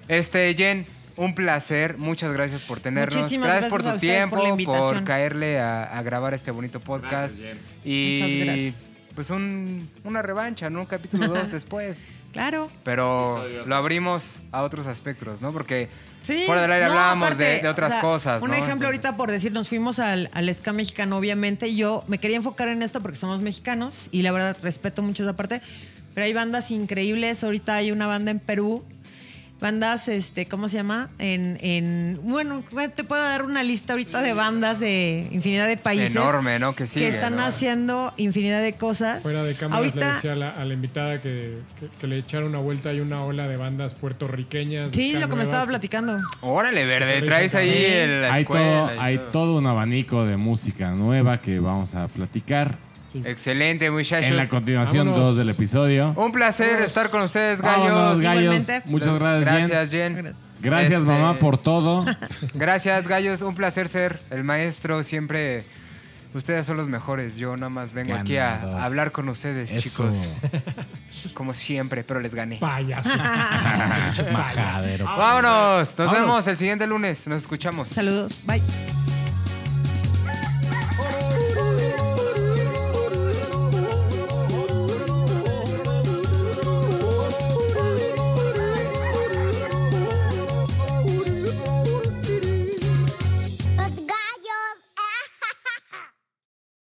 [0.07, 0.85] Este, Jen,
[1.17, 1.97] un placer.
[1.97, 3.15] Muchas gracias por tenernos.
[3.15, 6.51] Muchísimas gracias por gracias a tu tiempo, por la por, caerle a, a grabar este
[6.51, 7.37] bonito podcast.
[7.39, 7.91] Gracias, Jen.
[7.91, 8.77] Y Muchas gracias.
[9.15, 10.79] pues un- una revancha, ¿no?
[10.81, 12.03] Un capítulo 2 después.
[12.31, 12.69] Claro.
[12.83, 15.51] Pero lo abrimos a otros aspectos, ¿no?
[15.51, 15.89] Porque
[16.21, 16.43] Sí.
[16.45, 18.53] fuera del aire No, hablábamos aparte, de, de otras o sea, cosas, Un ¿no?
[18.53, 21.67] ejemplo Entonces- ahorita por decir, nos fuimos al, al ska mexicano, obviamente.
[21.69, 25.23] y Yo me quería enfocar en esto porque somos mexicanos y la verdad respeto mucho
[25.23, 25.61] esa parte.
[26.13, 27.43] Pero hay bandas increíbles.
[27.43, 28.83] Ahorita hay una banda en Perú
[29.61, 31.09] bandas, este, ¿cómo se llama?
[31.19, 32.63] En, en bueno,
[32.95, 36.15] te puedo dar una lista ahorita de bandas de infinidad de países.
[36.15, 36.75] Enorme, ¿no?
[36.75, 37.01] Que sí.
[37.01, 39.21] que están haciendo infinidad de cosas.
[39.21, 42.19] Fuera de cámaras le ahorita, decía a la, a la invitada que, que- que le
[42.19, 42.89] echaron una vuelta.
[42.91, 44.91] Hay una ola de bandas puertorriqueñas.
[44.93, 46.19] Sí, lo que me estaba platicando.
[46.39, 47.19] Órale, verde.
[47.19, 47.25] Sí.
[47.25, 52.07] Traes ahí el, Hay, todo, hay todo un abanico de música nueva que vamos a
[52.07, 52.77] platicar
[53.11, 53.21] Sí.
[53.25, 54.29] Excelente, muchachos.
[54.29, 55.29] en la continuación Vámonos.
[55.29, 56.13] 2 del episodio.
[56.15, 57.91] Un placer estar con ustedes, gallos.
[57.91, 58.67] Vámonos, gallos.
[58.85, 59.67] Muchas gracias, Jen.
[59.67, 60.13] Gracias, Jen.
[60.13, 60.35] Gracias.
[60.61, 62.05] Gracias, Este, mamá, por todo.
[62.53, 63.41] Gracias, gallos.
[63.41, 65.03] Un placer ser el maestro.
[65.03, 65.63] Siempre
[66.33, 67.37] ustedes son los mejores.
[67.37, 69.81] Yo nada más vengo aquí a, hablar con ustedes, Eso.
[69.81, 70.15] chicos.
[71.33, 72.57] Como siempre, pero les gané.
[72.57, 73.09] Payaso.
[75.03, 75.79] Vámonos.
[75.79, 76.21] Nos Vámonos.
[76.21, 77.25] vemos el siguiente lunes.
[77.27, 77.87] Nos escuchamos.
[77.87, 78.43] Saludos.
[78.45, 78.61] Bye.